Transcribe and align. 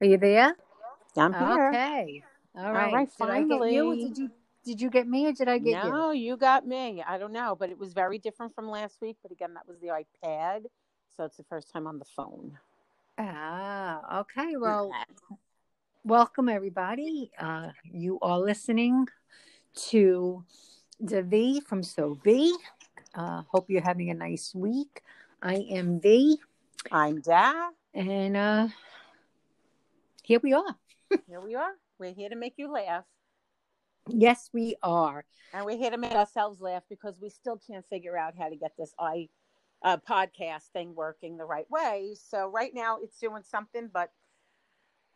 Are 0.00 0.06
you 0.06 0.16
there? 0.16 0.56
I'm 1.16 1.32
here. 1.34 1.68
Okay. 1.68 2.22
All 2.56 2.64
All 2.66 2.72
right. 2.72 2.94
right, 2.94 3.08
Did 3.08 3.18
you? 3.18 3.26
Finally. 3.26 4.00
did 4.02 4.18
you 4.18 4.30
did 4.64 4.80
you 4.80 4.90
get 4.90 5.06
me 5.06 5.26
or 5.26 5.32
did 5.32 5.48
I 5.48 5.58
get 5.58 5.84
you? 5.84 5.90
No, 5.90 6.10
you 6.10 6.36
got 6.36 6.66
me. 6.66 7.02
I 7.06 7.18
don't 7.18 7.32
know, 7.32 7.54
but 7.58 7.68
it 7.70 7.78
was 7.78 7.92
very 7.92 8.18
different 8.18 8.54
from 8.54 8.68
last 8.68 9.00
week. 9.02 9.16
But 9.22 9.30
again, 9.32 9.54
that 9.54 9.66
was 9.68 9.78
the 9.80 9.88
iPad, 9.88 10.64
so 11.14 11.24
it's 11.24 11.36
the 11.36 11.44
first 11.44 11.70
time 11.70 11.86
on 11.86 11.98
the 11.98 12.04
phone. 12.04 12.58
Ah, 13.18 14.20
okay. 14.20 14.56
Well, 14.56 14.90
Yeah. 14.90 15.36
welcome 16.04 16.48
everybody. 16.48 17.30
Uh, 17.38 17.68
you 17.84 18.18
are 18.22 18.38
listening 18.38 19.06
to 19.90 20.44
the 20.98 21.22
V 21.22 21.60
from 21.60 21.82
So 21.82 22.18
V. 22.24 22.56
Uh, 23.14 23.42
hope 23.52 23.68
you're 23.68 23.82
having 23.82 24.08
a 24.10 24.14
nice 24.14 24.54
week. 24.54 25.02
I 25.42 25.56
am 25.70 26.00
V, 26.00 26.38
I'm 26.90 27.20
Da. 27.20 27.70
and 27.92 28.36
uh, 28.36 28.68
here 30.30 30.40
we 30.44 30.52
are. 30.52 30.76
Here 31.26 31.40
we 31.40 31.56
are. 31.56 31.72
We're 31.98 32.14
here 32.14 32.28
to 32.28 32.36
make 32.36 32.54
you 32.56 32.70
laugh, 32.72 33.02
Yes, 34.06 34.48
we 34.52 34.76
are. 34.80 35.24
and 35.52 35.64
we're 35.64 35.76
here 35.76 35.90
to 35.90 35.98
make 35.98 36.12
ourselves 36.12 36.60
laugh 36.60 36.84
because 36.88 37.16
we 37.20 37.30
still 37.30 37.60
can't 37.66 37.84
figure 37.90 38.16
out 38.16 38.34
how 38.38 38.48
to 38.48 38.54
get 38.54 38.70
this 38.78 38.94
i 38.96 39.28
uh, 39.82 39.96
podcast 40.08 40.68
thing 40.72 40.94
working 40.94 41.36
the 41.36 41.44
right 41.44 41.68
way. 41.68 42.14
So 42.28 42.46
right 42.46 42.70
now 42.72 42.98
it's 43.02 43.18
doing 43.18 43.42
something, 43.42 43.90
but 43.92 44.12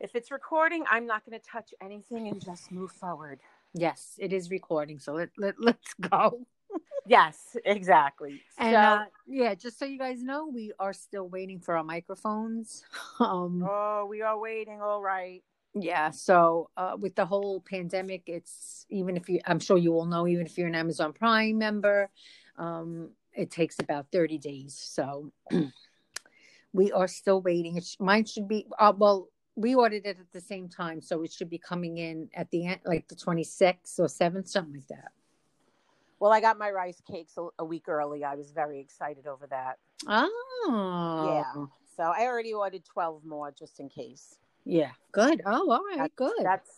if 0.00 0.16
it's 0.16 0.32
recording, 0.32 0.84
I'm 0.90 1.06
not 1.06 1.24
going 1.24 1.38
to 1.38 1.46
touch 1.46 1.72
anything 1.80 2.26
and 2.26 2.44
just 2.44 2.72
move 2.72 2.90
forward. 2.90 3.38
Yes, 3.72 4.14
it 4.18 4.32
is 4.32 4.50
recording. 4.50 4.98
So 4.98 5.12
let, 5.12 5.28
let 5.38 5.54
let's 5.60 5.94
go. 6.00 6.40
Yes, 7.06 7.56
exactly. 7.64 8.40
And 8.58 8.74
so, 8.74 8.78
uh, 8.78 9.04
yeah, 9.26 9.54
just 9.54 9.78
so 9.78 9.84
you 9.84 9.98
guys 9.98 10.22
know, 10.22 10.46
we 10.46 10.72
are 10.78 10.92
still 10.92 11.28
waiting 11.28 11.60
for 11.60 11.76
our 11.76 11.84
microphones. 11.84 12.84
Um, 13.20 13.62
oh, 13.64 14.06
we 14.08 14.22
are 14.22 14.38
waiting. 14.38 14.80
All 14.82 15.00
right. 15.00 15.42
yeah, 15.74 16.10
so 16.10 16.70
uh, 16.76 16.96
with 16.98 17.14
the 17.14 17.24
whole 17.24 17.60
pandemic, 17.60 18.22
it's 18.26 18.86
even 18.90 19.16
if 19.16 19.28
you, 19.28 19.40
I'm 19.46 19.60
sure 19.60 19.78
you 19.78 19.92
all 19.92 20.06
know, 20.06 20.26
even 20.26 20.46
if 20.46 20.58
you're 20.58 20.66
an 20.66 20.74
Amazon 20.74 21.12
Prime 21.12 21.58
member, 21.58 22.10
um, 22.58 23.10
it 23.32 23.50
takes 23.50 23.78
about 23.78 24.06
30 24.10 24.38
days. 24.38 24.76
So 24.76 25.32
we 26.72 26.90
are 26.92 27.08
still 27.08 27.40
waiting. 27.40 27.76
It 27.76 27.84
sh- 27.84 27.96
mine 28.00 28.24
should 28.24 28.48
be, 28.48 28.66
uh, 28.78 28.92
well, 28.96 29.28
we 29.56 29.74
ordered 29.76 30.06
it 30.06 30.18
at 30.18 30.32
the 30.32 30.40
same 30.40 30.68
time, 30.68 31.00
so 31.00 31.22
it 31.22 31.32
should 31.32 31.50
be 31.50 31.58
coming 31.58 31.98
in 31.98 32.28
at 32.34 32.50
the 32.50 32.66
end, 32.66 32.80
like 32.84 33.06
the 33.06 33.14
26th 33.14 34.00
or 34.00 34.08
7th, 34.08 34.48
something 34.48 34.74
like 34.74 34.88
that. 34.88 35.12
Well, 36.24 36.32
I 36.32 36.40
got 36.40 36.56
my 36.56 36.70
rice 36.70 37.02
cakes 37.06 37.34
a, 37.36 37.48
a 37.58 37.66
week 37.66 37.86
early. 37.86 38.24
I 38.24 38.34
was 38.34 38.50
very 38.50 38.80
excited 38.80 39.26
over 39.26 39.46
that. 39.48 39.76
Oh, 40.08 41.26
Yeah. 41.28 41.66
So 41.98 42.02
I 42.04 42.22
already 42.24 42.54
ordered 42.54 42.82
12 42.86 43.26
more 43.26 43.52
just 43.52 43.78
in 43.78 43.90
case. 43.90 44.38
Yeah, 44.64 44.92
good. 45.12 45.42
Oh, 45.44 45.70
all 45.70 45.84
right, 45.84 45.98
That's- 45.98 46.12
good. 46.16 46.32
That's 46.42 46.70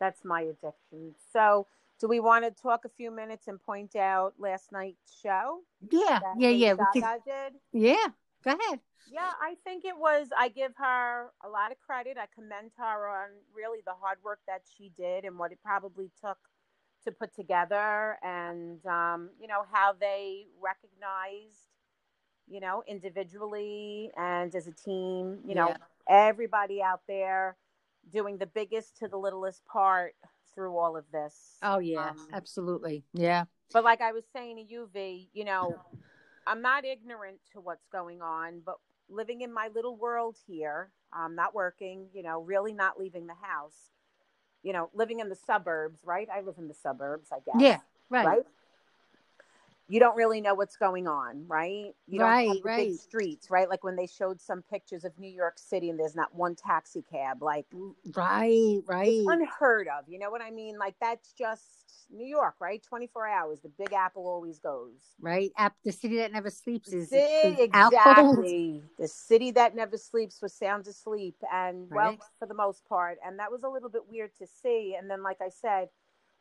that's 0.00 0.22
my 0.22 0.42
addiction. 0.42 1.14
So, 1.32 1.66
do 1.98 2.08
we 2.08 2.20
want 2.20 2.44
to 2.44 2.50
talk 2.50 2.84
a 2.84 2.90
few 2.90 3.10
minutes 3.10 3.48
and 3.48 3.58
point 3.58 3.96
out 3.96 4.34
last 4.38 4.70
night's 4.70 5.18
show? 5.22 5.62
yeah, 5.90 6.20
yeah, 6.36 6.50
yeah. 6.50 6.74
We 6.74 7.00
could, 7.00 7.04
did? 7.24 7.54
yeah, 7.72 8.06
go 8.44 8.50
ahead. 8.50 8.80
Yeah, 9.10 9.30
I 9.40 9.56
think 9.64 9.86
it 9.86 9.96
was. 9.96 10.28
I 10.38 10.48
give 10.48 10.72
her 10.76 11.30
a 11.42 11.48
lot 11.48 11.72
of 11.72 11.78
credit. 11.80 12.18
I 12.18 12.26
commend 12.34 12.72
her 12.76 13.08
on 13.08 13.30
really 13.56 13.78
the 13.86 13.94
hard 13.98 14.18
work 14.22 14.40
that 14.46 14.60
she 14.76 14.92
did 14.98 15.24
and 15.24 15.38
what 15.38 15.52
it 15.52 15.58
probably 15.64 16.10
took 16.22 16.36
to 17.04 17.12
put 17.12 17.34
together, 17.34 18.18
and 18.22 18.84
um, 18.86 19.30
you 19.40 19.46
know 19.48 19.64
how 19.72 19.92
they 19.98 20.46
recognized, 20.60 21.68
you 22.48 22.60
know, 22.60 22.82
individually 22.86 24.10
and 24.16 24.54
as 24.54 24.66
a 24.66 24.72
team. 24.72 25.40
You 25.46 25.54
know, 25.54 25.68
Yeah. 25.68 25.76
everybody 26.08 26.82
out 26.82 27.02
there 27.06 27.56
doing 28.10 28.38
the 28.38 28.46
biggest 28.46 28.96
to 28.98 29.08
the 29.08 29.16
littlest 29.18 29.64
part 29.66 30.14
through 30.54 30.76
all 30.76 30.96
of 30.96 31.04
this. 31.12 31.58
Oh 31.62 31.78
yeah, 31.78 32.10
Um, 32.10 32.28
absolutely. 32.32 33.04
Yeah, 33.12 33.44
but 33.72 33.84
like 33.84 34.00
I 34.00 34.12
was 34.12 34.24
saying 34.32 34.56
to 34.56 34.62
you, 34.62 34.88
V, 34.92 35.28
you 35.32 35.44
know, 35.44 35.80
I'm 36.46 36.62
not 36.62 36.84
ignorant 36.84 37.38
to 37.52 37.60
what's 37.60 37.86
going 37.92 38.20
on, 38.22 38.60
but 38.64 38.76
living 39.08 39.42
in 39.42 39.52
my 39.52 39.68
little 39.74 39.96
world 39.96 40.36
here, 40.46 40.90
I'm 41.12 41.34
not 41.34 41.54
working, 41.54 42.08
you 42.12 42.22
know, 42.22 42.40
really 42.40 42.72
not 42.72 42.98
leaving 42.98 43.26
the 43.26 43.34
house, 43.34 43.90
you 44.62 44.72
know, 44.72 44.90
living 44.94 45.20
in 45.20 45.28
the 45.28 45.36
suburbs, 45.36 46.00
right? 46.04 46.28
I 46.32 46.40
live 46.40 46.56
in 46.58 46.68
the 46.68 46.74
suburbs, 46.74 47.28
I 47.32 47.38
guess. 47.44 47.60
yeah, 47.60 47.78
right, 48.08 48.26
Right. 48.26 48.46
You 49.90 49.98
don't 50.00 50.16
really 50.16 50.40
know 50.40 50.54
what's 50.54 50.76
going 50.76 51.08
on, 51.08 51.44
right? 51.48 51.92
You 52.06 52.20
don't 52.20 52.28
Right, 52.28 52.46
have 52.48 52.56
the 52.62 52.62
big 52.76 52.94
streets, 53.00 53.50
right? 53.50 53.68
Like 53.68 53.82
when 53.82 53.96
they 53.96 54.06
showed 54.06 54.40
some 54.40 54.62
pictures 54.62 55.04
of 55.04 55.18
New 55.18 55.28
York 55.30 55.58
City 55.58 55.90
and 55.90 55.98
there's 55.98 56.14
not 56.14 56.32
one 56.34 56.54
taxi 56.54 57.02
cab, 57.10 57.42
like 57.42 57.66
right, 58.14 58.80
right. 58.86 59.24
unheard 59.26 59.88
of. 59.88 60.04
You 60.08 60.20
know 60.20 60.30
what 60.30 60.42
I 60.42 60.50
mean? 60.52 60.78
Like 60.78 60.94
that's 61.00 61.32
just 61.32 62.06
New 62.12 62.26
York, 62.26 62.54
right? 62.60 62.82
24 62.82 63.28
hours. 63.28 63.60
The 63.60 63.68
Big 63.68 63.92
Apple 63.92 64.28
always 64.28 64.60
goes. 64.60 64.92
right. 65.20 65.50
App, 65.58 65.74
the 65.84 65.92
city 65.92 66.16
that 66.18 66.32
never 66.32 66.50
sleeps 66.50 66.92
is, 66.92 67.12
is 67.12 67.58
Apple. 67.72 68.38
exactly. 68.38 68.82
The 68.98 69.08
city 69.08 69.50
that 69.52 69.74
never 69.74 69.96
sleeps 69.96 70.40
was 70.40 70.54
sound 70.54 70.86
asleep, 70.86 71.36
and 71.52 71.88
well, 71.90 72.16
for 72.38 72.46
the 72.46 72.54
most 72.54 72.84
part, 72.88 73.18
and 73.26 73.38
that 73.40 73.50
was 73.50 73.64
a 73.64 73.68
little 73.68 73.88
bit 73.88 74.02
weird 74.08 74.30
to 74.38 74.46
see. 74.46 74.96
And 74.98 75.10
then, 75.10 75.22
like 75.22 75.38
I 75.40 75.48
said, 75.48 75.88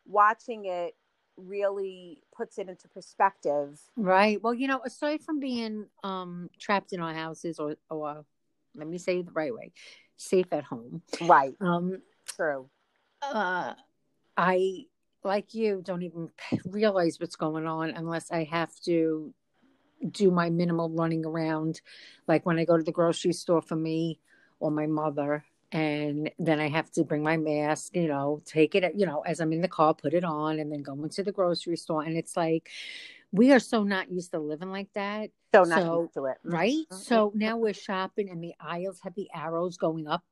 watching 0.06 0.66
it 0.66 0.96
really 1.44 2.20
puts 2.36 2.58
it 2.58 2.70
into 2.70 2.88
perspective. 2.88 3.80
Right. 3.96 4.42
Well, 4.42 4.54
you 4.54 4.68
know, 4.68 4.82
aside 4.86 5.22
from 5.22 5.40
being 5.40 5.88
um 6.04 6.50
trapped 6.60 6.94
in 6.94 7.00
our 7.00 7.14
houses, 7.14 7.60
or 7.60 7.76
or 7.90 8.26
let 8.76 8.88
me 8.88 8.98
say 8.98 9.20
it 9.20 9.26
the 9.26 9.32
right 9.32 9.54
way, 9.54 9.72
safe 10.18 10.52
at 10.52 10.64
home. 10.64 11.02
Right. 11.22 11.56
Um, 11.62 12.02
True. 12.26 12.70
uh, 13.22 13.74
I 14.38 14.86
like 15.24 15.54
you 15.54 15.82
don't 15.84 16.04
even 16.04 16.30
realize 16.66 17.20
what's 17.20 17.36
going 17.36 17.68
on 17.68 17.90
unless 17.92 18.32
I 18.32 18.46
have 18.46 18.72
to 18.86 19.34
do 20.12 20.32
my 20.32 20.50
minimal 20.50 20.90
running 20.90 21.26
around, 21.26 21.82
like 22.28 22.46
when 22.46 22.58
I 22.58 22.66
go 22.66 22.78
to 22.78 22.84
the 22.84 22.92
grocery 22.92 23.34
store 23.34 23.62
for 23.62 23.76
me 23.76 24.20
or 24.60 24.72
my 24.72 24.88
mother. 24.88 25.44
And 25.72 26.31
then 26.40 26.59
I 26.59 26.68
have 26.68 26.90
to 26.94 27.03
bring 27.03 27.22
my 27.22 27.38
mask, 27.38 27.96
you 27.96 28.07
know, 28.07 28.41
take 28.46 28.74
it, 28.74 28.94
you 28.96 29.06
know, 29.06 29.22
as 29.22 29.40
I'm 29.40 29.53
in 29.53 29.62
the 29.62 29.68
car, 29.68 29.94
put 29.94 30.13
it 30.13 30.24
on, 30.24 30.59
and 30.59 30.72
then 30.72 30.81
go 30.81 30.94
into 30.94 31.22
the 31.22 31.31
grocery 31.31 31.78
store. 31.78 32.02
And 32.03 32.18
it's 32.18 32.35
like, 32.35 32.69
we 33.31 33.52
are 33.53 33.59
so 33.59 33.84
not 33.84 34.12
used 34.12 34.31
to 34.31 34.40
living 34.40 34.72
like 34.72 34.91
that, 34.94 35.29
So 35.53 35.63
not 35.63 35.81
So, 35.81 36.02
used 36.02 36.13
to 36.16 36.25
it. 36.25 36.38
right? 36.44 36.75
Mhm. 36.91 37.03
So 37.03 37.31
now 37.35 37.58
we're 37.58 37.74
shopping, 37.74 38.29
and 38.31 38.44
the 38.44 38.56
aisles 38.59 39.00
have 39.02 39.13
the 39.13 39.29
arrows 39.34 39.78
going 39.78 40.08
up 40.08 40.24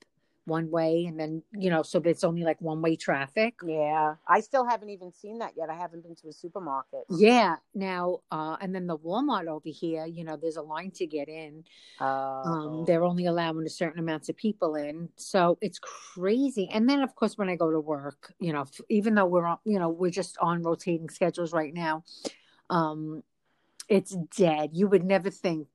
one 0.48 0.72
way, 0.72 1.06
and 1.06 1.20
then, 1.20 1.44
you 1.52 1.70
know, 1.70 1.84
so 1.84 2.02
it's 2.06 2.24
only 2.24 2.44
like 2.44 2.60
one 2.62 2.82
way 2.82 2.96
traffic. 2.96 3.56
Yeah. 3.64 4.16
I 4.28 4.40
still 4.40 4.66
haven't 4.66 4.90
even 4.90 5.12
seen 5.12 5.40
that 5.40 5.54
yet. 5.58 5.70
I 5.70 5.76
haven't 5.76 6.04
been 6.04 6.16
to 6.16 6.30
a 6.30 6.34
supermarket. 6.34 7.04
Yeah. 7.10 7.58
Now, 7.76 8.20
uh, 8.32 8.58
and 8.62 8.74
then 8.74 8.88
the 8.88 8.98
Walmart 8.98 9.48
over 9.48 9.70
here, 9.70 10.06
you 10.06 10.24
know, 10.24 10.38
there's 10.38 10.56
a 10.56 10.62
line 10.62 10.92
to 10.92 11.06
get 11.06 11.28
in. 11.28 11.66
Oh. 12.00 12.06
Um, 12.06 12.86
they're 12.86 13.04
only 13.04 13.26
allowing 13.26 13.66
a 13.66 13.70
certain 13.70 14.00
amount 14.00 14.30
of 14.30 14.38
people 14.38 14.76
in, 14.76 15.10
so 15.18 15.58
it's 15.62 15.80
crazy. 15.80 16.70
And 16.72 16.90
then, 16.90 17.02
of 17.02 17.16
course, 17.16 17.38
when 17.38 17.50
I 17.50 17.56
go 17.56 17.72
to 17.72 17.80
work, 17.80 18.34
you 18.40 18.54
know, 18.54 18.66
even 18.90 19.16
though 19.16 19.26
we're 19.26 19.46
on, 19.46 19.58
you 19.66 19.80
know, 19.80 19.90
we're 19.90 20.12
just 20.12 20.38
on 20.40 20.64
rotating 20.64 21.10
schedules 21.10 21.54
right 21.54 21.74
now, 21.74 22.04
um, 22.70 23.24
it's 23.90 24.16
dead. 24.36 24.72
You 24.74 24.88
would 24.88 25.04
never 25.04 25.30
think 25.30 25.68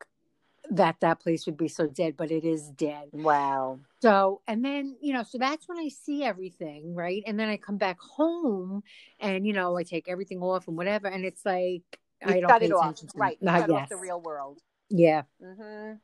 that 0.72 0.96
that 1.00 1.20
place 1.20 1.44
would 1.46 1.56
be 1.56 1.68
so 1.68 1.86
dead, 1.86 2.16
but 2.16 2.30
it 2.30 2.44
is 2.44 2.68
dead. 2.70 3.08
wow. 3.12 3.78
So, 4.00 4.40
and 4.48 4.64
then, 4.64 4.96
you 5.00 5.12
know, 5.12 5.22
so 5.22 5.38
that's 5.38 5.68
when 5.68 5.78
I 5.78 5.88
see 5.88 6.24
everything, 6.24 6.94
right? 6.94 7.22
And 7.26 7.38
then 7.38 7.48
I 7.48 7.56
come 7.56 7.76
back 7.76 8.00
home 8.00 8.82
and, 9.20 9.46
you 9.46 9.52
know, 9.52 9.76
I 9.76 9.82
take 9.82 10.08
everything 10.08 10.40
off 10.40 10.66
and 10.66 10.76
whatever. 10.76 11.08
And 11.08 11.24
it's 11.24 11.44
like, 11.44 11.82
You 12.26 12.34
I 12.34 12.40
don't 12.40 12.58
pay 12.58 12.66
it 12.66 12.72
off. 12.72 13.00
Right. 13.14 13.38
You 13.40 13.48
shut 13.50 13.70
off 13.70 13.88
the 13.90 13.96
real 13.96 14.20
world. 14.20 14.60
Yeah. 14.88 15.22
Mm-hmm. 15.42 15.94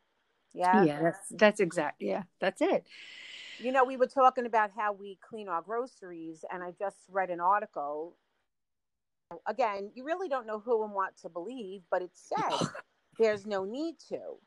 Yeah. 0.55 0.85
Yeah. 0.85 1.03
That's, 1.03 1.29
that's 1.31 1.61
exact. 1.61 2.01
Yeah. 2.01 2.25
That's 2.41 2.61
it. 2.61 2.87
You 3.59 3.73
know, 3.73 3.85
we 3.85 3.97
were 3.97 4.07
talking 4.07 4.47
about 4.47 4.71
how 4.77 4.93
we 4.93 5.19
clean 5.29 5.49
our 5.49 5.63
groceries, 5.63 6.45
and 6.53 6.63
I 6.63 6.73
just 6.79 6.99
read 7.11 7.31
an 7.31 7.41
article. 7.41 8.17
Again, 9.47 9.91
you 9.95 10.05
really 10.05 10.29
don't 10.29 10.47
know 10.47 10.61
who 10.61 10.85
and 10.85 10.93
what 10.93 11.17
to 11.23 11.29
believe, 11.29 11.83
but 11.91 12.03
it 12.03 12.13
says 12.15 12.69
there's 13.19 13.47
no 13.47 13.65
need 13.65 13.97
to. 14.11 14.39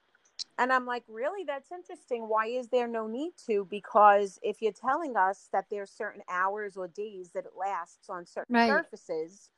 And 0.62 0.72
I'm 0.74 0.86
like, 0.86 1.06
really? 1.10 1.44
That's 1.46 1.74
interesting. 1.74 2.30
Why 2.30 2.48
is 2.48 2.70
there 2.70 2.88
no 2.88 3.08
need 3.08 3.34
to? 3.48 3.66
Because 3.66 4.40
if 4.44 4.62
you're 4.62 4.72
telling 4.74 5.18
us 5.18 5.50
that 5.54 5.68
there's 5.72 5.92
certain 5.92 6.24
hours 6.30 6.78
or 6.78 6.88
days 6.88 7.32
that 7.32 7.48
it 7.48 7.54
lasts 7.58 8.10
on 8.12 8.28
certain 8.28 8.58
Right. 8.58 8.60
surfaces, 8.60 9.50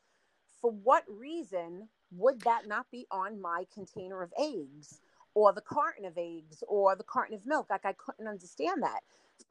for 0.61 0.71
what 0.71 1.03
reason 1.09 1.89
would 2.11 2.41
that 2.43 2.67
not 2.67 2.91
be 2.91 3.07
on 3.11 3.41
my 3.41 3.67
container 3.73 4.23
of 4.23 4.33
eggs 4.39 5.01
or 5.35 5.53
the 5.53 5.61
carton 5.61 6.05
of 6.05 6.17
eggs 6.17 6.63
or 6.69 6.95
the 6.95 7.03
carton 7.05 7.35
of 7.35 7.45
milk? 7.45 7.67
Like, 7.69 7.85
I 7.85 7.93
couldn't 7.93 8.27
understand 8.29 8.83
that. 8.83 9.01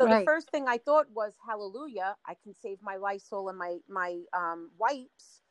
So 0.01 0.07
Right. 0.07 0.09
the 0.09 0.17
first 0.17 0.51
thing 0.51 0.69
I 0.69 0.79
thought 0.79 1.11
was, 1.13 1.35
hallelujah, 1.47 2.17
I 2.27 2.37
can 2.43 2.55
save 2.55 2.83
my 2.83 2.97
Lysol 2.97 3.51
and 3.51 3.59
my, 3.59 3.81
my 3.89 4.23
um, 4.35 4.73
wipes 4.79 5.43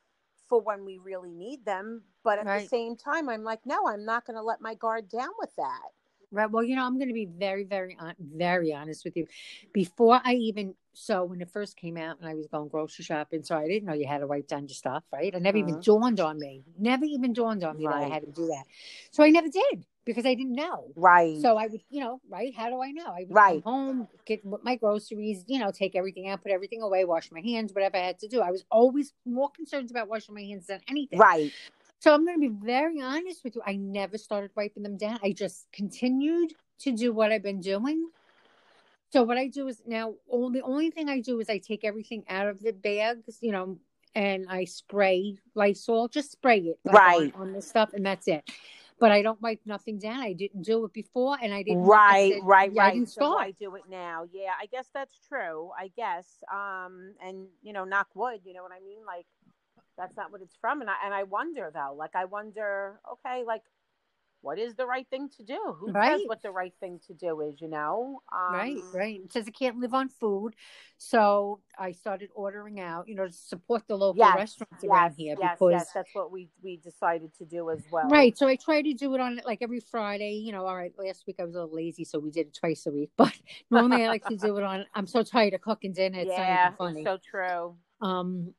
for 0.52 0.60
when 0.60 0.84
we 0.84 0.98
really 0.98 1.32
need 1.32 1.64
them. 1.64 2.04
But 2.26 2.38
at 2.40 2.46
the 2.46 2.68
same 2.68 2.98
time, 2.98 3.30
I'm 3.30 3.44
like, 3.44 3.62
no, 3.66 3.88
I'm 3.88 4.04
not 4.06 4.26
going 4.26 4.36
to 4.36 4.44
let 4.44 4.60
my 4.60 4.76
guard 4.76 5.08
down 5.08 5.30
with 5.40 5.56
that. 5.56 5.88
Right. 6.30 6.52
Well, 6.52 6.64
you 6.64 6.76
know, 6.76 6.86
I'm 6.86 6.98
going 6.98 7.08
to 7.08 7.14
be 7.14 7.26
very, 7.26 7.64
very, 7.64 7.98
very 8.20 8.74
honest 8.74 9.06
with 9.06 9.16
you. 9.16 9.28
Before 9.74 10.20
I 10.24 10.34
even, 10.34 10.76
so 10.94 11.24
when 11.24 11.42
it 11.42 11.50
first 11.50 11.78
came 11.78 11.98
out 11.98 12.20
and 12.20 12.28
I 12.28 12.36
was 12.36 12.48
going 12.48 12.68
grocery 12.68 13.06
shopping, 13.06 13.44
so 13.44 13.58
I 13.58 13.68
didn't 13.68 13.86
know 13.86 13.94
you 13.94 14.08
had 14.08 14.20
to 14.20 14.28
wipe 14.28 14.48
down 14.48 14.68
your 14.68 14.76
stuff, 14.76 15.04
right? 15.12 15.34
It 15.34 15.42
never 15.42 15.58
Mhm. 15.58 15.62
even 15.62 15.80
dawned 15.82 16.20
on 16.20 16.38
me. 16.38 16.64
Never 16.78 17.06
even 17.06 17.32
dawned 17.34 17.64
on 17.64 17.78
me 17.78 17.88
that 17.88 18.02
I 18.02 18.08
had 18.08 18.24
to 18.24 18.32
do 18.32 18.48
that. 18.48 18.66
So 19.12 19.24
I 19.24 19.30
never 19.30 19.48
did 19.50 19.86
because 20.06 20.26
I 20.26 20.34
didn't 20.34 20.56
know. 20.56 20.92
Right. 20.96 21.40
So 21.42 21.58
I 21.58 21.68
would, 21.68 21.82
you 21.90 22.02
know, 22.02 22.22
right? 22.30 22.54
How 22.56 22.70
do 22.70 22.82
I 22.82 22.92
know? 22.92 23.06
I 23.06 23.26
would 23.28 23.36
Right. 23.36 23.64
come 23.64 23.74
home, 23.74 24.08
get 24.26 24.44
my 24.64 24.76
groceries, 24.76 25.44
you 25.48 25.60
know, 25.60 25.72
take 25.72 25.96
everything 25.96 26.28
out, 26.28 26.42
put 26.44 26.52
everything 26.52 26.82
away, 26.82 27.06
wash 27.06 27.32
my 27.32 27.42
hands, 27.42 27.74
whatever 27.74 27.98
I 27.98 28.02
had 28.02 28.20
to 28.20 28.28
do. 28.28 28.42
I 28.42 28.52
was 28.52 28.66
always 28.72 29.14
more 29.26 29.50
concerned 29.50 29.92
about 29.92 30.08
washing 30.08 30.36
my 30.36 30.42
hands 30.42 30.68
than 30.68 30.82
anything. 30.88 31.20
right. 31.20 31.52
So 32.00 32.14
I'm 32.14 32.26
going 32.26 32.42
to 32.42 32.50
be 32.50 32.56
very 32.66 33.00
honest 33.02 33.44
with 33.44 33.56
you. 33.56 33.62
I 33.66 33.76
never 33.76 34.18
started 34.18 34.52
wiping 34.56 34.84
them 34.84 34.98
down. 34.98 35.20
I 35.24 35.34
just 35.34 35.68
continued 35.72 36.54
to 36.80 36.92
do 36.92 37.14
what 37.14 37.32
I've 37.32 37.44
been 37.44 37.62
doing. 37.62 38.10
So 39.14 39.24
what 39.24 39.38
I 39.38 39.48
do 39.48 39.68
is 39.68 39.82
now 39.86 40.16
all 40.28 40.50
the 40.50 40.62
only 40.62 40.90
thing 40.90 41.10
I 41.10 41.20
do 41.20 41.40
is 41.40 41.50
I 41.50 41.60
take 41.60 41.84
everything 41.84 42.24
out 42.28 42.48
of 42.48 42.62
the 42.62 42.72
bags, 42.72 43.38
you 43.42 43.52
know, 43.52 43.78
and 44.16 44.46
I 44.50 44.66
spray 44.66 45.38
Lysol, 45.54 46.08
just 46.08 46.32
spray 46.32 46.60
it 46.60 46.80
like, 46.86 46.96
Right. 46.96 47.34
on, 47.36 47.50
on 47.50 47.54
the 47.54 47.62
stuff, 47.62 47.94
and 47.94 48.06
that's 48.06 48.28
it. 48.28 48.50
But 49.02 49.12
I 49.14 49.24
don't 49.24 49.42
wipe 49.42 49.62
nothing 49.68 50.00
down. 50.00 50.22
I 50.22 50.34
didn't 50.34 50.64
do 50.64 50.86
it 50.86 50.94
before, 50.94 51.38
and 51.44 51.54
I 51.54 51.64
didn't. 51.64 51.96
I 52.08 52.16
Right, 52.16 52.16
said, 52.16 52.44
right, 52.44 52.72
yeah, 52.72 52.86
I 52.86 52.92
right. 52.92 52.92
didn't 52.92 53.10
So 53.18 53.24
start. 53.24 53.40
I 53.40 53.52
do 53.52 53.76
it 53.76 53.86
now. 53.90 54.26
Yeah, 54.32 54.52
I 54.62 54.68
guess 54.68 54.90
that's 54.94 55.18
true. 55.30 55.72
I 55.80 55.90
guess. 55.98 56.44
Um, 56.54 57.16
and 57.26 57.48
you 57.64 57.74
know, 57.74 57.86
knock 57.86 58.10
wood. 58.16 58.42
You 58.46 58.54
know 58.54 58.64
what 58.64 58.74
I 58.74 58.82
mean? 58.86 59.00
Like, 59.08 59.26
that's 59.98 60.18
not 60.18 60.32
what 60.32 60.42
it's 60.42 60.58
from. 60.62 60.82
And 60.82 60.90
I 60.90 60.96
and 61.06 61.14
I 61.14 61.24
wonder 61.24 61.72
though. 61.74 61.96
Like, 61.98 62.16
I 62.16 62.26
wonder. 62.26 63.00
Okay, 63.14 63.44
like, 63.48 63.64
what 64.42 64.58
is 64.60 64.76
the 64.76 64.86
right 64.86 65.08
thing 65.10 65.30
to 65.38 65.44
do? 65.44 65.60
Who 65.80 65.88
says 65.88 65.96
Right. 65.96 66.28
what 66.28 66.42
the 66.42 66.52
right 66.52 66.74
thing 66.80 67.00
to 67.08 67.14
do 67.14 67.42
is? 67.42 67.62
You 67.62 67.68
know? 67.70 68.22
Um, 68.32 68.54
right, 68.54 68.84
right. 68.94 69.22
It 69.24 69.32
says 69.34 69.46
I 69.48 69.52
can't 69.52 69.78
live 69.80 69.94
on 69.94 70.10
food, 70.10 70.56
so 70.98 71.60
I 71.78 71.92
started 71.92 72.30
ordering 72.34 72.80
out. 72.80 73.08
You 73.08 73.16
know, 73.16 73.28
to 73.28 73.34
support 73.34 73.84
the 73.88 73.96
local 73.96 74.20
Yes, 74.20 74.36
restaurants 74.36 74.84
Yes, 74.84 74.90
around 74.92 75.14
here 75.18 75.36
yes, 75.40 75.58
because 75.60 75.72
yes. 75.72 75.92
That's 75.94 76.10
what 76.14 76.32
we 76.32 76.50
we 76.64 76.78
decided 76.78 77.34
to 77.36 77.46
do 77.46 77.70
as 77.70 77.84
well. 77.92 78.10
Right. 78.10 78.38
So 78.38 78.48
I 78.48 78.56
try 78.56 78.82
to 78.82 78.94
do 78.94 79.14
it 79.16 79.22
on 79.22 79.42
like 79.46 79.60
every 79.62 79.80
Friday. 79.80 80.34
You 80.34 80.52
know, 80.52 80.66
all 80.66 80.76
right, 80.76 80.94
last 80.98 81.24
week 81.28 81.38
I 81.40 81.44
was 81.46 81.56
a 81.56 81.60
little 81.62 81.76
lazy, 81.76 82.04
so 82.04 82.20
we 82.20 82.32
did 82.32 82.48
it 82.48 82.54
twice 82.60 82.86
a 82.88 82.92
week. 82.92 83.12
But 83.18 83.34
normally 83.70 84.04
I 84.04 84.08
like 84.08 84.26
to 84.28 84.36
do 84.36 84.58
it 84.58 84.64
on 84.64 84.86
I'm 84.96 85.08
so 85.08 85.24
tired 85.24 85.54
of 85.54 85.62
cooking 85.62 85.94
dinner, 85.94 86.20
it's 86.20 86.30
yeah, 86.30 86.72
funny. 86.78 87.04
so 87.04 87.18
true. 87.18 87.76
um 88.02 88.54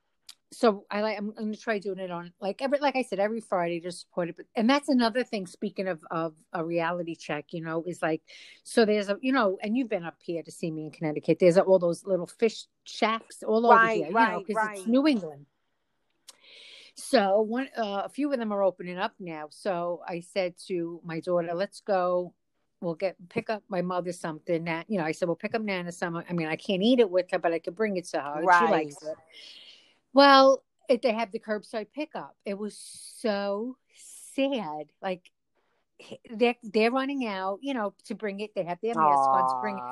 so 0.53 0.85
I 0.91 1.01
like 1.01 1.19
I'm, 1.19 1.33
gonna 1.33 1.57
try 1.57 1.79
doing 1.79 1.99
it 1.99 2.11
on 2.11 2.33
like 2.41 2.61
every 2.63 2.79
like 2.79 2.95
I 2.95 3.03
said, 3.03 3.19
every 3.19 3.41
Friday 3.41 3.81
to 3.81 3.91
support 3.91 4.29
it. 4.29 4.37
But 4.37 4.47
and 4.55 4.69
that's 4.69 4.89
another 4.89 5.25
thing, 5.25 5.47
speaking 5.47 5.89
of 5.89 6.05
of 6.11 6.35
a 6.53 6.65
reality 6.65 7.15
check, 7.17 7.47
you 7.53 7.63
know, 7.63 7.83
is 7.87 8.03
like 8.03 8.23
so 8.63 8.85
there's 8.85 9.09
a 9.09 9.17
you 9.21 9.33
know, 9.33 9.59
and 9.63 9.77
you've 9.77 9.89
been 9.89 10.05
up 10.05 10.17
here 10.21 10.43
to 10.43 10.51
see 10.51 10.71
me 10.71 10.85
in 10.85 10.91
Connecticut. 10.91 11.39
There's 11.41 11.59
all 11.59 11.79
those 11.79 12.05
little 12.07 12.27
fish 12.27 12.67
shacks 12.85 13.43
all 13.43 13.67
over 13.67 13.77
Right, 13.77 13.97
here, 13.97 14.07
you 14.09 14.13
know, 14.13 14.19
right, 14.19 14.45
because 14.47 14.69
it's. 14.79 14.87
New 14.87 15.07
England. 15.07 15.47
So 16.95 17.41
one, 17.41 17.69
uh, 17.77 18.03
a 18.05 18.09
few 18.09 18.31
of 18.33 18.39
them 18.39 18.53
are 18.53 18.63
opening 18.63 18.99
up 18.99 19.15
now. 19.19 19.47
So 19.51 20.03
I 20.07 20.21
said 20.21 20.55
to 20.69 21.01
my 21.05 21.21
daughter, 21.21 21.55
"Let's 21.55 21.81
go. 21.81 22.35
We'll 22.83 22.95
get 22.95 23.17
pick 23.31 23.49
up 23.49 23.63
my 23.69 23.81
mother 23.81 24.13
something 24.13 24.65
that 24.65 24.91
you 24.91 24.99
know." 24.99 25.05
I 25.05 25.13
said, 25.13 25.29
"We'll 25.29 25.37
pick 25.37 25.55
up 25.55 25.63
Nana 25.63 25.91
some. 25.91 26.17
I 26.17 26.33
mean, 26.35 26.49
I 26.49 26.57
can't 26.57 26.83
eat 26.83 27.01
it 27.01 27.11
with 27.11 27.31
her, 27.31 27.39
but 27.39 27.53
I 27.53 27.59
could 27.61 27.75
bring 27.75 27.97
it 27.97 28.05
to 28.09 28.21
her. 28.21 28.43
and 28.43 28.51
She 28.59 28.71
likes 28.71 29.03
it." 29.03 29.17
Well, 30.13 30.63
if 30.89 31.01
they 31.03 31.13
have 31.13 31.33
the 31.33 31.39
curbside 31.41 31.89
pickup, 31.95 32.37
it 32.45 32.59
was 32.59 32.77
so 32.77 33.77
sad. 34.35 34.87
Like 35.01 35.31
they're 36.31 36.57
they're 36.63 36.91
running 36.91 37.27
out, 37.27 37.61
you 37.63 37.75
know, 37.75 37.95
to 38.07 38.15
bring 38.15 38.41
it. 38.41 38.55
They 38.55 38.65
have 38.65 38.79
their 38.83 38.95
mask 38.95 39.31
on 39.33 39.47
to 39.47 39.55
bring 39.61 39.79
it. 39.79 39.85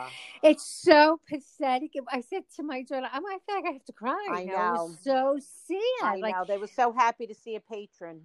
It's 0.42 0.64
so 0.64 1.20
pathetic. 1.28 1.92
I 2.10 2.20
said 2.20 2.42
to 2.56 2.62
my 2.62 2.82
daughter, 2.82 3.06
I'm, 3.12 3.24
I 3.24 3.38
feel 3.46 3.56
like 3.56 3.66
I 3.66 3.72
have 3.72 3.84
to 3.84 3.92
cry. 3.92 4.28
I 4.30 4.40
you 4.40 4.48
It 4.48 4.56
know. 4.56 4.72
was 4.84 4.98
so 5.02 5.38
sad. 5.66 5.78
I 6.02 6.16
like, 6.20 6.34
know 6.34 6.44
they 6.46 6.58
were 6.58 6.66
so 6.66 6.92
happy 6.92 7.26
to 7.26 7.34
see 7.34 7.54
a 7.56 7.60
patron. 7.60 8.22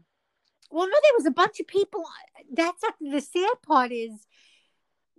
well, 0.72 0.88
no, 0.88 0.94
there 1.04 1.12
was 1.18 1.26
a 1.26 1.32
bunch 1.32 1.60
of 1.60 1.68
people. 1.68 2.02
Uh, 2.02 2.44
that's 2.54 2.82
not, 2.84 2.96
the 3.00 3.22
sad 3.22 3.56
part 3.66 3.92
is 3.92 4.28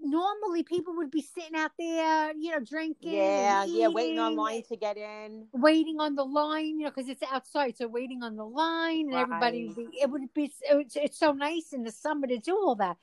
normally 0.03 0.63
people 0.63 0.95
would 0.97 1.11
be 1.11 1.23
sitting 1.23 1.57
out 1.57 1.73
there, 1.79 2.33
you 2.37 2.51
know, 2.51 2.61
drinking. 2.61 3.13
Yeah, 3.13 3.63
and 3.65 3.73
yeah, 3.73 3.89
waiting 3.89 4.13
eating, 4.13 4.21
online 4.21 4.63
to 4.65 4.77
get 4.77 4.97
in. 4.97 5.47
Waiting 5.53 6.01
on 6.01 6.15
the 6.15 6.25
line, 6.25 6.79
you 6.79 6.85
know, 6.85 6.91
because 6.91 7.09
it's 7.09 7.23
outside, 7.31 7.77
so 7.77 7.89
waiting 7.89 8.23
on 8.23 8.37
the 8.37 8.45
line, 8.45 9.07
and 9.07 9.15
everybody. 9.15 9.69
Would 9.69 9.77
be, 9.77 9.99
it 10.01 10.11
would 10.11 10.35
be. 10.35 10.53
It's, 10.63 10.97
it's 10.97 11.19
so 11.19 11.33
nice 11.33 11.73
in 11.73 11.83
the 11.83 11.93
summer 11.93 12.27
to 12.27 12.39
do 12.39 12.57
all 12.57 12.75
that, 12.77 12.97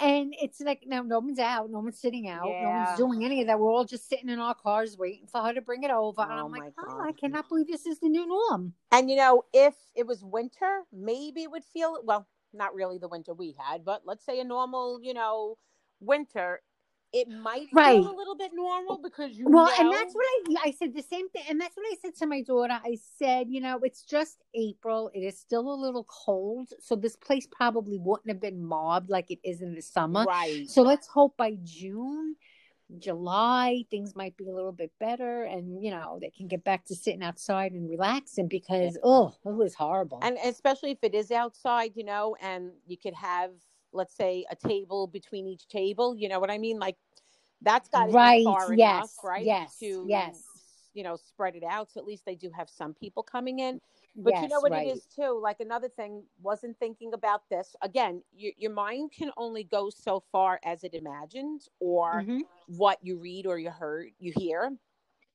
and 0.00 0.34
it's 0.40 0.60
like 0.60 0.84
now 0.86 1.02
no 1.02 1.20
one's 1.20 1.38
out, 1.38 1.70
no 1.70 1.80
one's 1.80 2.00
sitting 2.00 2.28
out, 2.28 2.46
no 2.46 2.70
one's 2.70 2.98
doing 2.98 3.24
any 3.24 3.40
of 3.40 3.46
that. 3.46 3.58
We're 3.58 3.72
all 3.72 3.84
just 3.84 4.08
sitting 4.08 4.28
in 4.28 4.38
our 4.38 4.54
cars 4.54 4.98
waiting 4.98 5.26
for 5.26 5.40
her 5.40 5.54
to 5.54 5.60
bring 5.60 5.82
it 5.82 5.90
over, 5.90 6.22
and 6.22 6.32
Oh, 6.32 6.46
I'm 6.46 6.50
my 6.50 6.58
like, 6.58 6.72
oh, 6.78 7.00
I 7.00 7.12
cannot 7.12 7.48
believe 7.48 7.68
this 7.68 7.86
is 7.86 8.00
the 8.00 8.08
new 8.08 8.26
norm. 8.26 8.74
And 8.92 9.10
you 9.10 9.16
know, 9.16 9.44
if 9.52 9.74
it 9.94 10.06
was 10.06 10.22
winter, 10.22 10.82
maybe 10.92 11.42
it 11.42 11.50
would 11.50 11.64
feel 11.64 11.98
well, 12.04 12.26
not 12.52 12.74
really 12.74 12.98
the 12.98 13.08
winter 13.08 13.34
we 13.34 13.54
had, 13.58 13.84
but 13.84 14.02
let's 14.04 14.24
say 14.24 14.40
a 14.40 14.44
normal, 14.44 15.00
you 15.02 15.14
know, 15.14 15.58
winter, 16.00 16.60
it 17.12 17.28
might 17.28 17.68
Right. 17.72 18.00
feel 18.00 18.10
a 18.10 18.16
little 18.16 18.34
bit 18.36 18.50
normal 18.54 18.98
because 18.98 19.38
you 19.38 19.48
Well, 19.48 19.66
know. 19.66 19.72
and 19.78 19.92
that's 19.92 20.14
what 20.14 20.24
I 20.26 20.68
I 20.68 20.70
said 20.72 20.94
the 20.94 21.02
same 21.02 21.28
thing, 21.30 21.44
and 21.48 21.60
that's 21.60 21.76
what 21.76 21.86
I 21.92 21.96
said 22.02 22.16
to 22.16 22.26
my 22.26 22.42
daughter. 22.42 22.80
I 22.84 22.96
said, 23.18 23.46
you 23.48 23.60
know, 23.60 23.78
it's 23.82 24.02
just 24.02 24.38
April. 24.54 25.10
It 25.14 25.20
is 25.20 25.38
still 25.38 25.72
a 25.72 25.78
little 25.80 26.04
cold, 26.04 26.70
so 26.80 26.96
this 26.96 27.14
place 27.16 27.46
probably 27.46 27.98
wouldn't 27.98 28.28
have 28.28 28.40
been 28.40 28.64
mobbed 28.64 29.10
like 29.10 29.30
it 29.30 29.38
is 29.44 29.62
in 29.62 29.74
the 29.74 29.82
summer. 29.82 30.24
right. 30.26 30.68
So 30.68 30.82
let's 30.82 31.06
hope 31.06 31.36
by 31.36 31.56
June, 31.62 32.34
July, 32.98 33.84
things 33.90 34.14
might 34.14 34.36
be 34.36 34.48
a 34.48 34.52
little 34.54 34.72
bit 34.72 34.90
better, 34.98 35.44
and 35.44 35.82
you 35.82 35.90
know 35.90 36.18
they 36.20 36.30
can 36.30 36.48
get 36.48 36.64
back 36.64 36.84
to 36.86 36.94
sitting 36.96 37.22
outside 37.22 37.72
and 37.72 37.88
relaxing 37.88 38.48
because 38.48 38.98
oh, 39.04 39.32
it 39.44 39.54
was 39.54 39.74
horrible. 39.74 40.18
and 40.22 40.36
especially 40.44 40.90
if 40.90 40.98
it 41.02 41.14
is 41.14 41.30
outside, 41.30 41.92
you 41.94 42.04
know, 42.04 42.36
and 42.40 42.72
you 42.86 42.96
could 42.98 43.14
have, 43.14 43.50
let's 43.94 44.14
say, 44.16 44.44
a 44.50 44.56
table 44.56 45.06
between 45.06 45.46
each 45.48 45.68
table. 45.68 46.16
You 46.16 46.28
know 46.28 46.40
what 46.40 46.50
I 46.50 46.58
mean? 46.58 46.78
Like 46.78 46.96
that's 47.62 47.88
got 47.88 48.06
to 48.06 48.14
Right, 48.14 48.36
be 48.36 48.44
far 48.44 48.72
yes, 48.74 48.74
enough, 48.74 49.10
right? 49.22 49.46
yes, 49.46 49.76
to 49.80 50.06
yes. 50.06 50.42
you 50.94 51.02
know 51.04 51.16
spread 51.16 51.56
it 51.56 51.64
out. 51.64 51.90
So 51.92 52.00
at 52.00 52.06
least 52.06 52.24
they 52.26 52.36
do 52.36 52.50
have 52.56 52.68
some 52.70 52.94
people 52.94 53.22
coming 53.22 53.60
in. 53.60 53.80
But 54.22 54.40
you 54.42 54.48
know 54.48 54.60
what 54.60 54.72
right. 54.72 54.86
it 54.86 54.88
is 54.88 55.06
too. 55.06 55.38
Like 55.42 55.60
another 55.60 55.88
thing, 55.88 56.24
wasn't 56.42 56.78
thinking 56.78 57.12
about 57.14 57.48
this 57.50 57.76
again. 57.82 58.22
Your 58.36 58.52
your 58.56 58.72
mind 58.72 59.12
can 59.12 59.30
only 59.36 59.64
go 59.64 59.90
so 59.90 60.20
far 60.32 60.60
as 60.64 60.84
it 60.84 60.94
imagines, 60.94 61.68
or 61.80 62.26
Mhm. 62.26 62.40
what 62.66 62.98
you 63.02 63.18
read 63.18 63.46
or 63.46 63.58
you 63.58 63.70
heard, 63.70 64.10
you 64.18 64.32
hear. 64.36 64.76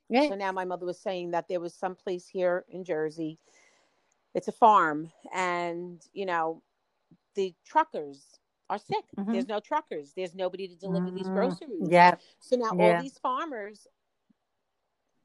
Yeah. 0.09 0.29
So 0.29 0.35
now 0.35 0.51
my 0.51 0.65
mother 0.65 0.85
was 0.85 0.99
saying 0.99 1.31
that 1.31 1.47
there 1.47 1.59
was 1.59 1.73
some 1.73 1.95
place 1.95 2.27
here 2.27 2.65
in 2.69 2.83
Jersey. 2.83 3.39
It's 4.33 4.47
a 4.47 4.51
farm, 4.53 5.11
and 5.33 6.01
you 6.13 6.25
know, 6.25 6.61
the 7.35 7.55
truckers 7.65 8.39
are 8.69 8.77
sick. 8.77 9.03
Mhm. 9.17 9.31
There's 9.31 9.47
no 9.47 9.59
truckers. 9.59 10.13
There's 10.15 10.35
nobody 10.35 10.67
to 10.67 10.75
deliver 10.75 11.11
these 11.11 11.29
Mm, 11.29 11.33
groceries. 11.33 11.89
Yeah. 11.91 12.15
So 12.39 12.55
now 12.55 12.71
Yeah. 12.77 12.95
all 12.95 13.01
these 13.01 13.17
farmers, 13.17 13.87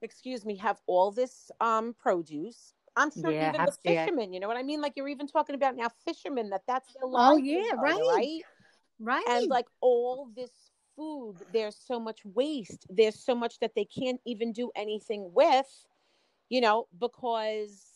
excuse 0.02 0.44
me, 0.44 0.56
have 0.56 0.80
all 0.86 1.10
this 1.10 1.50
um 1.60 1.94
produce. 1.94 2.74
I'm 2.96 3.10
sure 3.10 3.32
Yeah, 3.32 3.48
even 3.48 3.64
the 3.64 3.72
fishermen, 3.82 4.32
you 4.32 4.40
know 4.40 4.46
what 4.46 4.56
I 4.56 4.62
mean? 4.62 4.80
Like 4.80 4.92
you're 4.96 5.08
even 5.08 5.26
talking 5.26 5.54
about 5.56 5.76
now 5.76 5.88
fishermen 6.04 6.50
that 6.50 6.62
that's 6.66 6.92
their 6.94 7.02
Oh, 7.12 7.36
yeah, 7.36 7.60
right. 7.76 7.98
right? 8.16 8.42
Right. 9.00 9.24
And 9.28 9.48
like 9.48 9.66
all 9.80 10.28
this 10.36 10.70
food, 10.94 11.42
there's 11.52 11.76
so 11.76 11.98
much 11.98 12.24
waste. 12.24 12.86
There's 12.88 13.18
so 13.18 13.34
much 13.34 13.58
that 13.60 13.74
they 13.74 13.84
can't 13.84 14.20
even 14.24 14.52
do 14.52 14.70
anything 14.76 15.32
with, 15.34 15.86
you 16.48 16.60
know, 16.60 16.86
because 16.98 17.93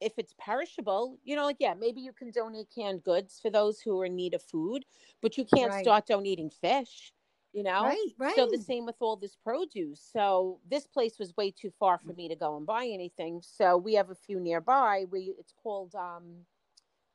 if 0.00 0.18
it's 0.18 0.34
perishable, 0.38 1.18
you 1.24 1.36
know, 1.36 1.44
like 1.44 1.58
yeah, 1.60 1.74
maybe 1.74 2.00
you 2.00 2.12
can 2.12 2.30
donate 2.30 2.70
canned 2.74 3.04
goods 3.04 3.40
for 3.40 3.50
those 3.50 3.80
who 3.80 4.00
are 4.00 4.04
in 4.06 4.16
need 4.16 4.34
of 4.34 4.42
food, 4.42 4.84
but 5.20 5.36
you 5.38 5.44
can't 5.44 5.72
Right. 5.72 5.74
start 5.74 6.06
donating 6.06 6.50
fish, 6.50 7.12
you 7.52 7.62
know? 7.62 7.98
right. 7.98 8.14
Right. 8.18 8.36
So 8.36 8.46
the 8.46 8.58
same 8.58 8.86
with 8.86 8.96
all 9.00 9.16
this 9.16 9.36
produce. 9.36 10.00
So 10.00 10.60
this 10.64 10.86
place 10.86 11.18
was 11.18 11.36
way 11.36 11.50
too 11.50 11.70
far 11.70 11.98
Mm. 12.04 12.10
for 12.10 12.12
me 12.12 12.28
to 12.28 12.36
go 12.36 12.56
and 12.56 12.66
buy 12.66 12.86
anything. 12.86 13.42
So 13.42 13.76
we 13.76 13.94
have 13.94 14.10
a 14.10 14.14
few 14.14 14.38
nearby. 14.40 15.06
We 15.10 15.34
it's 15.38 15.52
called 15.52 15.94
um 15.96 16.46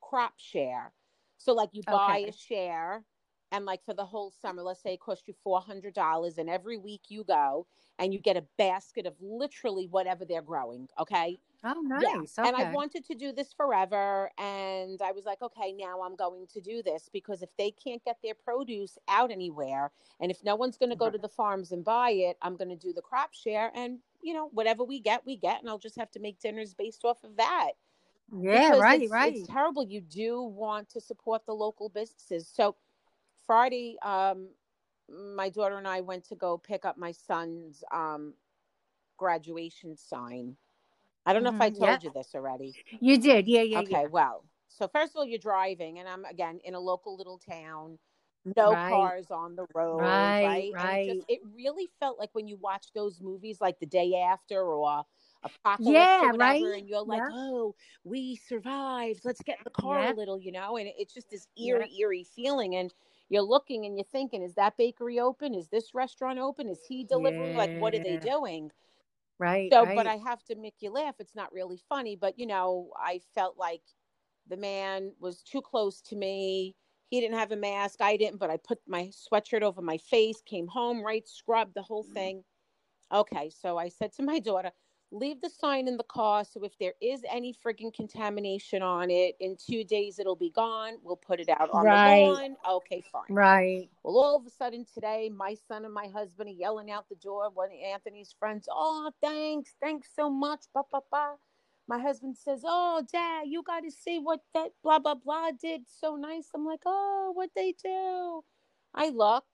crop 0.02 0.34
share. 0.40 0.94
So 1.38 1.54
like 1.54 1.70
you 1.74 1.84
buy 1.84 2.20
Okay. 2.20 2.28
a 2.28 2.32
share 2.32 3.06
and 3.52 3.66
like 3.66 3.84
for 3.86 3.94
the 3.94 4.06
whole 4.06 4.32
summer, 4.32 4.64
let's 4.64 4.82
say 4.82 4.94
it 4.94 5.00
costs 5.00 5.28
you 5.28 5.34
four 5.44 5.62
hundred 5.62 5.94
dollars 5.94 6.38
and 6.38 6.50
every 6.50 6.78
week 6.78 7.04
you 7.10 7.24
go 7.24 7.68
and 8.00 8.14
you 8.14 8.20
get 8.20 8.38
a 8.38 8.48
basket 8.58 9.06
of 9.06 9.16
literally 9.22 9.88
whatever 9.88 10.26
they're 10.26 10.42
growing. 10.42 10.90
Okay. 11.00 11.40
Oh, 11.64 11.82
nice. 11.82 12.14
Yeah. 12.14 12.16
nice. 12.16 12.38
And 12.44 12.56
I 12.56 12.64
Okay. 12.64 12.66
wanted 12.66 13.06
to 13.06 13.16
do 13.16 13.32
this 13.32 13.54
forever. 13.54 14.32
And 14.38 15.02
I 15.02 15.12
was 15.12 15.26
like, 15.26 15.42
okay, 15.42 15.74
now 15.74 16.02
I'm 16.04 16.16
going 16.16 16.48
to 16.48 16.62
do 16.62 16.84
this 16.84 17.10
because 17.12 17.42
if 17.42 17.56
they 17.58 17.72
can't 17.72 18.04
get 18.04 18.18
their 18.24 18.36
produce 18.36 18.98
out 19.08 19.32
anywhere, 19.32 19.92
and 20.20 20.32
if 20.32 20.44
no 20.44 20.56
one's 20.56 20.78
going 20.78 20.90
to 20.92 20.96
go 20.96 21.10
to 21.10 21.18
the 21.18 21.30
farms 21.30 21.72
and 21.72 21.86
buy 21.86 22.12
it, 22.12 22.38
I'm 22.42 22.58
going 22.58 22.70
to 22.70 22.76
do 22.76 22.94
the 22.94 23.02
crop 23.02 23.34
share. 23.34 23.72
And, 23.76 24.00
you 24.22 24.34
know, 24.34 24.50
whatever 24.50 24.84
we 24.84 25.00
get, 25.00 25.26
we 25.26 25.38
get. 25.38 25.62
And 25.62 25.70
I'll 25.70 25.80
just 25.80 25.98
have 25.98 26.12
to 26.12 26.20
make 26.20 26.40
dinners 26.40 26.74
based 26.74 27.06
off 27.06 27.24
of 27.24 27.38
that. 27.38 27.74
yeah. 28.32 28.72
Because 28.72 28.80
Right. 28.80 29.02
it's, 29.02 29.18
right. 29.18 29.34
It's 29.36 29.44
terrible. 29.44 29.84
You 29.84 30.02
do 30.02 30.42
want 30.42 30.90
to 30.90 31.02
support 31.02 31.46
the 31.46 31.54
local 31.56 31.90
businesses. 31.90 32.48
So 32.48 32.78
Friday, 33.46 33.98
um, 34.02 34.52
my 35.10 35.50
daughter 35.50 35.78
and 35.78 35.88
I 35.88 36.02
went 36.02 36.26
to 36.26 36.36
go 36.36 36.58
pick 36.58 36.86
up 36.86 36.98
my 36.98 37.12
son's 37.12 37.84
um, 37.92 38.36
graduation 39.18 39.98
sign. 39.98 40.58
I 41.26 41.34
don't 41.34 41.44
know 41.44 41.50
if 41.50 41.62
I 41.62 41.70
Mhm, 41.70 41.72
told 41.72 42.04
yeah. 42.04 42.04
you 42.04 42.10
this 42.12 42.34
already. 42.36 42.76
You 43.00 43.18
did, 43.18 43.48
yeah, 43.48 43.62
yeah, 43.62 43.80
okay, 43.80 44.06
yeah. 44.06 44.08
well, 44.08 44.46
so 44.68 44.88
first 44.88 45.14
of 45.14 45.18
all, 45.18 45.26
you're 45.26 45.40
driving, 45.40 46.00
and 46.00 46.08
I'm 46.08 46.26
again 46.26 46.60
in 46.64 46.74
a 46.76 46.80
local 46.80 47.18
little 47.18 47.40
town, 47.40 48.00
no 48.56 48.76
Right. 48.76 48.90
cars 48.90 49.32
on 49.32 49.56
the 49.56 49.66
road, 49.74 50.38
Right, 50.40 50.40
right? 50.40 50.76
And 50.80 50.92
it, 50.92 51.00
just, 51.06 51.26
it 51.28 51.40
really 51.56 51.90
felt 52.00 52.20
like 52.20 52.30
when 52.34 52.48
you 52.48 52.58
watch 52.58 52.88
those 52.94 53.22
movies, 53.22 53.62
like 53.62 53.80
The 53.80 53.86
Day 53.88 54.16
After 54.16 54.62
or 54.62 55.04
Apocalypse 55.44 56.18
Yeah, 56.18 56.22
or 56.22 56.30
whatever, 56.30 56.74
right. 56.74 56.74
and 56.74 56.88
you're 56.88 57.02
like, 57.04 57.24
Yeah. 57.24 57.32
oh, 57.32 57.76
we 58.04 58.36
survived. 58.36 59.22
Let's 59.26 59.42
get 59.42 59.60
in 59.60 59.64
the 59.66 59.70
car 59.72 60.02
Yeah. 60.02 60.08
a 60.08 60.12
little, 60.14 60.40
you 60.40 60.52
know? 60.52 60.78
And 60.78 60.90
it's 60.98 61.14
just 61.14 61.30
this 61.32 61.48
eerie, 61.62 61.92
eerie 62.00 62.24
feeling, 62.36 62.76
and 62.76 62.94
you're 63.30 63.42
looking 63.44 63.86
and 63.86 63.98
you're 63.98 64.06
thinking, 64.12 64.42
is 64.44 64.56
that 64.56 64.78
bakery 64.78 65.20
open? 65.20 65.54
Is 65.56 65.70
this 65.70 65.94
restaurant 65.94 66.40
open? 66.40 66.70
Is 66.70 66.86
he 66.88 67.04
delivering? 67.04 67.56
Like, 67.56 67.72
what 67.74 67.94
are 67.96 68.00
they 68.00 68.18
doing? 68.18 68.72
Right. 69.38 69.72
So, 69.72 69.86
right. 69.86 69.96
but 69.96 70.08
I 70.08 70.16
have 70.18 70.44
to 70.46 70.56
make 70.56 70.76
you 70.80 70.92
laugh. 70.92 71.16
It's 71.20 71.36
not 71.36 71.52
really 71.52 71.80
funny, 71.90 72.16
but 72.16 72.40
you 72.40 72.48
know, 72.48 72.92
I 72.98 73.20
felt 73.34 73.58
like 73.58 73.82
the 74.48 74.58
man 74.58 75.12
was 75.20 75.42
too 75.42 75.62
close 75.62 76.02
to 76.02 76.16
me. 76.16 76.76
He 77.10 77.20
didn't 77.20 77.38
have 77.38 77.52
a 77.52 77.58
mask. 77.58 78.02
I 78.02 78.18
didn't, 78.18 78.40
but 78.40 78.50
I 78.50 78.58
put 78.58 78.80
my 78.88 79.12
sweatshirt 79.12 79.62
over 79.62 79.82
my 79.82 79.98
face, 79.98 80.42
came 80.46 80.68
home, 80.68 81.04
right, 81.04 81.28
scrubbed 81.28 81.76
the 81.76 81.84
whole 81.84 82.06
mm. 82.06 82.14
thing. 82.14 82.44
Okay, 83.14 83.50
so 83.50 83.78
I 83.78 83.90
said 83.90 84.14
to 84.14 84.24
my 84.24 84.40
daughter, 84.40 84.72
leave 85.12 85.42
the 85.42 85.50
sign 85.50 85.88
in 85.88 85.98
the 85.98 86.04
car. 86.06 86.44
So 86.46 86.64
if 86.64 86.78
there 86.80 86.94
is 87.02 87.24
any 87.30 87.54
friggin' 87.54 87.94
contamination 87.94 88.84
on 88.84 89.12
it, 89.12 89.36
in 89.40 89.58
two 89.58 89.84
days 89.84 90.20
it'll 90.20 90.36
be 90.38 90.52
gone. 90.52 90.96
We'll 91.04 91.18
put 91.18 91.40
it 91.40 91.50
out 91.50 91.70
on 91.72 91.90
Right. 91.90 91.92
the 91.92 92.48
lawn. 92.48 92.58
Okay, 92.70 93.04
fine. 93.12 93.24
right. 93.30 93.90
Well, 94.04 94.18
all 94.18 94.38
of 94.38 94.48
a 94.48 94.52
sudden 94.52 94.86
today, 94.86 95.30
my 95.30 95.56
son 95.56 95.86
and 95.86 95.94
my 95.94 96.08
husband 96.08 96.50
are 96.50 96.54
yelling 96.54 96.92
out 96.92 97.10
the 97.10 97.16
door. 97.18 97.52
One 97.54 97.70
of 97.72 97.78
Anthony's 97.80 98.34
friends, 98.40 98.68
oh, 98.72 99.12
thanks, 99.22 99.76
thanks 99.82 100.10
so 100.16 100.30
much, 100.32 100.66
ba 100.74 100.84
ba 100.92 101.02
ba. 101.12 101.36
My 101.88 102.00
husband 102.00 102.38
says, 102.38 102.64
oh, 102.66 103.04
Dad, 103.12 103.44
you 103.48 103.64
got 103.64 103.82
to 103.82 103.92
see 103.92 104.20
what 104.20 104.42
that 104.56 104.72
blah 104.84 105.00
blah 105.00 105.16
blah 105.16 105.52
did. 105.52 105.84
So 105.88 106.16
nice. 106.18 106.50
I'm 106.56 106.66
like, 106.66 106.82
oh, 106.88 107.32
what 107.36 107.52
they 107.56 107.74
do? 107.84 108.44
I 108.96 109.10
look. 109.10 109.46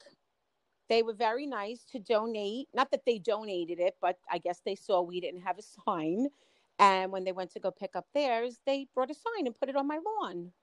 They 0.91 1.03
were 1.03 1.15
very 1.15 1.47
nice 1.47 1.85
to 1.87 1.99
donate. 1.99 2.69
Not 2.75 2.91
that 2.91 3.05
they 3.07 3.19
donated 3.19 3.79
it, 3.81 3.97
but 4.01 4.19
I 4.31 4.39
guess 4.39 4.61
they 4.61 4.75
saw 4.75 5.01
we 5.01 5.21
didn't 5.21 5.41
have 5.43 5.59
a 5.59 5.63
sign. 5.63 6.29
And 6.79 7.11
when 7.13 7.25
they 7.25 7.33
went 7.33 7.51
to 7.53 7.61
go 7.61 7.71
pick 7.71 7.95
up 7.97 8.09
theirs, 8.13 8.61
they 8.67 8.89
brought 8.93 9.11
a 9.11 9.15
sign 9.15 9.47
and 9.47 9.55
put 9.55 9.69
it 9.69 9.77
on 9.77 9.87
my 9.87 9.99
lawn. 10.21 10.53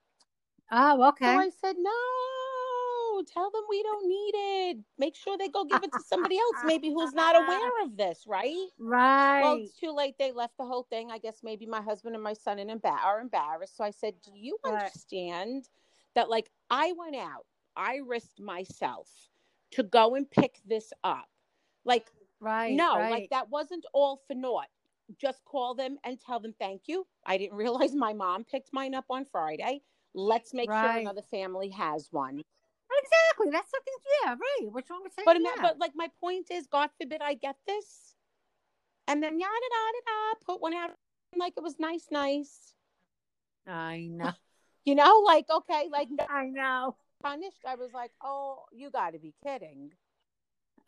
Oh, 0.70 1.08
okay. 1.10 1.36
So 1.36 1.36
I 1.36 1.50
said, 1.50 1.76
no, 1.78 3.22
tell 3.26 3.50
them 3.50 3.64
we 3.68 3.82
don't 3.82 4.08
need 4.08 4.32
it. 4.34 4.78
Make 4.98 5.16
sure 5.16 5.38
they 5.38 5.48
go 5.48 5.64
give 5.64 5.84
it 5.84 5.92
to 5.94 6.02
somebody 6.02 6.38
else, 6.38 6.62
maybe 6.64 6.90
who's 6.90 7.14
not 7.14 7.36
aware 7.36 7.82
of 7.84 7.96
this, 7.96 8.26
right? 8.26 8.68
right. 8.78 9.38
Well, 9.38 9.56
it's 9.56 9.78
too 9.78 9.92
late. 9.92 10.16
They 10.18 10.32
left 10.32 10.58
the 10.58 10.66
whole 10.66 10.84
thing. 10.84 11.10
I 11.10 11.18
guess 11.18 11.42
maybe 11.44 11.66
my 11.66 11.82
husband 11.82 12.16
and 12.16 12.24
my 12.24 12.34
son 12.34 12.60
are 12.84 13.20
embarrassed. 13.20 13.76
So 13.76 13.84
I 13.84 13.90
said, 13.90 14.22
do 14.22 14.32
you 14.34 14.58
Right. 14.64 14.92
understand 14.92 15.70
that, 16.14 16.30
like, 16.30 16.50
I 16.70 16.92
went 16.92 17.16
out, 17.16 17.46
I 17.76 17.96
risked 17.96 18.40
myself 18.40 19.27
to 19.72 19.82
go 19.82 20.14
and 20.14 20.30
pick 20.30 20.60
this 20.66 20.92
up? 21.04 21.28
Like, 21.84 22.06
right. 22.40 22.74
no, 22.74 22.96
right. 22.96 23.10
like 23.10 23.30
that 23.30 23.48
wasn't 23.50 23.84
all 23.92 24.22
for 24.26 24.34
naught. 24.34 24.66
Just 25.20 25.44
call 25.44 25.74
them 25.74 25.96
and 26.04 26.20
tell 26.20 26.38
them 26.40 26.54
thank 26.58 26.82
you. 26.86 27.06
I 27.26 27.38
didn't 27.38 27.56
realize 27.56 27.94
my 27.94 28.12
mom 28.12 28.44
picked 28.44 28.70
mine 28.72 28.94
up 28.94 29.06
on 29.10 29.24
Friday. 29.24 29.82
Let's 30.14 30.52
make 30.52 30.70
sure 30.70 30.74
Right. 30.82 31.00
another 31.00 31.22
family 31.22 31.70
has 31.70 32.08
one. 32.10 32.42
Exactly. 32.90 33.50
That's 33.52 33.70
something. 33.70 33.94
Yeah. 34.24 34.30
Right. 34.34 34.72
What's 34.72 34.90
wrong 34.90 35.00
with 35.02 35.12
saying 35.12 35.24
But 35.24 35.38
that? 35.42 35.58
but 35.62 35.78
like 35.78 35.92
my 35.94 36.08
point 36.20 36.50
is, 36.50 36.66
God 36.66 36.90
forbid 37.00 37.20
I 37.22 37.34
get 37.34 37.56
this, 37.66 38.14
and 39.06 39.22
then 39.22 39.38
yada 39.38 39.52
da 39.52 39.92
da, 39.92 40.00
da, 40.06 40.52
put 40.52 40.60
one 40.60 40.74
out 40.74 40.90
like 41.36 41.54
it 41.56 41.62
was 41.62 41.78
nice, 41.78 42.06
nice. 42.10 42.74
I 43.66 44.08
know. 44.10 44.32
You 44.84 44.94
know, 44.94 45.22
like 45.26 45.44
okay, 45.50 45.88
like 45.92 46.08
I 46.30 46.46
know. 46.46 46.96
Punished. 47.22 47.64
I 47.66 47.74
was 47.74 47.92
like, 47.92 48.10
oh, 48.22 48.64
you 48.72 48.90
got 48.90 49.12
to 49.12 49.18
be 49.18 49.34
kidding. 49.42 49.92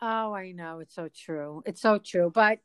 Oh, 0.01 0.33
I 0.33 0.53
know. 0.53 0.81
It's 0.81 0.95
so 0.95 1.09
true. 1.15 1.63
It's 1.67 1.83
so 1.83 1.99
true. 1.99 2.31
But 2.33 2.59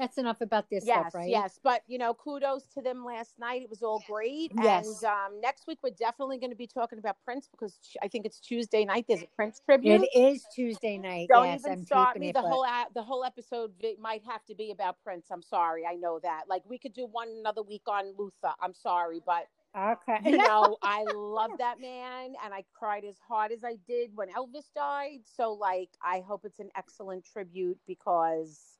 that's 0.00 0.16
enough 0.16 0.40
about 0.40 0.70
this 0.70 0.84
yes, 0.86 0.98
stuff, 0.98 1.14
right? 1.14 1.28
yes. 1.28 1.60
But 1.62 1.82
you 1.86 1.98
know, 1.98 2.14
kudos 2.14 2.64
to 2.74 2.80
them 2.80 3.04
last 3.04 3.38
night. 3.38 3.60
It 3.60 3.68
was 3.68 3.82
all 3.82 4.02
great. 4.08 4.50
Yes. 4.60 4.86
And 4.86 5.04
um, 5.04 5.40
next 5.42 5.66
week 5.68 5.78
we're 5.84 5.90
definitely 5.90 6.38
going 6.38 6.50
to 6.50 6.56
be 6.56 6.66
talking 6.66 6.98
about 6.98 7.16
Prince 7.22 7.48
because 7.50 7.78
I 8.02 8.08
think 8.08 8.24
it's 8.24 8.40
Tuesday 8.40 8.86
night. 8.86 9.04
There's 9.06 9.22
a 9.22 9.28
Prince 9.36 9.60
tribute. 9.64 10.02
It 10.02 10.18
is 10.18 10.42
Tuesday 10.54 10.96
night. 10.96 11.28
Don't 11.30 11.46
yes, 11.46 11.60
even 11.60 11.72
I'm 11.72 11.84
start 11.84 12.18
me. 12.18 12.32
The 12.32 12.40
whole 12.40 12.64
a- 12.64 12.88
the 12.94 13.02
whole 13.02 13.24
episode 13.24 13.72
might 14.00 14.22
have 14.26 14.42
to 14.46 14.54
be 14.54 14.70
about 14.70 14.96
Prince. 15.04 15.26
I'm 15.30 15.42
sorry. 15.42 15.84
I 15.86 15.96
know 15.96 16.18
that. 16.22 16.44
Like 16.48 16.62
we 16.66 16.78
could 16.78 16.94
do 16.94 17.06
one 17.06 17.28
another 17.38 17.62
week 17.62 17.82
on 17.86 18.14
Luther. 18.16 18.54
I'm 18.60 18.74
sorry, 18.74 19.20
but 19.24 19.48
Okay. 19.76 20.18
you 20.24 20.38
know, 20.48 20.76
I 20.82 21.04
love 21.14 21.50
that 21.58 21.80
man, 21.80 22.34
and 22.44 22.52
I 22.52 22.64
cried 22.74 23.04
as 23.04 23.16
hard 23.26 23.52
as 23.52 23.62
I 23.64 23.76
did 23.86 24.10
when 24.14 24.28
Elvis 24.28 24.66
died. 24.74 25.20
So, 25.24 25.52
like, 25.52 25.90
I 26.02 26.20
hope 26.26 26.44
it's 26.44 26.58
an 26.58 26.70
excellent 26.76 27.24
tribute 27.24 27.78
because 27.86 28.78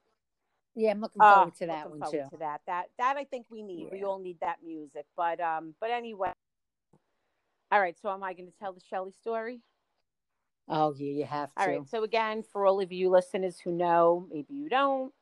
yeah, 0.74 0.90
I'm 0.90 1.00
looking 1.00 1.22
uh, 1.22 1.34
forward 1.34 1.54
to 1.56 1.66
that 1.66 1.90
one 1.90 2.00
too. 2.10 2.24
To 2.30 2.36
that, 2.38 2.62
that 2.66 2.86
that 2.98 3.16
I 3.16 3.24
think 3.24 3.46
we 3.50 3.62
need. 3.62 3.88
We 3.92 4.02
all 4.04 4.18
need 4.18 4.38
that 4.40 4.58
music. 4.64 5.06
But 5.16 5.40
um, 5.40 5.74
but 5.80 5.90
anyway. 5.90 6.32
All 7.72 7.80
right, 7.80 7.96
so 8.00 8.10
am 8.10 8.24
I 8.24 8.32
going 8.32 8.50
to 8.50 8.58
tell 8.58 8.72
the 8.72 8.80
Shelley 8.80 9.12
story? 9.12 9.60
Oh, 10.68 10.92
yeah, 10.98 11.12
you 11.12 11.24
have 11.24 11.54
to. 11.54 11.60
All 11.62 11.68
right. 11.68 11.88
So 11.88 12.02
again, 12.02 12.42
for 12.42 12.66
all 12.66 12.80
of 12.80 12.90
you 12.90 13.10
listeners 13.10 13.60
who 13.60 13.70
know, 13.70 14.26
maybe 14.28 14.54
you 14.54 14.68
don't, 14.68 15.12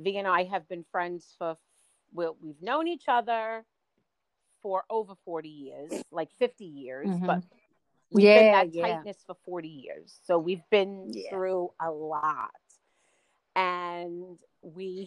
V 0.00 0.16
and 0.16 0.26
I 0.26 0.44
have 0.44 0.68
been 0.68 0.84
friends 0.90 1.34
for 1.38 1.56
well, 2.12 2.36
we've 2.42 2.60
known 2.60 2.88
each 2.88 3.04
other 3.06 3.64
for 4.62 4.84
over 4.90 5.14
forty 5.24 5.48
years, 5.48 5.92
like 6.10 6.30
fifty 6.38 6.64
years, 6.66 7.08
Mhm. 7.08 7.26
but 7.26 7.42
we've 8.10 8.24
been 8.34 8.52
that 8.52 8.74
yeah. 8.74 8.82
tightness 8.82 9.22
for 9.26 9.34
forty 9.44 9.68
years. 9.68 10.18
So 10.24 10.38
we've 10.38 10.68
been 10.70 11.12
Yeah. 11.12 11.30
through 11.30 11.72
a 11.80 11.90
lot, 11.90 12.50
and 13.56 14.38
we. 14.62 15.06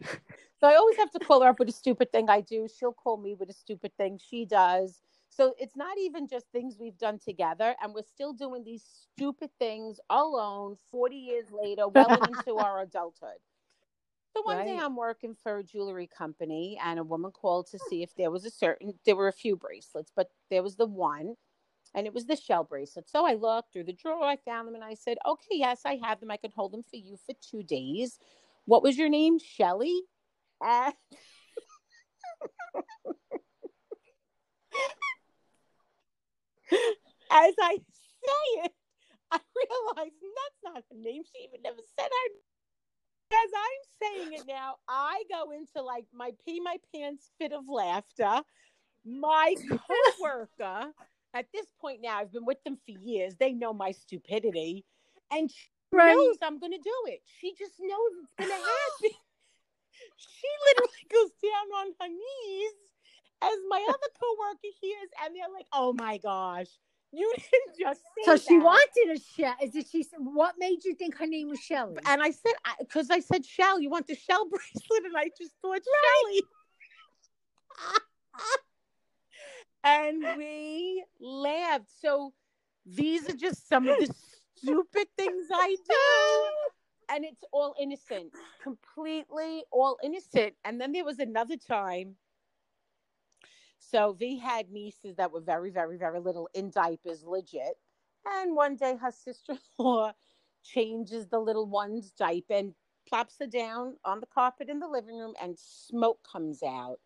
so 0.60 0.68
I 0.68 0.74
always 0.76 0.96
have 0.96 1.10
to 1.12 1.18
call 1.18 1.42
her 1.42 1.48
up 1.48 1.58
with 1.58 1.68
a 1.68 1.72
stupid 1.72 2.10
thing 2.12 2.28
I 2.30 2.40
do. 2.40 2.68
She'll 2.68 2.92
call 2.92 3.16
me 3.16 3.34
with 3.34 3.50
a 3.50 3.54
stupid 3.54 3.96
thing 3.96 4.18
she 4.18 4.44
does. 4.44 5.00
So 5.28 5.54
it's 5.58 5.76
not 5.76 5.98
even 5.98 6.28
just 6.28 6.46
things 6.52 6.78
we've 6.78 6.96
done 6.96 7.18
together, 7.18 7.74
and 7.82 7.92
we're 7.92 8.02
still 8.02 8.32
doing 8.32 8.62
these 8.62 8.84
stupid 8.84 9.50
things 9.58 9.98
alone 10.08 10.76
40 10.90 11.16
years 11.16 11.50
later, 11.50 11.88
well 11.88 12.14
into 12.22 12.58
our 12.58 12.80
adulthood. 12.82 13.40
So 14.34 14.42
one 14.42 14.64
day 14.64 14.76
I'm 14.80 14.96
working 14.96 15.36
for 15.40 15.58
a 15.58 15.62
jewelry 15.62 16.08
company, 16.08 16.76
and 16.82 16.98
a 16.98 17.04
woman 17.04 17.30
called 17.30 17.68
to 17.68 17.78
see 17.78 18.02
if 18.02 18.14
there 18.16 18.32
was 18.32 18.44
a 18.44 18.50
certain, 18.50 18.94
there 19.06 19.14
were 19.14 19.28
a 19.28 19.32
few 19.32 19.54
bracelets, 19.54 20.10
but 20.14 20.28
there 20.50 20.62
was 20.62 20.74
the 20.74 20.86
one, 20.86 21.36
and 21.94 22.06
it 22.06 22.12
was 22.12 22.26
the 22.26 22.34
shell 22.34 22.64
bracelet. 22.64 23.08
So 23.08 23.24
I 23.24 23.34
looked 23.34 23.72
through 23.72 23.84
the 23.84 23.92
drawer, 23.92 24.24
I 24.24 24.36
found 24.44 24.66
them, 24.66 24.74
and 24.74 24.82
I 24.82 24.94
said, 24.94 25.18
Okay, 25.24 25.52
yes, 25.52 25.82
I 25.84 26.00
have 26.02 26.18
them. 26.18 26.32
I 26.32 26.36
can 26.36 26.50
hold 26.50 26.72
them 26.72 26.82
for 26.82 26.96
you 26.96 27.16
for 27.16 27.34
two 27.40 27.62
days. 27.62 28.18
What 28.64 28.82
was 28.82 28.98
your 28.98 29.08
name? 29.08 29.38
Shelly? 29.38 30.02
And 30.60 30.94
as 37.30 37.54
I 37.60 37.78
say 37.78 38.64
it, 38.64 38.72
I 39.30 39.38
realize 39.56 40.12
that's 40.22 40.74
not 40.74 40.82
her 40.90 40.98
name. 40.98 41.22
She 41.24 41.44
even 41.44 41.62
never 41.62 41.78
said 41.96 42.08
her. 42.08 42.53
As 43.32 43.50
I'm 43.56 43.82
saying 44.02 44.32
it 44.32 44.44
now, 44.46 44.76
I 44.88 45.22
go 45.30 45.50
into 45.50 45.82
like 45.82 46.06
my 46.12 46.32
pee 46.44 46.60
my 46.60 46.76
pants 46.94 47.30
fit 47.38 47.52
of 47.52 47.64
laughter. 47.68 48.42
My 49.04 49.54
coworker, 50.18 50.92
at 51.34 51.46
this 51.52 51.66
point 51.80 52.00
now, 52.02 52.18
I've 52.18 52.32
been 52.32 52.44
with 52.46 52.62
them 52.64 52.76
for 52.84 52.92
years. 52.92 53.34
They 53.38 53.52
know 53.52 53.72
my 53.72 53.90
stupidity, 53.92 54.84
and 55.30 55.50
she 55.50 55.68
Right. 55.92 56.14
knows 56.14 56.38
I'm 56.42 56.58
going 56.58 56.72
to 56.72 56.78
do 56.78 56.96
it. 57.06 57.20
She 57.40 57.52
just 57.58 57.74
knows 57.80 58.10
it's 58.22 58.32
going 58.38 58.50
to 58.50 58.54
happen. 58.56 59.16
she 60.16 60.48
literally 60.68 61.06
goes 61.12 61.30
down 61.42 61.68
on 61.80 61.86
her 62.00 62.08
knees 62.08 62.72
as 63.42 63.58
my 63.68 63.84
other 63.88 64.10
coworker 64.20 64.74
hears, 64.80 65.10
and 65.24 65.34
they're 65.36 65.52
like, 65.54 65.66
"Oh 65.72 65.92
my 65.92 66.18
gosh, 66.18 66.68
you 67.16 67.32
didn't 67.36 67.78
just 67.80 68.00
say 68.02 68.24
So 68.24 68.36
she 68.36 68.58
that." 68.58 68.64
wanted 68.64 69.16
a 69.16 69.20
shell. 69.20 69.54
Is 69.62 69.74
it 69.76 69.86
she? 69.90 70.02
Said 70.02 70.18
what 70.20 70.54
made 70.58 70.84
you 70.84 70.94
think 70.94 71.16
her 71.18 71.26
name 71.26 71.48
was 71.48 71.60
Shelly? 71.60 71.96
And 72.06 72.22
I 72.22 72.30
said, 72.30 72.52
because 72.78 73.10
I, 73.10 73.20
said 73.20 73.44
shell, 73.44 73.80
you 73.80 73.90
want 73.90 74.06
the 74.06 74.14
shell 74.16 74.46
bracelet, 74.48 75.04
and 75.04 75.16
I 75.16 75.30
just 75.38 75.52
thought 75.62 75.80
Shelly. 75.84 76.42
and 79.84 80.24
we 80.38 81.04
laughed. 81.20 81.90
So 82.00 82.32
these 82.86 83.28
are 83.28 83.36
just 83.36 83.68
some 83.68 83.88
of 83.88 83.98
the 83.98 84.12
stupid 84.56 85.06
things 85.16 85.46
I 85.52 85.76
do. 85.88 87.14
And 87.14 87.24
it's 87.24 87.44
all 87.52 87.74
innocent, 87.80 88.32
completely 88.62 89.64
all 89.70 89.98
innocent. 90.02 90.54
And 90.64 90.80
then 90.80 90.92
there 90.92 91.04
was 91.04 91.18
another 91.18 91.56
time. 91.56 92.16
So 93.90 94.12
V 94.12 94.38
had 94.38 94.70
nieces 94.70 95.16
that 95.16 95.32
were 95.32 95.40
very, 95.40 95.70
very, 95.70 95.96
very 95.96 96.20
little 96.20 96.48
in 96.54 96.70
diapers, 96.70 97.24
legit. 97.24 97.76
And 98.26 98.56
one 98.56 98.76
day 98.76 98.96
her 98.96 99.12
sister 99.12 99.52
in 99.52 99.58
law 99.78 100.12
changes 100.64 101.28
the 101.28 101.38
little 101.38 101.66
one's 101.66 102.10
diaper 102.10 102.54
and 102.54 102.74
plops 103.06 103.36
her 103.40 103.46
down 103.46 103.96
on 104.04 104.20
the 104.20 104.26
carpet 104.26 104.70
in 104.70 104.80
the 104.80 104.88
living 104.88 105.18
room, 105.18 105.34
and 105.40 105.58
smoke 105.58 106.20
comes 106.30 106.62
out. 106.62 106.98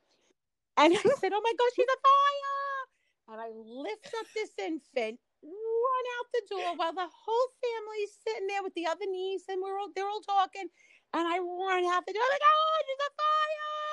And 0.77 0.95
I 0.95 1.03
said, 1.21 1.33
Oh 1.33 1.43
my 1.43 1.53
gosh, 1.59 1.75
she's 1.75 1.87
a 1.87 2.01
fire! 2.01 3.33
And 3.33 3.41
I 3.41 3.49
lift 3.53 4.15
up 4.19 4.27
this 4.35 4.51
infant, 4.59 5.19
run 5.43 6.05
out 6.17 6.27
the 6.33 6.43
door 6.49 6.77
while 6.77 6.95
the 6.95 7.11
whole 7.11 7.49
family's 7.61 8.17
sitting 8.27 8.47
there 8.47 8.63
with 8.63 8.75
the 8.75 8.87
other 8.87 9.07
niece, 9.11 9.45
and 9.49 9.61
we're 9.61 9.79
all 9.79 9.91
they're 9.95 10.09
all 10.09 10.23
talking. 10.23 10.69
And 11.13 11.27
I 11.27 11.39
run 11.39 11.85
out 11.85 12.07
the 12.07 12.13
door, 12.13 12.23
like, 12.31 12.41
oh, 12.45 12.79
there's 12.87 13.09
a 13.09 13.13
fire! 13.19 13.88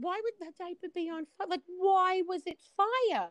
Why 0.00 0.20
would 0.22 0.34
that 0.40 0.56
diaper 0.58 0.88
be 0.94 1.08
on 1.10 1.26
fire? 1.38 1.48
Like, 1.48 1.62
why 1.78 2.22
was 2.28 2.42
it 2.46 2.58
fire? 2.76 3.30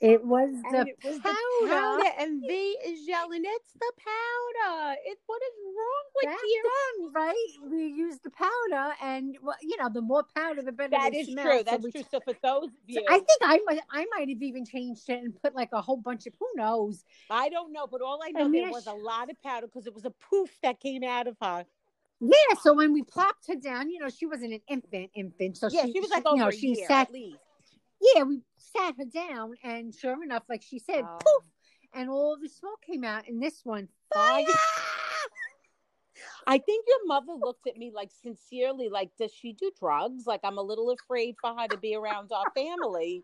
It 0.00 0.24
was 0.24 0.50
the 0.70 0.80
it 0.88 0.98
was 1.04 1.18
powder. 1.20 1.34
the 1.62 1.68
powder, 1.68 2.10
and 2.18 2.42
V 2.46 2.52
is 2.84 3.06
yelling, 3.06 3.42
"It's 3.44 3.72
the 3.72 3.92
powder! 3.96 4.96
It 5.04 5.18
what 5.26 5.40
is 5.40 5.52
wrong 5.64 6.04
with 6.16 6.24
That's 6.30 6.42
you?" 6.42 6.62
the 7.04 7.10
right? 7.14 7.46
We 7.70 7.86
use 7.86 8.18
the 8.18 8.30
powder, 8.30 8.94
and 9.00 9.36
well, 9.40 9.56
you 9.62 9.76
know, 9.78 9.88
the 9.88 10.02
more 10.02 10.24
powder, 10.36 10.62
the 10.62 10.72
better. 10.72 10.90
That 10.90 11.14
is 11.14 11.28
smell. 11.28 11.44
true. 11.44 11.58
So 11.58 11.62
That's 11.62 11.84
we- 11.84 11.92
true. 11.92 12.02
So 12.10 12.20
for 12.20 12.34
those 12.42 12.64
of 12.64 12.70
so 12.90 13.00
I 13.08 13.18
think 13.18 13.38
I 13.40 13.60
might, 13.66 13.80
I 13.90 14.04
might 14.16 14.28
have 14.28 14.42
even 14.42 14.66
changed 14.66 15.08
it 15.08 15.22
and 15.22 15.40
put 15.40 15.54
like 15.54 15.70
a 15.72 15.80
whole 15.80 15.96
bunch 15.96 16.26
of 16.26 16.34
who 16.40 16.48
knows. 16.56 17.04
I 17.30 17.48
don't 17.48 17.72
know, 17.72 17.86
but 17.86 18.02
all 18.02 18.20
I 18.22 18.30
know 18.32 18.46
And 18.46 18.54
there 18.54 18.64
there 18.64 18.72
was 18.72 18.88
a 18.88 18.92
lot 18.92 19.30
of 19.30 19.40
powder 19.42 19.68
because 19.68 19.86
it 19.86 19.94
was 19.94 20.04
a 20.04 20.10
poof 20.28 20.50
that 20.62 20.80
came 20.80 21.04
out 21.04 21.28
of 21.28 21.36
her. 21.40 21.64
Yeah. 22.24 22.56
So 22.60 22.74
when 22.74 22.92
we 22.92 23.02
plopped 23.02 23.46
her 23.48 23.56
down, 23.56 23.90
you 23.90 24.00
know, 24.00 24.08
she 24.08 24.26
wasn't 24.26 24.54
an 24.54 24.60
infant, 24.68 25.10
infant. 25.14 25.56
So 25.56 25.68
yeah, 25.70 25.84
she, 25.86 25.92
she 25.92 26.00
was 26.00 26.10
like 26.10 26.24
you 26.24 26.30
over 26.30 26.44
know, 26.44 26.50
she 26.50 26.74
year 26.74 26.86
sat. 26.86 27.10
Yeah, 27.12 28.22
we 28.24 28.42
sat 28.56 28.94
her 28.98 29.04
down, 29.04 29.54
and 29.62 29.94
sure 29.94 30.22
enough, 30.22 30.42
like 30.48 30.62
she 30.62 30.78
said, 30.78 31.04
Oh. 31.04 31.18
poof, 31.24 31.44
and 31.94 32.10
all 32.10 32.36
the 32.40 32.48
smoke 32.48 32.82
came 32.86 33.04
out. 33.04 33.26
And 33.28 33.42
this 33.42 33.60
one, 33.64 33.88
Fire. 34.12 34.44
fire. 34.44 34.54
I 36.46 36.58
think 36.58 36.84
your 36.86 37.06
mother 37.06 37.32
looked 37.32 37.66
at 37.66 37.76
me 37.76 37.90
like 37.94 38.10
sincerely, 38.22 38.88
like, 38.88 39.10
does 39.18 39.32
she 39.32 39.52
do 39.52 39.70
drugs? 39.78 40.26
Like, 40.26 40.40
I'm 40.44 40.58
a 40.58 40.62
little 40.62 40.90
afraid 40.90 41.36
for 41.40 41.54
her 41.58 41.66
to 41.68 41.76
be 41.78 41.94
around 41.94 42.30
our 42.32 42.50
family. 42.54 43.22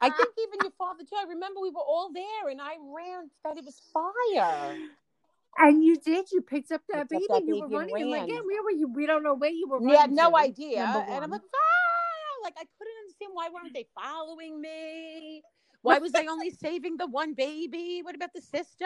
I 0.00 0.10
think 0.10 0.28
even 0.38 0.58
your 0.62 0.72
father 0.78 1.02
too. 1.04 1.16
I 1.18 1.24
remember 1.28 1.60
we 1.60 1.70
were 1.70 1.80
all 1.80 2.10
there, 2.12 2.50
and 2.50 2.60
I 2.60 2.74
ran 2.80 3.30
that 3.44 3.56
it 3.56 3.64
was 3.64 3.80
fire. 3.92 4.76
And 5.56 5.82
you 5.82 5.96
did. 5.96 6.26
You 6.30 6.42
picked 6.42 6.70
up 6.70 6.82
that 6.88 7.08
Picked 7.08 7.12
up 7.14 7.20
baby. 7.20 7.26
that 7.28 7.36
and 7.38 7.48
you 7.48 7.60
were 7.60 7.68
baby 7.68 7.76
running. 7.76 8.02
And 8.02 8.10
like, 8.10 8.28
yeah, 8.28 8.40
where 8.44 8.62
were 8.62 8.70
you? 8.70 8.88
We 8.94 9.06
don't 9.06 9.22
know 9.22 9.34
where 9.34 9.50
you 9.50 9.68
were. 9.68 9.80
We 9.80 9.96
had 9.96 10.12
no 10.12 10.30
to, 10.30 10.36
idea, 10.36 10.84
and 10.84 11.24
I'm 11.24 11.30
like, 11.30 11.40
fire! 11.40 12.44
Like 12.44 12.54
I 12.56 12.64
couldn't 12.78 12.94
understand 13.02 13.30
why 13.34 13.48
weren't 13.52 13.74
they 13.74 13.86
following 14.00 14.60
me? 14.60 15.42
Why 15.82 15.98
was 15.98 16.14
I 16.14 16.26
only 16.26 16.50
saving 16.50 16.96
the 16.96 17.06
one 17.06 17.34
baby? 17.34 18.00
What 18.02 18.14
about 18.14 18.30
the 18.34 18.40
sister? 18.40 18.84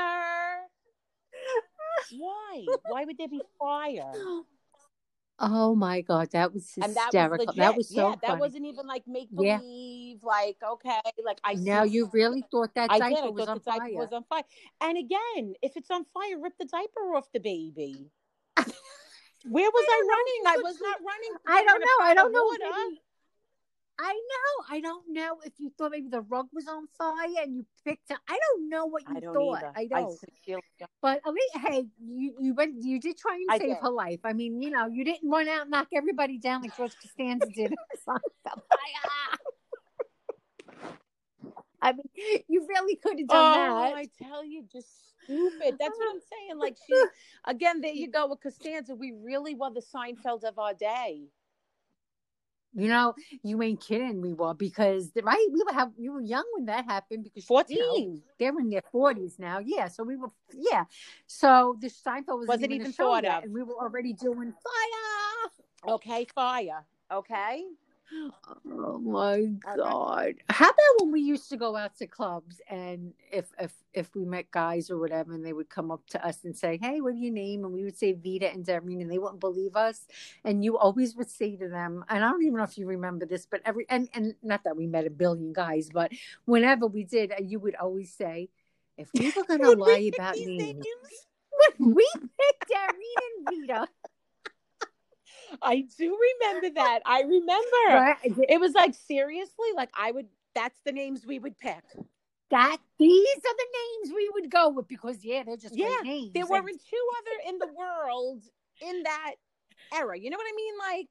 Why? 2.12 2.66
Why 2.88 3.04
would 3.04 3.19
there 3.19 3.28
be 3.28 3.42
fire? 3.59 4.12
Oh 5.45 5.75
my 5.75 6.02
god, 6.02 6.31
that 6.33 6.52
was 6.52 6.71
And 6.81 6.95
that 6.95 6.95
was 6.95 7.04
hysterical. 7.07 7.47
legit. 7.47 7.57
That 7.57 7.76
was 7.76 7.88
so. 7.88 8.11
Yeah, 8.11 8.14
that 8.23 8.38
wasn't 8.38 8.66
even 8.66 8.87
like 8.87 9.02
make 9.09 9.28
Yeah. 9.33 9.59
Believe. 10.21 10.25
Like 10.25 10.57
okay, 10.62 11.00
like 11.25 11.38
I 11.45 11.54
now 11.54 11.85
you 11.85 12.11
really 12.12 12.45
thought 12.50 12.75
that 12.75 12.90
I 12.90 12.99
diaper 12.99 13.14
did. 13.14 13.25
I 13.25 13.31
was 13.31 13.49
on 13.49 13.59
the 13.59 13.64
diaper 13.64 13.85
fire. 13.85 13.95
was 13.95 14.12
on 14.12 14.25
fire. 14.25 14.42
And 14.81 14.99
again, 14.99 15.54
if 15.62 15.76
it's 15.76 15.90
on 15.90 16.04
fire, 16.12 16.38
rip 16.40 16.54
the 16.59 16.66
diaper 16.66 17.14
off 17.16 17.31
the 17.33 17.40
baby. 17.40 18.11
Where 19.45 19.71
was 19.71 19.87
I, 19.88 19.90
don't 19.90 20.09
running? 20.09 20.42
I 20.47 20.62
was 20.62 20.81
not 20.81 20.99
running. 21.04 21.35
I 21.47 21.64
don't 21.64 21.81
know. 21.81 22.07
I 22.07 22.14
don't 22.14 22.33
know. 22.33 22.50
Maybe, 22.52 23.00
I 23.99 24.12
know. 24.12 24.76
I 24.76 24.81
don't 24.81 25.04
know 25.12 25.38
if 25.45 25.52
you 25.59 25.71
thought 25.76 25.90
maybe 25.92 26.09
the 26.09 26.23
rug 26.23 26.47
was 26.52 26.66
on 26.66 26.87
fire 26.97 27.42
and 27.42 27.54
you 27.54 27.66
picked 27.85 28.11
it. 28.11 28.16
I 28.28 28.38
don't 28.38 28.69
know 28.69 28.87
what 28.87 29.02
you 29.09 29.16
I 29.16 29.21
thought. 29.21 29.57
either. 29.59 29.73
I 29.76 29.87
don't. 29.87 30.19
don't. 30.47 30.64
But 31.00 31.21
at 31.26 31.33
least, 31.33 31.57
hey, 31.66 31.85
you 32.00 32.35
you 32.40 32.54
went. 32.54 32.83
You 32.83 33.00
did 33.00 33.19
try 33.19 33.35
and 33.35 33.47
I 33.50 33.59
save 33.59 33.69
did. 33.69 33.78
her 33.83 33.90
life. 33.90 34.21
I 34.25 34.33
mean, 34.33 34.62
you 34.62 34.71
know, 34.71 34.87
you 34.87 35.04
didn't 35.04 35.28
run 35.28 35.49
out 35.49 35.62
and 35.62 35.71
knock 35.71 35.88
everybody 35.95 36.38
down 36.38 36.62
like 36.62 36.76
George 36.76 36.95
Costanza 37.00 37.46
did. 37.55 37.75
I 41.83 41.92
mean, 41.92 42.42
you 42.49 42.66
really 42.68 42.97
could 42.97 43.18
have 43.18 43.29
done 43.29 43.55
Oh, 43.55 43.83
that. 43.83 43.95
I 43.95 44.09
tell 44.23 44.45
you, 44.45 44.64
just 44.73 44.88
stupid. 45.25 45.77
That's 45.79 45.99
what 45.99 46.14
I'm 46.14 46.21
saying. 46.21 46.59
Like 46.59 46.77
she, 46.87 47.05
again, 47.47 47.81
there 47.81 47.92
you 47.92 48.09
go 48.11 48.29
with 48.29 48.40
Costanza. 48.40 48.95
We 48.95 49.12
really 49.12 49.55
were 49.55 49.71
the 49.71 49.83
Seinfeld 49.83 50.45
of 50.45 50.59
our 50.59 50.75
day. 50.75 51.25
You 52.75 52.88
know, 52.88 53.14
you 53.42 53.62
ain't 53.62 53.83
kidding. 53.83 54.23
We 54.23 54.33
were 54.33 54.55
because 54.55 55.11
right, 55.23 55.47
we 55.53 55.62
were 55.62 55.75
have 55.75 55.90
we 55.99 56.09
were 56.09 56.23
young 56.23 56.45
when 56.55 56.64
that 56.66 56.87
happened 56.87 57.25
because 57.25 57.45
you 57.68 57.79
know, 57.79 57.85
Fourteen. 57.92 58.23
they're 58.38 58.59
in 58.59 58.71
their 58.71 58.83
forties 58.90 59.38
now. 59.38 59.59
Yeah, 59.59 59.88
so 59.88 60.05
we 60.05 60.16
were 60.16 60.29
yeah. 60.55 60.85
So 61.27 61.77
the 61.81 61.88
Seinfeld 61.88 62.38
was 62.38 62.49
Wasn't 62.49 62.64
even, 62.64 62.81
even 62.81 62.92
thought 62.95 63.27
of. 63.27 63.45
and 63.45 63.53
we 63.53 63.62
were 63.62 63.75
already 63.75 64.14
doing 64.14 64.53
fire. 64.53 65.95
Okay, 65.95 66.27
fire. 66.35 66.85
Okay. 67.12 67.64
Oh 68.70 68.98
my 68.98 69.46
god! 69.77 70.35
How 70.48 70.66
about 70.66 71.01
when 71.01 71.12
we 71.12 71.20
used 71.20 71.48
to 71.51 71.57
go 71.57 71.77
out 71.77 71.96
to 71.98 72.07
clubs 72.07 72.61
and 72.68 73.12
if 73.31 73.46
if 73.59 73.72
if 73.94 74.14
we 74.14 74.25
met 74.25 74.51
guys 74.51 74.90
or 74.90 74.98
whatever, 74.98 75.33
and 75.33 75.44
they 75.44 75.53
would 75.53 75.70
come 75.70 75.90
up 75.90 76.07
to 76.09 76.27
us 76.27 76.44
and 76.44 76.57
say, 76.57 76.79
"Hey, 76.81 77.01
what 77.01 77.14
do 77.14 77.18
you 77.18 77.31
name?" 77.31 77.64
and 77.64 77.72
we 77.72 77.85
would 77.85 77.96
say 77.96 78.12
Vita 78.12 78.51
and 78.53 78.64
Darlene, 78.64 79.01
and 79.01 79.11
they 79.11 79.18
wouldn't 79.18 79.40
believe 79.40 79.77
us, 79.77 80.07
and 80.44 80.64
you 80.64 80.79
always 80.79 81.16
would 81.16 81.31
say 81.31 81.57
to 81.57 81.68
them, 81.68 82.05
and 82.09 82.25
I 82.25 82.31
don't 82.31 82.42
even 82.42 82.57
know 82.57 82.64
if 82.64 82.79
you 82.79 82.87
remember 82.87 83.27
this, 83.27 83.46
but 83.46 83.61
every 83.64 83.87
and 83.88 84.09
and 84.14 84.35
not 84.42 84.64
that 84.64 84.77
we 84.77 84.87
met 84.87 85.07
a 85.07 85.11
billion 85.11 85.53
guys, 85.53 85.88
but 85.92 86.12
whenever 86.44 86.87
we 86.87 87.05
did, 87.05 87.33
uh, 87.33 87.37
you 87.42 87.59
would 87.61 87.77
always 87.77 88.12
say, 88.12 88.51
"If 88.96 89.11
we 89.14 89.33
were 89.35 89.44
going 89.44 89.61
to 89.62 89.72
lie 89.72 90.11
about 90.12 90.38
names, 90.38 90.87
would 91.79 91.94
we 91.94 92.09
pick 92.14 92.68
Darlene 92.68 93.46
and 93.46 93.68
Vita?" 93.68 93.88
I 95.62 95.85
do 95.99 96.19
remember 96.41 96.71
that. 96.77 97.01
I 97.05 97.23
remember. 97.23 97.67
Right? 97.88 98.17
It 98.49 98.61
was 98.61 98.73
like 98.73 98.95
seriously, 98.95 99.69
like 99.77 99.91
I 99.95 100.12
would. 100.12 100.27
That's 100.55 100.79
the 100.85 100.93
names 100.93 101.27
we 101.27 101.38
would 101.38 101.59
pick. 101.59 101.83
that 102.51 102.77
these 102.99 103.37
are 103.37 103.57
the 103.57 103.67
names 104.07 104.15
we 104.15 104.31
would 104.35 104.51
go 104.51 104.69
with 104.69 104.87
because 104.87 105.25
yeah, 105.25 105.43
they're 105.43 105.57
just 105.57 105.77
Yeah, 105.77 105.87
names. 106.05 106.33
There 106.35 106.47
weren't 106.47 106.67
two 106.69 107.07
other 107.19 107.51
in 107.51 107.59
the 107.59 107.69
world 107.69 108.45
in 108.81 109.03
that 109.05 109.35
era. 109.95 110.19
You 110.19 110.31
know 110.31 110.37
what 110.37 110.47
I 110.47 110.57
mean? 110.57 110.75
Like, 110.79 111.09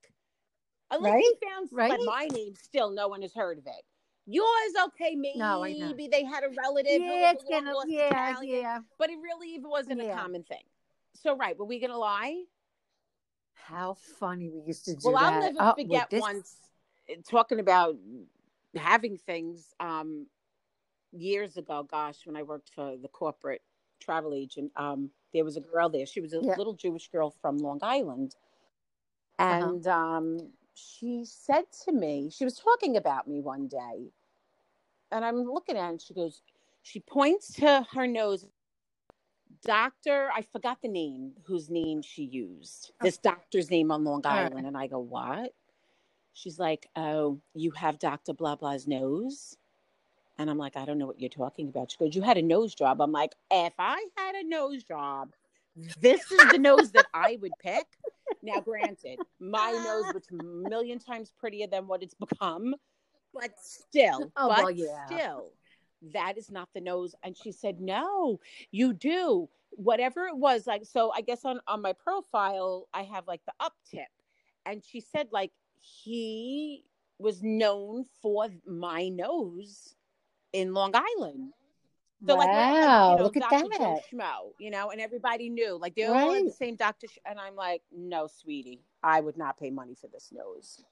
unless 0.91 1.13
Right, 1.13 1.23
you 1.23 1.35
found 1.43 1.69
like 1.71 1.91
right. 1.91 1.99
my 2.05 2.27
name, 2.31 2.53
still 2.55 2.91
no 2.91 3.07
one 3.07 3.21
has 3.23 3.33
heard 3.33 3.57
of 3.57 3.65
it. 3.65 3.83
Yours, 4.27 4.73
okay, 4.85 5.15
maybe 5.15 5.39
No, 5.39 5.63
they 5.63 6.23
had 6.23 6.43
a 6.43 6.49
relative 6.55 7.01
who 7.01 7.07
yeah, 7.07 7.33
was 7.33 7.41
it's 7.41 7.43
gonna, 7.49 7.73
yeah, 7.87 8.07
Italian, 8.31 8.61
yeah. 8.61 8.79
but 8.99 9.09
it 9.09 9.17
really 9.21 9.55
even 9.55 9.69
wasn't 9.69 9.99
a 10.01 10.13
common 10.13 10.43
thing. 10.43 10.63
So, 11.15 11.35
right, 11.35 11.57
were 11.57 11.65
we 11.65 11.79
gonna 11.79 11.97
lie? 11.97 12.43
How 13.71 13.93
funny 14.19 14.49
we 14.49 14.61
used 14.67 14.85
to 14.85 14.95
do 14.95 15.11
Well, 15.11 15.17
that. 15.17 15.33
I'll 15.33 15.41
never 15.41 15.59
Oh, 15.61 15.73
forget 15.75 16.09
this- 16.09 16.21
once 16.21 16.57
eh, 17.07 17.15
talking 17.27 17.59
about 17.59 17.95
having 18.75 19.17
things 19.17 19.73
um, 19.79 20.27
years 21.13 21.55
ago. 21.57 21.83
Gosh, 21.83 22.25
when 22.25 22.35
I 22.35 22.43
worked 22.43 22.69
for 22.75 22.97
the 22.97 23.07
corporate 23.07 23.61
travel 24.01 24.33
agent, 24.33 24.71
um, 24.75 25.09
there 25.33 25.45
was 25.45 25.55
a 25.55 25.61
girl 25.61 25.87
there. 25.89 26.05
She 26.05 26.19
was 26.19 26.33
a 26.33 26.41
Yeah. 26.41 26.55
little 26.57 26.73
Jewish 26.73 27.07
girl 27.09 27.31
from 27.41 27.57
Long 27.59 27.79
Island, 27.81 28.35
Uh-huh. 29.39 29.53
and 29.53 29.87
um, 29.87 30.53
she 30.73 31.23
said 31.23 31.65
to 31.85 31.93
me, 31.93 32.29
she 32.29 32.43
was 32.43 32.57
talking 32.57 32.97
about 32.97 33.27
me 33.27 33.39
one 33.39 33.67
day, 33.67 34.11
and 35.11 35.23
I'm 35.23 35.43
looking 35.43 35.77
at 35.77 35.83
her, 35.83 35.89
and 35.89 36.01
she 36.01 36.13
goes, 36.13 36.41
she 36.83 36.99
points 36.99 37.53
to 37.53 37.87
her 37.93 38.05
nose. 38.07 38.45
Doctor, 39.63 40.29
I 40.33 40.41
forgot 40.41 40.81
the 40.81 40.87
name, 40.87 41.33
whose 41.43 41.69
name 41.69 42.01
she 42.01 42.23
used. 42.23 42.91
Oh. 42.99 43.05
This 43.05 43.17
doctor's 43.17 43.69
name 43.69 43.91
on 43.91 44.03
Long 44.03 44.21
All 44.25 44.31
right. 44.31 44.51
Island. 44.51 44.67
And 44.67 44.77
I 44.77 44.87
go, 44.87 44.99
What? 44.99 45.53
She's 46.33 46.59
like, 46.59 46.87
Oh, 46.95 47.39
you 47.53 47.71
have 47.71 47.99
Dr. 47.99 48.33
Blah 48.33 48.55
Blah's 48.55 48.87
nose? 48.87 49.57
And 50.37 50.49
I'm 50.49 50.57
like, 50.57 50.75
I 50.77 50.85
don't 50.85 50.97
know 50.97 51.05
what 51.05 51.19
you're 51.19 51.29
talking 51.29 51.67
about. 51.69 51.91
She 51.91 51.97
goes, 51.97 52.15
You 52.15 52.21
had 52.21 52.37
a 52.37 52.41
nose 52.41 52.73
job. 52.73 53.01
I'm 53.01 53.11
like, 53.11 53.33
If 53.51 53.73
I 53.77 54.05
had 54.17 54.35
a 54.35 54.43
nose 54.47 54.83
job, 54.83 55.33
this 56.01 56.31
is 56.31 56.51
the 56.51 56.57
nose 56.57 56.91
that 56.91 57.07
I 57.13 57.37
would 57.41 57.51
pick. 57.61 57.85
Now, 58.41 58.59
granted, 58.59 59.19
my 59.39 59.71
nose 59.71 60.13
was 60.13 60.23
a 60.31 60.43
million 60.43 60.99
times 60.99 61.31
prettier 61.39 61.67
than 61.67 61.87
what 61.87 62.01
it's 62.03 62.13
become, 62.13 62.75
but 63.33 63.51
still, 63.61 64.31
Oh, 64.35 64.47
but 64.49 64.63
well, 64.63 64.71
yeah. 64.71 65.05
still, 65.05 65.51
that 66.13 66.37
is 66.37 66.51
not 66.51 66.69
the 66.73 66.81
nose. 66.81 67.15
And 67.23 67.35
she 67.37 67.51
said, 67.51 67.79
No, 67.79 68.39
you 68.71 68.93
do. 68.93 69.49
Whatever 69.71 70.27
it 70.27 70.35
was, 70.35 70.67
like 70.67 70.83
so 70.85 71.11
I 71.15 71.21
guess 71.21 71.45
on, 71.45 71.61
on 71.67 71.81
my 71.81 71.93
profile, 71.93 72.87
I 72.93 73.03
have 73.03 73.27
like 73.27 73.41
the 73.45 73.53
up 73.59 73.73
tip. 73.89 74.07
And 74.65 74.83
she 74.83 74.99
said, 74.99 75.29
like, 75.31 75.51
he 75.79 76.83
was 77.17 77.41
known 77.41 78.05
for 78.21 78.49
my 78.65 79.09
nose 79.09 79.95
in 80.53 80.73
Long 80.73 80.91
Island. 80.93 81.53
So 82.25 82.35
like, 82.35 82.49
like, 82.49 82.57
wow, 82.57 83.11
you 83.11 83.17
know, 83.17 83.23
look 83.23 83.37
at 83.37 83.49
Dr. 83.49 83.69
that. 83.69 83.79
Joe 83.79 84.01
Schmo, 84.13 84.51
you 84.59 84.69
know, 84.69 84.91
and 84.91 85.01
everybody 85.01 85.49
knew, 85.49 85.77
like 85.79 85.95
they're 85.95 86.13
all 86.13 86.33
in 86.35 86.45
the 86.45 86.51
same 86.51 86.75
Dr. 86.75 87.07
Sh- 87.07 87.17
and 87.25 87.39
I'm 87.39 87.55
like, 87.55 87.81
no, 87.91 88.27
sweetie, 88.27 88.83
I 89.01 89.21
would 89.21 89.37
not 89.37 89.57
pay 89.57 89.71
money 89.71 89.95
for 89.99 90.07
this 90.07 90.29
nose. 90.31 90.83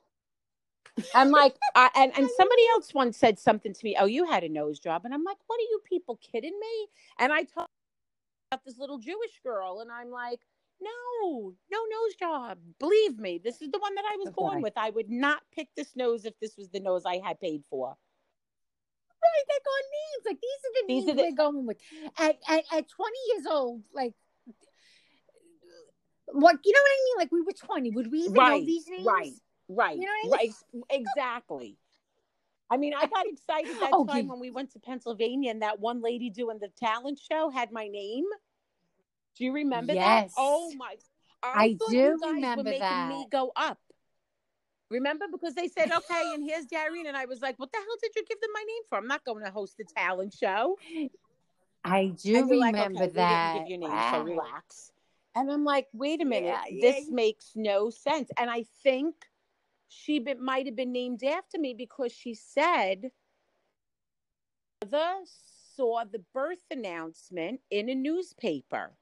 I'm 1.13 1.31
like, 1.31 1.55
I, 1.75 1.89
and 1.95 2.11
and 2.17 2.29
somebody 2.37 2.61
else 2.73 2.93
once 2.93 3.17
said 3.17 3.39
something 3.39 3.73
to 3.73 3.79
me. 3.83 3.95
Oh, 3.99 4.05
you 4.05 4.25
had 4.25 4.43
a 4.43 4.49
nose 4.49 4.79
job, 4.79 5.05
and 5.05 5.13
I'm 5.13 5.23
like, 5.23 5.37
what 5.47 5.57
are 5.57 5.69
you 5.69 5.81
people 5.85 6.19
kidding 6.31 6.57
me? 6.59 6.87
And 7.19 7.31
I 7.33 7.43
talked 7.43 7.71
about 8.51 8.63
this 8.65 8.77
little 8.77 8.97
Jewish 8.99 9.39
girl, 9.43 9.81
and 9.81 9.91
I'm 9.91 10.09
like, 10.11 10.39
no, 10.81 11.53
no 11.71 11.77
nose 11.77 12.15
job. 12.19 12.57
Believe 12.79 13.19
me, 13.19 13.39
this 13.43 13.61
is 13.61 13.69
the 13.71 13.79
one 13.79 13.95
that 13.95 14.05
I 14.05 14.15
was 14.17 14.27
Okay. 14.27 14.35
born 14.37 14.61
with. 14.61 14.73
I 14.77 14.89
would 14.89 15.09
not 15.09 15.41
pick 15.53 15.67
this 15.75 15.95
nose 15.95 16.25
if 16.25 16.33
this 16.39 16.57
was 16.57 16.69
the 16.69 16.79
nose 16.79 17.03
I 17.05 17.17
had 17.17 17.39
paid 17.39 17.63
for. 17.69 17.95
Right, 19.21 19.45
they 19.49 19.59
got 19.65 19.83
names. 19.91 20.25
Like 20.25 20.41
these 20.41 20.61
are 20.65 20.73
the 20.73 20.85
These 20.87 21.05
names 21.05 21.17
the- 21.17 21.23
we're 21.23 21.35
going 21.51 21.65
with. 21.65 21.77
At, 22.17 22.37
at 22.47 22.63
at 22.71 22.87
20 22.87 23.13
years 23.35 23.45
old, 23.47 23.83
like 23.93 24.13
what 26.31 26.57
you 26.63 26.71
know 26.73 26.79
what 26.81 26.91
I 26.91 27.03
mean? 27.05 27.15
Like 27.17 27.31
we 27.31 27.41
were 27.41 27.51
20. 27.53 27.91
Would 27.91 28.11
we 28.11 28.19
even 28.19 28.33
know 28.33 28.59
these 28.65 28.87
names? 28.87 29.05
right. 29.05 29.33
Right, 29.69 29.97
You 29.97 30.05
know 30.05 30.11
I 30.11 30.31
right, 30.31 30.53
exactly. 30.89 31.77
I 32.71 32.77
mean, 32.77 32.93
I 32.93 33.05
got 33.05 33.27
excited 33.27 33.75
that 33.79 33.91
Oh, 33.93 34.05
time 34.05 34.25
you- 34.25 34.29
when 34.29 34.39
we 34.39 34.51
went 34.51 34.71
to 34.71 34.79
Pennsylvania, 34.79 35.51
and 35.51 35.61
that 35.61 35.79
one 35.79 36.01
lady 36.01 36.29
doing 36.29 36.59
the 36.59 36.69
talent 36.69 37.19
show 37.19 37.49
had 37.49 37.71
my 37.71 37.87
name. 37.87 38.25
Do 39.35 39.45
you 39.45 39.53
remember 39.53 39.93
Yes. 39.93 40.33
that? 40.33 40.35
Oh 40.37 40.71
my! 40.75 40.97
I 41.41 41.73
thought 41.79 41.91
do 41.91 42.17
remember 42.21 42.63
making 42.63 42.79
that. 42.79 43.07
me 43.07 43.27
go 43.29 43.51
up. 43.55 43.79
Remember 44.89 45.27
because 45.31 45.53
they 45.53 45.67
said, 45.67 45.91
"Okay, 45.91 46.33
and 46.33 46.43
here's 46.43 46.65
Darren," 46.65 47.07
and 47.07 47.15
I 47.15 47.25
was 47.25 47.41
like, 47.41 47.57
"What 47.59 47.71
the 47.71 47.77
hell 47.77 47.95
did 48.01 48.11
you 48.15 48.25
give 48.25 48.41
them 48.41 48.51
my 48.53 48.63
name 48.67 48.83
for? 48.89 48.97
I'm 48.97 49.07
not 49.07 49.23
going 49.23 49.45
to 49.45 49.51
host 49.51 49.79
a 49.79 49.83
talent 49.83 50.33
show." 50.33 50.77
I 51.83 52.07
do 52.07 52.29
you're 52.29 52.45
like, 52.57 52.73
remember 52.73 53.03
okay, 53.03 53.13
that. 53.13 53.53
Give 53.53 53.67
your 53.67 53.77
name, 53.77 53.89
Wow. 53.91 54.11
so 54.11 54.23
relax. 54.23 54.91
And 55.35 55.51
I'm 55.51 55.63
like, 55.63 55.87
wait 55.93 56.21
a 56.21 56.25
minute, 56.25 56.49
Yeah, 56.49 56.63
yeah. 56.69 56.91
this 56.91 57.09
makes 57.09 57.51
no 57.55 57.89
sense. 57.89 58.29
And 58.37 58.49
I 58.49 58.63
think 58.83 59.28
she 59.89 60.19
be, 60.19 60.35
might 60.35 60.65
have 60.67 60.75
been 60.75 60.91
named 60.91 61.23
after 61.23 61.59
me 61.59 61.73
because 61.73 62.13
she 62.13 62.33
said 62.33 63.11
the 64.81 65.15
saw 65.75 66.03
the 66.05 66.23
birth 66.33 66.63
announcement 66.71 67.59
in 67.69 67.89
a 67.89 67.95
newspaper. 67.95 68.93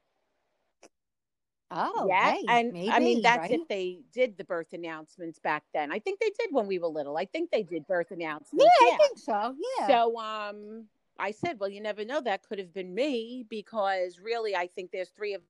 Oh, 1.69 2.05
yeah, 2.07 2.31
hey, 2.31 2.43
and 2.47 2.71
maybe, 2.71 2.89
I 2.89 2.99
mean 2.99 3.21
that's 3.21 3.39
right? 3.39 3.51
if 3.51 3.67
they 3.67 3.99
did 4.13 4.37
the 4.37 4.45
birth 4.45 4.71
announcements 4.71 5.37
back 5.37 5.63
then. 5.73 5.91
I 5.91 5.99
think 5.99 6.19
they 6.21 6.31
did 6.39 6.49
when 6.51 6.65
we 6.65 6.79
were 6.79 6.87
little. 6.87 7.17
I 7.17 7.25
think 7.25 7.51
they 7.51 7.63
did 7.63 7.85
birth 7.87 8.11
announcements. 8.11 8.71
yeah, 8.81 8.87
announcements. 8.87 9.27
I 9.29 9.41
think 9.41 9.55
so. 9.55 9.55
Yeah. 9.79 9.87
So 9.87 10.17
um 10.17 10.85
I 11.19 11.31
said, 11.31 11.59
well, 11.59 11.69
you 11.69 11.81
never 11.81 12.05
know. 12.05 12.21
That 12.21 12.43
could 12.43 12.59
have 12.59 12.73
been 12.73 12.93
me 12.95 13.45
because 13.49 14.19
really 14.23 14.55
I 14.55 14.67
think 14.67 14.91
there's 14.91 15.09
three 15.09 15.33
of 15.33 15.41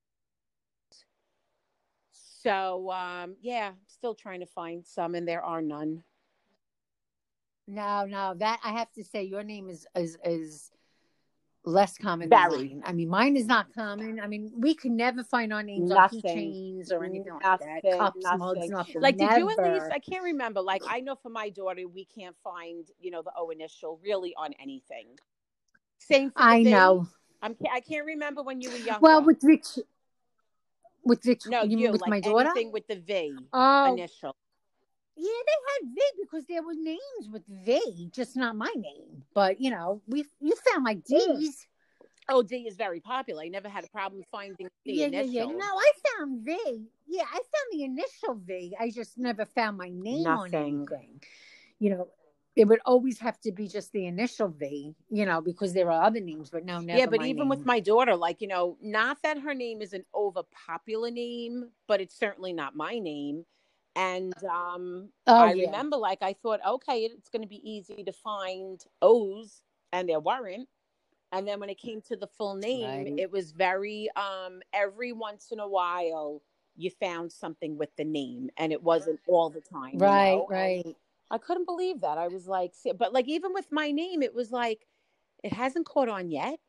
so 2.48 2.92
um 2.92 3.36
yeah, 3.42 3.72
still 3.88 4.16
trying 4.16 4.40
to 4.40 4.46
find 4.46 4.86
some 4.86 5.16
and 5.16 5.28
there 5.28 5.44
are 5.44 5.62
none. 5.62 6.04
no, 7.68 8.06
no, 8.06 8.34
that 8.38 8.60
I 8.64 8.72
have 8.72 8.92
to 8.94 9.04
say 9.04 9.24
your 9.24 9.44
name 9.44 9.70
is 9.70 9.86
is 9.96 10.18
is 10.24 10.72
less 11.66 11.98
common 11.98 12.30
mine. 12.30 12.82
I 12.86 12.94
mean, 12.94 13.10
mine 13.10 13.36
is 13.36 13.46
not 13.46 13.74
common. 13.74 14.22
I 14.22 14.28
mean, 14.28 14.54
we 14.58 14.74
could 14.74 14.92
never 14.92 15.24
find 15.24 15.52
our 15.52 15.62
names 15.62 15.92
on 15.92 15.98
keychains 16.10 16.92
or 16.92 17.04
anything 17.04 17.34
like 17.34 17.60
that. 17.60 17.98
Cups, 17.98 18.26
mugs, 18.38 18.56
nothing. 18.56 18.72
nothing. 18.72 19.02
Like 19.02 19.18
did 19.18 19.30
you 19.36 19.50
at 19.50 19.74
least 19.74 19.88
I 19.92 20.00
can't 20.00 20.24
remember. 20.24 20.62
Like 20.62 20.84
I 20.88 21.02
know 21.02 21.16
for 21.16 21.30
my 21.30 21.50
daughter 21.50 21.88
we 21.88 22.06
can't 22.06 22.36
find, 22.44 22.88
you 23.00 23.12
know, 23.12 23.22
the 23.22 23.32
O 23.38 23.50
initial 23.50 24.00
really 24.02 24.34
on 24.36 24.54
anything. 24.62 25.18
Same 26.00 26.32
the 26.38 26.64
know. 26.64 27.08
I'm 27.42 27.56
I 27.72 27.82
can't 27.82 28.06
remember 28.06 28.42
when 28.42 28.62
you 28.62 28.72
were 28.72 28.78
young. 28.78 29.02
Well, 29.02 29.24
with 29.24 29.44
Rich, 29.44 29.80
with 31.08 31.26
Rich, 31.26 31.44
no, 31.48 31.64
you, 31.64 31.78
you, 31.78 31.92
with 31.92 32.02
like 32.02 32.10
my 32.10 32.20
daughter? 32.20 32.50
anything 32.50 32.72
with 32.72 32.88
the 32.88 32.96
V 32.98 33.36
Oh, 33.54 33.94
initial. 33.94 34.36
yeah, 35.16 35.24
they 35.46 35.88
had 35.88 35.94
V 35.96 36.02
because 36.22 36.46
there 36.48 36.64
were 36.64 36.74
names 36.76 37.30
with 37.32 37.44
V, 37.48 38.10
just 38.14 38.36
not 38.36 38.56
my 38.56 38.72
name. 38.76 39.24
But 39.34 39.60
you 39.62 39.72
know, 39.72 40.02
we 40.08 40.26
you 40.42 40.54
found 40.72 40.84
like 40.86 41.04
D's. 41.04 41.68
Oh, 42.30 42.44
D 42.44 42.68
is 42.68 42.76
very 42.76 43.00
popular. 43.00 43.44
I 43.44 43.48
never 43.48 43.70
had 43.70 43.86
a 43.86 43.90
problem 43.90 44.22
finding 44.32 44.68
the 44.86 44.92
yeah, 44.92 45.06
initial. 45.06 45.32
yeah, 45.32 45.44
yeah. 45.44 45.52
No, 45.54 45.66
I 45.66 45.92
found 46.18 46.46
V. 46.46 46.88
Yeah, 47.08 47.24
I 47.24 47.36
found 47.36 47.72
the 47.72 47.84
initial 47.84 48.36
V. 48.46 48.76
I 48.78 48.92
just 48.92 49.18
never 49.18 49.46
found 49.46 49.78
my 49.78 49.90
name 49.90 50.28
on 50.28 50.54
anything. 50.54 51.22
You 51.80 51.92
know, 51.92 52.08
it 52.58 52.68
would 52.68 52.80
always 52.86 53.20
have 53.20 53.40
to 53.42 53.52
be 53.52 53.68
just 53.68 53.92
the 53.94 54.06
initial 54.08 54.50
V. 54.50 54.96
You 55.10 55.26
know, 55.26 55.42
because 55.42 55.74
there 55.74 55.92
are 55.92 56.04
other 56.04 56.20
names, 56.20 56.50
but 56.50 56.66
no, 56.66 56.80
never. 56.82 56.98
yeah, 56.98 57.06
but 57.06 57.22
even 57.22 57.48
with 57.50 57.66
my 57.66 57.80
daughter, 57.80 58.16
like, 58.16 58.42
you 58.42 58.48
know, 58.48 58.78
not 58.82 59.18
that 59.24 59.38
her 59.40 59.54
name 59.54 59.82
is 59.82 59.94
an 59.94 60.06
over 60.14 60.42
popular 60.68 61.12
name, 61.12 61.70
but 61.88 62.02
it's 62.02 62.18
certainly 62.18 62.54
not 62.54 62.76
my 62.76 63.00
name. 63.00 63.46
And 63.96 64.34
um 64.46 65.10
oh 65.28 65.46
I 65.46 65.52
yeah, 65.54 65.66
remember 65.68 65.98
like 65.98 66.20
I 66.22 66.34
thought, 66.34 66.60
okay, 66.68 67.02
it's 67.06 67.30
gonna 67.30 67.48
be 67.48 67.62
easy 67.70 68.04
to 68.04 68.12
find 68.14 68.84
O's 69.02 69.64
and 69.94 70.10
there 70.10 70.20
weren't. 70.20 70.68
And 71.32 71.48
then 71.48 71.60
when 71.60 71.70
it 71.70 71.78
came 71.80 72.02
to 72.04 72.16
the 72.16 72.28
full 72.28 72.56
name, 72.56 73.08
Right. 73.08 73.14
it 73.18 73.32
was 73.32 73.52
very 73.52 74.10
um 74.16 74.62
every 74.74 75.14
once 75.14 75.52
in 75.52 75.60
a 75.60 75.68
while 75.68 76.42
you 76.76 76.92
found 77.00 77.32
something 77.32 77.78
with 77.78 77.90
the 77.98 78.06
name 78.06 78.50
and 78.58 78.72
it 78.72 78.84
wasn't 78.84 79.20
all 79.28 79.50
the 79.50 79.62
time. 79.62 79.94
you 79.96 80.00
right, 80.00 80.14
know? 80.14 80.52
And 80.56 80.76
right. 80.84 80.96
I 81.30 81.38
couldn't 81.38 81.66
believe 81.66 82.02
that. 82.02 82.18
I 82.18 82.28
was 82.28 82.48
like, 82.48 82.74
but 82.98 83.14
like 83.14 83.28
even 83.28 83.54
with 83.54 83.68
my 83.72 83.92
name, 83.92 84.22
it 84.24 84.34
was 84.34 84.52
like 84.52 84.88
it 85.44 85.54
hasn't 85.54 85.86
caught 85.86 86.10
on 86.10 86.30
yet. 86.32 86.60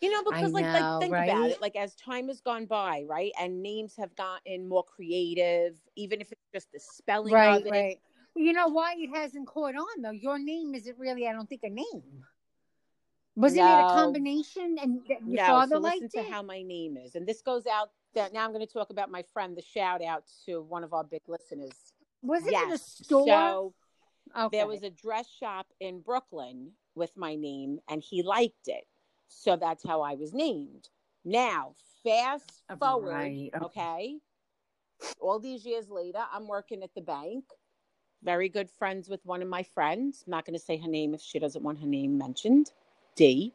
You 0.00 0.12
know, 0.12 0.22
because 0.22 0.52
like 0.52 0.64
know, 0.64 0.98
like 1.00 1.00
think 1.00 1.12
about 1.12 1.50
it. 1.50 1.60
Like 1.60 1.76
as 1.76 1.94
time 1.96 2.28
has 2.28 2.40
gone 2.40 2.66
by, 2.66 3.04
right, 3.08 3.32
and 3.40 3.62
names 3.62 3.94
have 3.98 4.14
gotten 4.16 4.68
more 4.68 4.84
creative, 4.84 5.76
even 5.96 6.20
if 6.20 6.30
it's 6.30 6.46
just 6.54 6.72
the 6.72 6.78
spelling 6.80 7.32
Right, 7.34 7.60
of 7.60 7.66
it. 7.66 7.70
right. 7.70 7.98
You 8.36 8.52
know 8.52 8.68
why 8.68 8.94
it 8.96 9.10
hasn't 9.14 9.48
caught 9.48 9.74
on 9.74 10.02
though? 10.02 10.12
Your 10.12 10.38
name 10.38 10.74
isn't 10.74 10.96
really, 10.98 11.26
I 11.26 11.32
don't 11.32 11.48
think, 11.48 11.62
a 11.64 11.70
name. 11.70 12.24
Wasn't 13.34 13.60
it 13.60 13.80
a 13.80 13.84
combination? 13.92 14.76
And 14.80 15.00
your 15.08 15.18
no, 15.24 15.46
father 15.46 15.76
so 15.76 15.80
listen 15.80 16.00
liked 16.02 16.14
to 16.14 16.20
it. 16.20 16.30
how 16.30 16.42
my 16.42 16.62
name 16.62 16.96
is, 16.96 17.14
and 17.16 17.26
this 17.26 17.42
goes 17.42 17.66
out. 17.66 17.90
That 18.14 18.32
now 18.32 18.44
I'm 18.44 18.52
going 18.52 18.66
to 18.66 18.72
talk 18.72 18.90
about 18.90 19.10
my 19.10 19.22
friend. 19.34 19.56
The 19.56 19.62
shout 19.62 20.02
out 20.02 20.24
to 20.46 20.62
one 20.62 20.82
of 20.84 20.92
our 20.94 21.04
big 21.04 21.22
listeners. 21.28 21.92
Wasn't 22.22 22.52
it 22.52 22.72
a 22.72 22.78
store? 22.78 23.26
So 23.26 23.74
okay. 24.36 24.58
there 24.58 24.66
was 24.66 24.82
a 24.82 24.90
dress 24.90 25.26
shop 25.28 25.66
in 25.80 26.00
Brooklyn 26.00 26.72
with 26.94 27.16
my 27.16 27.34
name, 27.34 27.78
and 27.88 28.02
he 28.02 28.22
liked 28.22 28.66
it. 28.68 28.84
So 29.28 29.56
that's 29.56 29.86
how 29.86 30.02
I 30.02 30.14
was 30.14 30.32
named. 30.32 30.88
Now, 31.24 31.74
fast 32.02 32.62
forward, 32.78 33.12
Right, 33.12 33.50
okay. 33.54 33.64
okay. 33.64 34.18
All 35.20 35.38
these 35.38 35.64
years 35.64 35.88
later, 35.88 36.20
I'm 36.32 36.48
working 36.48 36.82
at 36.82 36.94
the 36.94 37.02
bank. 37.02 37.44
Very 38.24 38.48
good 38.48 38.68
friends 38.68 39.08
with 39.08 39.24
one 39.24 39.42
of 39.42 39.48
my 39.48 39.62
friends. 39.62 40.24
I'm 40.26 40.32
not 40.32 40.44
going 40.44 40.58
to 40.58 40.64
say 40.64 40.76
her 40.76 40.88
name 40.88 41.14
if 41.14 41.20
she 41.20 41.38
doesn't 41.38 41.62
want 41.62 41.78
her 41.78 41.86
name 41.86 42.18
mentioned. 42.18 42.72
D. 43.14 43.52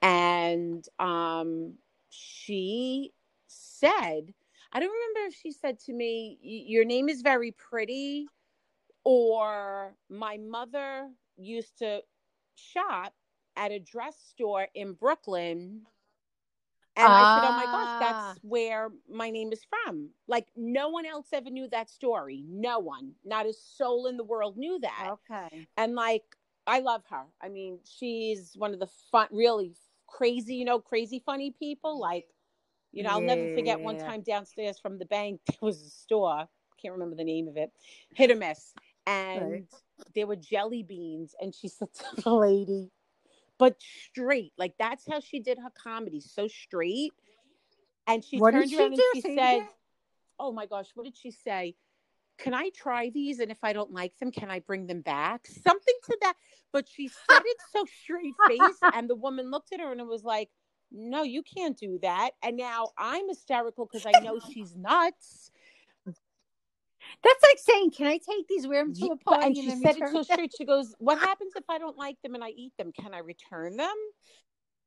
And 0.00 0.86
um, 0.98 1.74
she 2.10 3.12
said, 3.48 4.32
I 4.76 4.78
don't 4.80 4.92
remember 4.92 5.28
if 5.28 5.34
she 5.34 5.52
said 5.52 5.78
to 5.86 5.94
me, 5.94 6.38
Your 6.42 6.84
name 6.84 7.08
is 7.08 7.22
very 7.22 7.50
pretty, 7.52 8.26
or 9.04 9.94
my 10.10 10.36
mother 10.36 11.08
used 11.38 11.78
to 11.78 12.02
shop 12.56 13.14
at 13.56 13.72
a 13.72 13.78
dress 13.78 14.18
store 14.28 14.68
in 14.74 14.92
Brooklyn. 14.92 15.86
And 16.94 17.08
I 17.08 17.24
said, 17.34 17.44
Oh 17.44 17.52
my 17.52 17.64
gosh, 17.64 17.88
Ah. 17.88 17.98
that's 18.00 18.38
where 18.42 18.90
my 19.10 19.30
name 19.30 19.50
is 19.50 19.64
from. 19.64 20.10
Like, 20.28 20.48
no 20.56 20.90
one 20.90 21.06
else 21.06 21.28
ever 21.32 21.48
knew 21.48 21.68
that 21.68 21.88
story. 21.88 22.44
No 22.46 22.78
one, 22.78 23.12
not 23.24 23.46
a 23.46 23.54
soul 23.54 24.08
in 24.08 24.18
the 24.18 24.24
world 24.24 24.58
knew 24.58 24.78
that. 24.80 25.12
Okay. 25.30 25.66
And 25.78 25.94
like, 25.94 26.24
I 26.66 26.80
love 26.80 27.02
her. 27.08 27.24
I 27.42 27.48
mean, 27.48 27.78
she's 27.84 28.52
one 28.58 28.74
of 28.74 28.80
the 28.80 28.88
fun, 29.10 29.28
really 29.30 29.72
crazy, 30.06 30.54
you 30.56 30.66
know, 30.66 30.80
crazy 30.80 31.22
funny 31.24 31.50
people. 31.50 31.98
Like, 31.98 32.26
you 32.92 33.02
know, 33.02 33.10
I'll 33.10 33.20
never 33.20 33.48
forget 33.54 33.80
one 33.82 33.96
Yeah. 33.96 34.06
time 34.06 34.22
downstairs 34.22 34.78
from 34.78 34.98
the 34.98 35.06
bank, 35.06 35.40
there 35.46 35.56
was 35.60 35.82
a 35.82 35.90
store, 35.90 36.48
can't 36.80 36.92
remember 36.94 37.16
the 37.16 37.24
name 37.24 37.48
of 37.48 37.56
it, 37.56 37.72
hit 38.14 38.30
or 38.30 38.36
miss. 38.36 38.72
And 39.06 39.50
Right. 39.52 39.64
there 40.14 40.26
were 40.26 40.36
jelly 40.36 40.82
beans. 40.82 41.34
And 41.40 41.54
she 41.54 41.68
said 41.68 41.88
to 42.16 42.22
the 42.22 42.34
lady, 42.34 42.90
but 43.58 43.76
straight, 43.80 44.52
like 44.58 44.74
that's 44.78 45.04
how 45.10 45.20
she 45.20 45.40
did 45.40 45.58
her 45.58 45.70
comedy, 45.70 46.20
so 46.20 46.48
straight. 46.48 47.12
And 48.06 48.24
she 48.24 48.38
What 48.38 48.52
turned 48.52 48.70
she 48.70 48.76
around 48.76 48.94
do? 48.94 49.02
and 49.14 49.24
she 49.24 49.34
said? 49.34 49.62
Oh 50.38 50.52
my 50.52 50.66
gosh, 50.66 50.88
what 50.94 51.04
did 51.04 51.16
she 51.16 51.30
say? 51.30 51.74
Can 52.38 52.52
I 52.52 52.68
try 52.76 53.08
these? 53.10 53.40
And 53.40 53.50
if 53.50 53.58
I 53.62 53.72
don't 53.72 53.92
like 53.92 54.16
them, 54.18 54.30
can 54.30 54.50
I 54.50 54.60
bring 54.60 54.86
them 54.86 55.00
back? 55.00 55.46
Something 55.46 55.94
to 56.04 56.18
that. 56.22 56.34
But 56.72 56.86
she 56.88 57.08
said 57.08 57.40
it 57.44 57.56
so 57.72 57.84
straight 58.02 58.34
face. 58.46 58.76
And 58.92 59.08
the 59.08 59.14
woman 59.14 59.50
looked 59.50 59.72
at 59.72 59.80
her 59.80 59.90
and 59.90 60.00
it 60.00 60.06
was 60.06 60.22
like, 60.24 60.50
No, 60.92 61.22
you 61.22 61.42
can't 61.42 61.76
do 61.76 61.98
that. 62.02 62.30
And 62.42 62.56
now 62.56 62.88
I'm 62.96 63.28
hysterical 63.28 63.86
because 63.86 64.06
I 64.06 64.20
know 64.22 64.38
she's 64.52 64.76
nuts. 64.76 65.50
That's 67.22 67.42
like 67.42 67.58
saying, 67.58 67.90
"Can 67.92 68.06
I 68.06 68.18
take 68.18 68.48
these? 68.48 68.66
Wear 68.66 68.84
them 68.84 68.94
to 68.94 69.12
a 69.12 69.16
party?" 69.16 69.46
and 69.46 69.56
she 69.56 69.66
then 69.66 69.80
said 69.80 69.96
it 69.96 70.08
so 70.10 70.22
straight. 70.22 70.52
She 70.56 70.64
goes, 70.64 70.94
What 70.98 71.18
happens 71.28 71.52
if 71.56 71.64
I 71.68 71.78
don't 71.78 71.96
like 71.96 72.16
them 72.22 72.34
and 72.34 72.44
I 72.44 72.50
eat 72.50 72.72
them? 72.78 72.92
Can 72.92 73.14
I 73.14 73.18
return 73.18 73.76
them? 73.76 73.94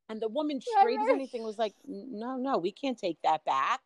And 0.08 0.20
the 0.20 0.28
woman, 0.28 0.60
Yeah, 0.60 0.80
straight 0.80 1.00
as 1.00 1.08
anything, 1.08 1.42
was 1.42 1.58
like, 1.58 1.74
No, 1.86 2.36
no, 2.36 2.58
we 2.58 2.72
can't 2.72 2.98
take 2.98 3.18
that 3.24 3.44
back. 3.44 3.80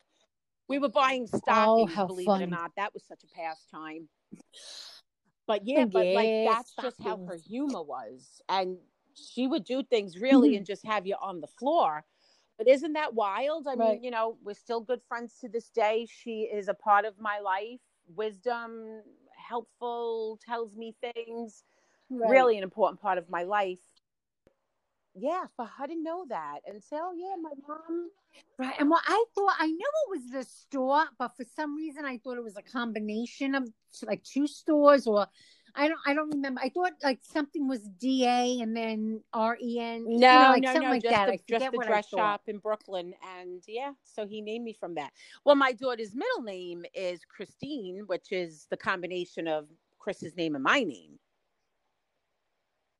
We 0.69 0.79
were 0.79 0.89
buying 0.89 1.29
Oh, 1.33 1.39
stockings, 1.39 1.95
how 1.95 2.07
believe 2.07 2.29
it 2.29 2.43
or 2.43 2.47
not. 2.47 2.73
That 2.77 2.95
was 2.95 3.05
such 3.05 3.25
a 3.25 3.27
pastime. 3.29 4.09
But 5.47 5.67
yeah, 5.67 5.85
but 5.85 6.07
like 6.15 6.43
that's 6.43 6.75
just 6.81 7.03
how 7.03 7.21
her 7.27 7.37
humor 7.37 7.83
was. 7.83 8.41
And 8.49 8.79
she 9.15 9.47
would 9.47 9.65
do 9.65 9.83
things 9.83 10.19
really 10.19 10.53
Mhm. 10.53 10.59
and 10.59 10.67
just 10.67 10.85
have 10.85 11.07
you 11.07 11.17
on 11.21 11.41
the 11.41 11.47
floor. 11.47 12.05
But 12.57 12.69
isn't 12.69 12.93
that 12.93 13.15
wild? 13.15 13.67
I 13.67 13.75
Right. 13.75 13.95
mean, 13.95 14.05
you 14.05 14.11
know, 14.11 14.39
we're 14.43 14.55
still 14.55 14.81
good 14.81 15.03
friends 15.05 15.39
to 15.41 15.49
this 15.49 15.71
day. 15.71 16.07
She 16.07 16.43
is 16.43 16.69
a 16.69 16.75
part 16.75 17.05
of 17.05 17.19
my 17.19 17.41
life. 17.41 17.81
Wisdom, 18.09 19.03
helpful, 19.37 20.39
tells 20.45 20.77
me 20.77 20.93
things. 21.01 21.65
Right. 22.11 22.31
Really 22.31 22.57
an 22.57 22.63
important 22.63 23.01
part 23.01 23.19
of 23.19 23.29
my 23.29 23.43
life. 23.43 23.81
Yeah, 25.15 25.47
for 25.57 25.65
her 25.65 25.87
to 25.87 25.95
know 25.95 26.27
that 26.29 26.61
and 26.67 26.83
say, 26.83 26.97
oh, 27.01 27.13
yeah, 27.13 27.37
my 27.41 27.51
mom. 27.67 28.11
Right. 28.59 28.75
And 28.79 28.91
what 28.91 29.03
I 29.07 29.25
thought, 29.35 29.55
I 29.59 29.67
knew 29.67 29.91
it 30.07 30.11
was 30.11 30.31
the 30.31 30.45
store, 30.45 31.05
but 31.19 31.37
for 31.37 31.45
some 31.57 31.77
reason 31.77 32.05
I 32.05 32.19
thought 32.19 32.37
it 32.37 32.43
was 32.43 32.57
a 32.57 32.63
combination 32.63 33.55
of 33.55 33.69
like 34.03 34.23
two 34.25 34.47
stores 34.47 35.07
or 35.07 35.29
I 35.77 35.89
don't 35.89 36.01
I 36.07 36.15
don't 36.15 36.31
remember. 36.31 36.61
I 36.63 36.69
thought 36.69 36.93
like 37.03 37.21
something 37.23 37.67
was 37.67 37.81
DA 37.81 38.61
and 38.61 38.77
then 38.77 39.23
REN. 39.35 39.59
No, 39.61 40.07
you 40.07 40.19
know, 40.19 40.29
like 40.51 40.63
no, 40.63 40.73
something 40.73 40.83
no, 40.83 40.91
like 40.91 41.03
just 41.03 41.15
that. 41.15 41.27
the, 41.27 41.59
just 41.59 41.73
the 41.73 41.79
dress 41.79 42.09
shop 42.09 42.43
in 42.47 42.59
Brooklyn. 42.59 43.15
And 43.39 43.63
yeah, 43.67 43.93
so 44.05 44.27
he 44.27 44.41
named 44.41 44.65
me 44.65 44.73
from 44.73 44.95
that. 44.95 45.13
Well, 45.45 45.57
my 45.57 45.73
daughter's 45.73 46.15
middle 46.15 46.43
name 46.43 46.85
is 46.95 47.21
Christine, 47.25 48.05
which 48.07 48.31
is 48.31 48.67
the 48.71 48.77
combination 48.77 49.49
of 49.49 49.67
Chris's 49.99 50.37
name 50.37 50.55
and 50.55 50.63
my 50.63 50.83
name. 50.85 51.19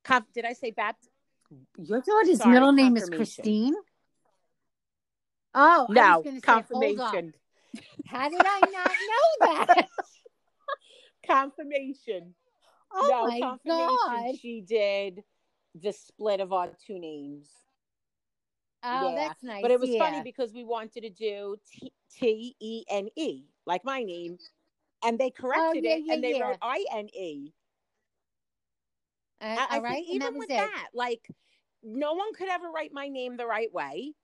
Conf- 0.05 0.33
did 0.35 0.45
I 0.45 0.53
say 0.53 0.71
Baptist? 0.71 1.11
Your 1.79 2.01
daughter's 2.01 2.39
Sorry, 2.39 2.53
middle 2.53 2.73
name 2.73 2.97
is. 2.97 3.09
Christine. 3.09 3.75
Oh, 5.55 5.87
No, 5.89 6.23
say, 6.25 6.41
confirmation. 6.41 7.33
How 8.07 8.29
did 8.29 8.43
I 8.45 8.61
not 8.61 8.91
know 9.09 9.67
that? 9.67 9.89
confirmation. 11.27 12.35
Oh 12.95 13.13
no, 13.13 13.21
my 13.21 13.43
confirmation. 13.43 14.27
god! 14.27 14.41
She 14.41 14.61
did 14.61 15.25
the 15.75 15.93
split 15.93 16.41
of 16.41 16.53
our 16.53 16.73
two 16.75 16.99
names. 16.99 17.67
Oh, 18.85 19.13
Yeah, 19.13 19.15
that's 19.15 19.43
nice. 19.43 19.61
But 19.61 19.71
it 19.71 19.81
was 19.81 19.95
yeah. 19.95 19.97
funny 19.97 20.21
because 20.21 20.53
we 20.55 20.65
wanted 20.65 21.03
to 21.03 21.11
do 21.11 21.57
T 21.65 21.93
T 22.11 22.57
E 22.61 22.85
N 22.89 23.09
E, 23.17 23.49
like 23.67 23.85
my 23.85 24.03
name, 24.03 24.39
and 25.03 25.19
they 25.19 25.31
corrected 25.31 25.61
Oh, 25.63 25.73
yeah, 25.83 25.97
it 25.97 26.05
and 26.09 26.23
they 26.25 26.35
wrote 26.35 26.59
I 26.63 26.87
N 26.93 27.09
E. 27.15 27.55
Uh, 29.57 29.67
all 29.71 29.81
think 29.81 30.09
even 30.09 30.33
that 30.35 30.35
with 30.37 30.51
it. 30.51 30.75
that, 30.75 30.89
like 30.95 31.31
no 31.83 32.15
one 32.15 32.33
could 32.35 32.49
ever 32.49 32.71
write 32.71 32.93
my 32.93 33.09
name 33.09 33.37
the 33.37 33.47
right 33.47 33.73
way. 33.73 34.15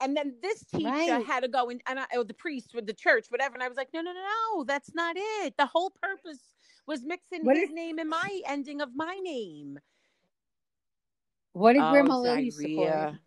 And 0.00 0.16
then 0.16 0.38
this 0.42 0.64
teacher 0.64 1.20
Right. 1.20 1.20
had 1.20 1.40
to 1.44 1.48
go 1.48 1.68
in, 1.68 1.80
and 1.86 2.00
I, 2.00 2.06
or 2.16 2.24
the 2.24 2.34
priest 2.34 2.74
with 2.74 2.86
the 2.86 2.94
church, 2.94 3.28
whatever. 3.28 3.54
And 3.54 3.62
I 3.62 3.68
was 3.68 3.76
like, 3.76 3.90
no, 3.94 4.00
no, 4.02 4.12
no, 4.12 4.20
no, 4.22 4.64
that's 4.64 4.94
not 4.94 5.16
it. 5.16 5.56
The 5.58 5.66
whole 5.66 5.90
purpose 5.90 6.51
was 6.86 7.02
mixing 7.04 7.44
What 7.44 7.56
his 7.56 7.68
is- 7.68 7.74
name 7.74 7.98
and 7.98 8.08
my 8.10 8.40
ending 8.46 8.80
of 8.80 8.90
my 8.94 9.18
name. 9.22 9.78
What 11.52 11.74
did 11.74 11.82
Oh, 11.82 11.90
Grandma 11.90 12.18
Lil 12.18 12.38
used 12.38 12.58
to 12.60 12.74
call 12.74 12.84
diarrhea. 12.86 13.20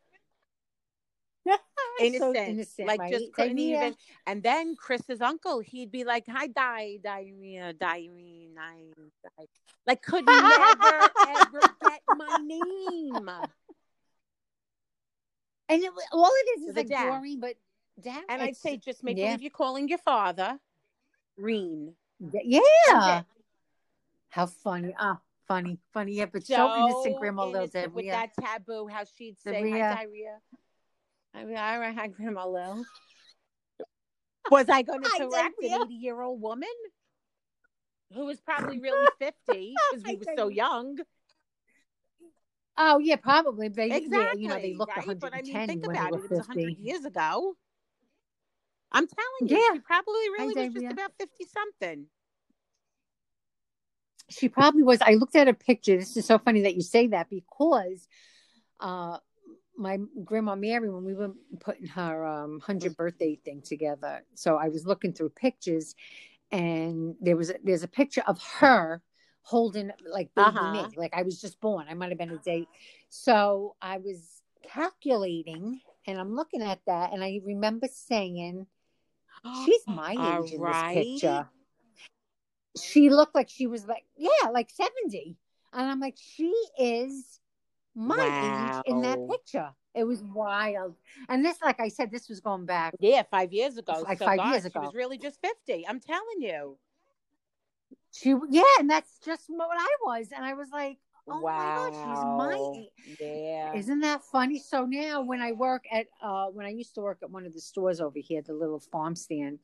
it? 1.45 1.59
innocent, 2.01 2.35
so 2.35 2.41
innocent, 2.43 2.87
like 2.87 2.99
right? 2.99 3.11
just 3.13 3.31
couldn't 3.33 3.55
Diarrhea. 3.55 3.77
even. 3.87 3.95
And 4.25 4.41
then 4.43 4.75
Chris's 4.75 5.21
uncle, 5.21 5.59
he'd 5.59 5.91
be 5.91 6.03
like, 6.03 6.25
"Hi, 6.27 6.47
di 6.47 6.97
diarrhea, 7.03 7.73
diarrhea, 7.73 8.49
nine, 8.53 8.93
di-" 9.23 9.45
like 9.85 10.01
could 10.01 10.25
never 10.27 11.09
ever 11.29 11.59
get 11.83 12.01
my 12.17 12.37
name. 12.43 13.29
And 15.69 15.83
it, 15.83 15.91
all 16.11 16.29
it 16.33 16.59
is 16.59 16.69
is 16.69 16.75
like 16.75 16.87
dad. 16.89 17.09
boring, 17.09 17.39
but 17.39 17.55
dad. 18.01 18.23
And 18.29 18.41
I'd 18.41 18.57
say, 18.57 18.77
just 18.77 19.03
make 19.03 19.17
yeah. 19.17 19.27
believe 19.27 19.41
you're 19.43 19.51
calling 19.51 19.87
your 19.87 19.97
father, 19.99 20.59
Reen. 21.37 21.93
yeah. 22.43 23.21
How 24.35 24.47
funny! 24.47 24.93
Ah, 24.99 25.17
funny, 25.47 25.79
funny. 25.93 26.11
Yeah, 26.11 26.25
but 26.25 26.45
So, 26.45 26.55
so, 26.55 26.75
innocent, 26.75 27.19
Grandma 27.21 27.45
Lil 27.45 27.55
innocent 27.61 27.93
with 27.93 28.09
that 28.11 28.31
taboo, 28.37 28.85
how 28.85 29.05
she'd 29.05 29.39
say, 29.39 29.53
Diarrhea. 29.53 29.87
"Hi, 29.87 29.95
diarrhea." 29.95 30.41
I 31.33 31.43
mean, 31.45 31.55
all 31.55 31.79
right, 31.79 31.95
hi, 31.95 32.07
Grandma 32.09 32.45
Lil. 32.45 32.85
Was 34.51 34.67
I 34.67 34.81
going 34.81 35.03
to 35.03 35.09
correct 35.09 35.55
an 35.63 35.71
80 35.83 35.93
year 35.93 36.19
old 36.19 36.41
woman 36.41 36.67
who 38.13 38.25
was 38.25 38.41
probably 38.41 38.77
really 38.81 39.07
50 39.19 39.73
because 39.89 40.03
we 40.05 40.17
were 40.17 40.25
so 40.37 40.49
young? 40.49 40.97
Oh 42.77 42.99
yeah, 42.99 43.15
probably. 43.15 43.69
They, 43.69 43.87
Exactly. 43.87 44.17
yeah, 44.19 44.33
you 44.33 44.49
know, 44.49 44.59
they 44.59 44.73
looked 44.73 44.97
right? 44.97 45.07
110 45.07 45.17
But 45.21 45.33
I 45.33 45.43
mean, 45.43 45.65
think 45.65 45.87
when 45.87 45.95
about 45.95 46.11
it. 46.11 46.15
It 46.17 46.21
was 46.23 46.31
100 46.39 46.67
50. 46.71 46.81
years 46.83 47.05
ago. 47.05 47.55
I'm 48.91 49.07
telling 49.07 49.49
you, 49.49 49.55
Yeah. 49.55 49.75
she 49.75 49.79
probably 49.79 50.29
really 50.37 50.67
was 50.67 50.73
just 50.73 50.91
about 50.91 51.13
50 51.17 51.45
something. 51.45 52.07
She 54.37 54.49
probably 54.49 54.83
was. 54.83 54.99
I 55.01 55.13
looked 55.13 55.35
at 55.35 55.47
a 55.47 55.53
picture. 55.53 55.97
This 55.97 56.17
is 56.17 56.25
so 56.25 56.37
funny 56.37 56.61
that 56.61 56.75
you 56.75 56.81
say 56.81 57.07
that 57.07 57.29
because 57.29 58.07
uh 58.79 59.17
my 59.77 59.97
grandma 60.23 60.55
Mary, 60.55 60.89
when 60.89 61.03
we 61.03 61.13
were 61.13 61.31
putting 61.59 61.87
her 61.87 62.25
um 62.25 62.59
hundred 62.59 62.95
birthday 62.97 63.35
thing 63.45 63.61
together, 63.61 64.23
so 64.33 64.57
I 64.57 64.69
was 64.69 64.85
looking 64.85 65.13
through 65.13 65.29
pictures, 65.29 65.95
and 66.51 67.15
there 67.21 67.37
was 67.37 67.49
a, 67.49 67.55
there's 67.63 67.83
a 67.83 67.87
picture 67.87 68.23
of 68.27 68.41
her 68.59 69.01
holding 69.41 69.91
like 70.09 70.33
baby 70.35 70.47
Uh-huh. 70.47 70.71
me, 70.71 70.95
like 70.97 71.13
I 71.13 71.23
was 71.23 71.39
just 71.39 71.59
born. 71.61 71.87
I 71.89 71.93
might 71.93 72.09
have 72.09 72.17
been 72.17 72.31
a 72.31 72.37
day. 72.39 72.67
So 73.09 73.75
I 73.81 73.97
was 73.97 74.41
calculating, 74.63 75.79
and 76.07 76.19
I'm 76.19 76.35
looking 76.35 76.61
at 76.61 76.79
that, 76.87 77.13
and 77.13 77.23
I 77.23 77.39
remember 77.45 77.87
saying, 77.91 78.67
"She's 79.65 79.87
my 79.87 80.15
All 80.19 80.41
age 80.41 80.51
in 80.53 80.61
right. 80.61 80.95
this 80.95 81.13
picture." 81.21 81.49
She 82.81 83.09
looked 83.09 83.35
like 83.35 83.49
she 83.49 83.67
was 83.67 83.85
like, 83.85 84.03
yeah, 84.17 84.49
like 84.51 84.69
70. 84.69 85.37
And 85.73 85.89
I'm 85.89 85.99
like, 85.99 86.17
she 86.17 86.53
is 86.77 87.39
my 87.95 88.15
age 88.15 88.91
in 88.91 89.01
that 89.01 89.19
picture. 89.29 89.69
It 89.93 90.03
was 90.03 90.21
wild. 90.21 90.95
And 91.29 91.43
this, 91.43 91.61
like 91.61 91.79
I 91.79 91.87
said, 91.87 92.11
this 92.11 92.27
was 92.27 92.41
going 92.41 92.65
back. 92.65 92.95
Yeah, 92.99 93.23
five 93.31 93.53
years 93.53 93.77
ago. 93.77 94.03
Like 94.05 94.19
so 94.19 94.25
five 94.25 94.37
God, 94.37 94.51
years 94.51 94.63
She 94.63 94.67
ago. 94.67 94.81
was 94.81 94.93
really 94.93 95.17
just 95.17 95.39
50. 95.41 95.87
I'm 95.87 95.99
telling 96.01 96.41
you. 96.41 96.77
She, 98.11 98.33
yeah, 98.49 98.63
and 98.79 98.89
that's 98.89 99.19
just 99.23 99.43
what 99.47 99.69
I 99.77 99.95
was. 100.05 100.27
And 100.35 100.45
I 100.45 100.53
was 100.53 100.69
like, 100.71 100.97
oh 101.27 101.41
my 101.41 101.51
God, 101.51 101.93
she's 101.93 102.23
my 102.23 102.79
age. 102.79 103.17
Yeah. 103.19 103.73
Isn't 103.73 104.01
that 104.01 104.23
funny? 104.23 104.59
So 104.59 104.85
now 104.85 105.21
when 105.21 105.41
I 105.41 105.51
work 105.53 105.85
at 105.91 106.07
uh 106.21 106.47
when 106.47 106.65
I 106.65 106.69
used 106.69 106.95
to 106.95 107.01
work 107.01 107.19
at 107.23 107.29
one 107.29 107.45
of 107.45 107.53
the 107.53 107.59
stores 107.61 107.99
over 107.99 108.19
here, 108.19 108.41
the 108.41 108.53
little 108.53 108.79
farm 108.79 109.15
stand, 109.15 109.59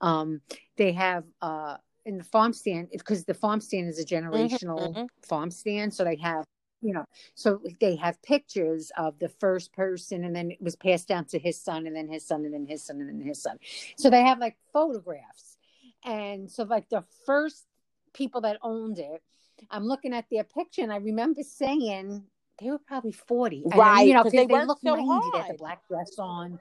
um, 0.00 0.40
they 0.76 0.92
have 0.92 1.24
uh 1.40 1.76
in 2.04 2.18
the 2.18 2.24
farm 2.24 2.52
stand 2.52 2.88
because 2.90 3.24
the 3.24 3.34
farm 3.34 3.60
stand 3.60 3.88
is 3.88 3.98
a 3.98 4.04
generational 4.04 4.94
mhm. 4.94 5.08
farm 5.22 5.50
stand. 5.50 5.94
So 5.94 6.04
they 6.04 6.16
have 6.16 6.44
you 6.82 6.92
know, 6.92 7.04
so 7.34 7.60
they 7.80 7.94
have 7.96 8.20
pictures 8.22 8.90
of 8.96 9.18
the 9.20 9.28
first 9.28 9.72
person 9.72 10.24
and 10.24 10.34
then 10.34 10.50
it 10.50 10.60
was 10.60 10.74
passed 10.76 11.06
down 11.08 11.24
to 11.26 11.38
his 11.38 11.62
son 11.62 11.86
and 11.86 11.94
then 11.94 12.08
his 12.08 12.26
son 12.26 12.44
and 12.44 12.52
then 12.52 12.66
his 12.66 12.82
son 12.82 13.00
and 13.00 13.08
then 13.08 13.26
his 13.26 13.40
son. 13.40 13.56
So 13.96 14.10
they 14.10 14.22
have 14.22 14.40
like 14.40 14.56
photographs. 14.72 15.56
And 16.04 16.50
so 16.50 16.64
like 16.64 16.88
the 16.88 17.04
first 17.24 17.64
people 18.12 18.40
that 18.42 18.58
owned 18.62 18.98
it, 18.98 19.22
I'm 19.70 19.84
looking 19.84 20.12
at 20.12 20.26
their 20.30 20.44
picture 20.44 20.82
and 20.82 20.92
I 20.92 20.96
remember 20.96 21.42
saying 21.44 22.24
they 22.60 22.70
were 22.70 22.78
probably 22.78 23.12
40. 23.12 23.62
And, 23.64 23.76
Right, 23.76 24.06
you 24.06 24.14
know 24.14 24.24
because 24.24 24.32
they 24.32 24.46
they, 24.46 24.52
worked 24.52 24.66
look 24.66 24.80
so 24.84 24.96
90. 24.96 25.30
They 25.32 25.38
had 25.38 25.54
the 25.54 25.58
black 25.58 25.86
dress 25.88 26.18
on. 26.18 26.58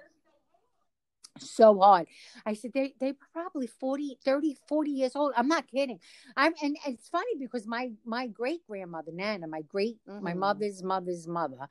So 1.40 1.80
hard. 1.80 2.08
I 2.46 2.54
said 2.54 2.72
they 2.74 2.94
they 3.00 3.12
were 3.14 3.18
probably 3.34 3.68
40, 3.68 4.18
30, 4.24 4.58
40 4.68 4.92
years 4.92 5.16
old. 5.16 5.34
I'm 5.36 5.48
not 5.48 5.68
kidding. 5.68 6.00
I'm 6.36 6.54
and, 6.62 6.78
and 6.86 6.94
it's 6.96 7.10
funny 7.10 7.36
because 7.40 7.66
my 7.66 7.92
my 8.06 8.28
great 8.28 8.66
grandmother 8.68 9.12
Nana, 9.14 9.48
my 9.48 9.62
great 9.62 9.98
my 10.06 10.34
Mhm. 10.34 10.38
mother's 10.38 10.84
mother's 10.84 11.28
mother, 11.28 11.68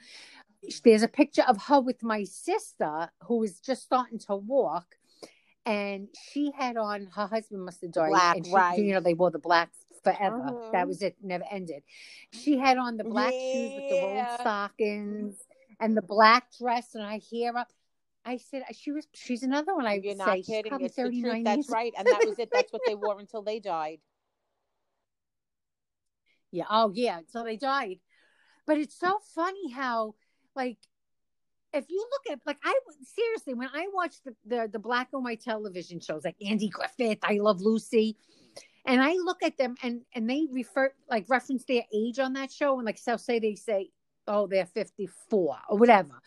there's 0.85 1.03
a 1.03 1.09
picture 1.09 1.44
of 1.46 1.62
her 1.64 1.81
with 1.81 2.03
my 2.03 2.25
sister 2.25 3.11
who 3.25 3.38
was 3.38 3.61
just 3.61 3.83
starting 3.83 4.18
to 4.20 4.35
walk 4.37 4.96
and 5.66 6.09
she 6.31 6.51
had 6.57 6.77
on 6.77 7.07
her 7.14 7.27
husband 7.27 7.64
must 7.64 7.83
have 7.83 7.92
died 7.92 8.11
Black, 8.11 8.37
and 8.37 8.46
she, 8.46 8.53
right. 8.53 8.79
you 8.79 8.92
know 8.94 9.01
they 9.01 9.14
wore 9.14 9.31
the 9.31 9.38
black 9.38 9.70
forever 10.03 10.57
that 10.73 10.88
was 10.88 11.03
it 11.03 11.16
never 11.23 11.44
ended 11.51 11.83
she 12.33 12.57
had 12.57 12.79
on 12.79 12.96
the 12.96 13.05
black 13.05 13.35
shoes 13.53 13.73
with 13.75 13.87
the 13.88 13.96
rolled 13.96 14.27
stockings 14.40 15.37
and 15.79 15.94
the 15.94 16.01
black 16.03 16.46
dress 16.59 16.94
and 16.94 17.05
i 17.05 17.18
hear 17.18 17.53
her 17.53 17.66
i 18.25 18.37
said 18.37 18.63
uh, 18.63 18.73
she 18.73 18.93
was 18.93 19.07
she's 19.15 19.43
another 19.43 19.75
one 19.75 19.87
i 19.87 19.95
You're 19.95 20.13
say 20.13 20.19
not 20.19 20.37
she's 20.37 20.47
kidding. 20.47 20.71
probably 20.71 20.87
It's 20.87 20.97
the 20.97 21.03
39 21.05 21.31
truth. 21.33 21.45
That's 21.45 21.57
years 21.57 21.69
right. 21.71 21.93
And 21.97 22.07
that 22.07 22.23
was 22.27 22.39
it. 22.39 22.49
That's 22.53 22.73
what 22.73 22.83
they 22.87 22.95
wore 23.03 23.19
until 23.19 23.43
they 23.43 23.61
died. 23.61 23.99
Yeah. 26.53 26.65
Oh, 26.69 26.91
yeah. 26.95 27.21
So 27.29 27.45
they 27.45 27.57
died. 27.57 27.99
But 28.67 28.79
it's 28.79 28.99
so 28.99 29.19
funny 29.35 29.71
how, 29.71 30.15
like, 30.57 30.79
if 31.73 31.85
you 31.89 32.05
look 32.11 32.33
at, 32.33 32.41
like, 32.47 32.59
I 32.65 32.79
seriously, 33.05 33.55
when 33.55 33.69
I 33.73 33.87
watch 33.93 34.17
the, 34.25 34.35
the, 34.45 34.69
the 34.73 34.79
black 34.79 35.09
and 35.13 35.23
white 35.25 35.41
television 35.41 36.01
shows 36.01 36.25
like 36.25 36.37
Andy 36.45 36.69
Griffith, 36.69 37.19
I 37.23 37.39
Love 37.41 37.61
Lucy, 37.61 38.17
and 38.85 39.01
I 39.01 39.13
look 39.15 39.43
at 39.43 39.57
them 39.57 39.77
and, 39.83 40.03
and 40.15 40.29
they 40.29 40.47
refer, 40.51 40.93
like, 41.09 41.27
reference 41.29 41.65
their 41.65 41.85
age 41.95 42.19
on 42.19 42.33
that 42.35 42.51
show. 42.51 42.77
And, 42.79 42.87
like, 42.87 42.99
so 42.99 43.17
say 43.17 43.39
they 43.39 43.55
say, 43.55 43.91
oh, 44.27 44.47
they're 44.49 44.67
54 44.67 45.59
or 45.69 45.79
whatever. 45.79 46.21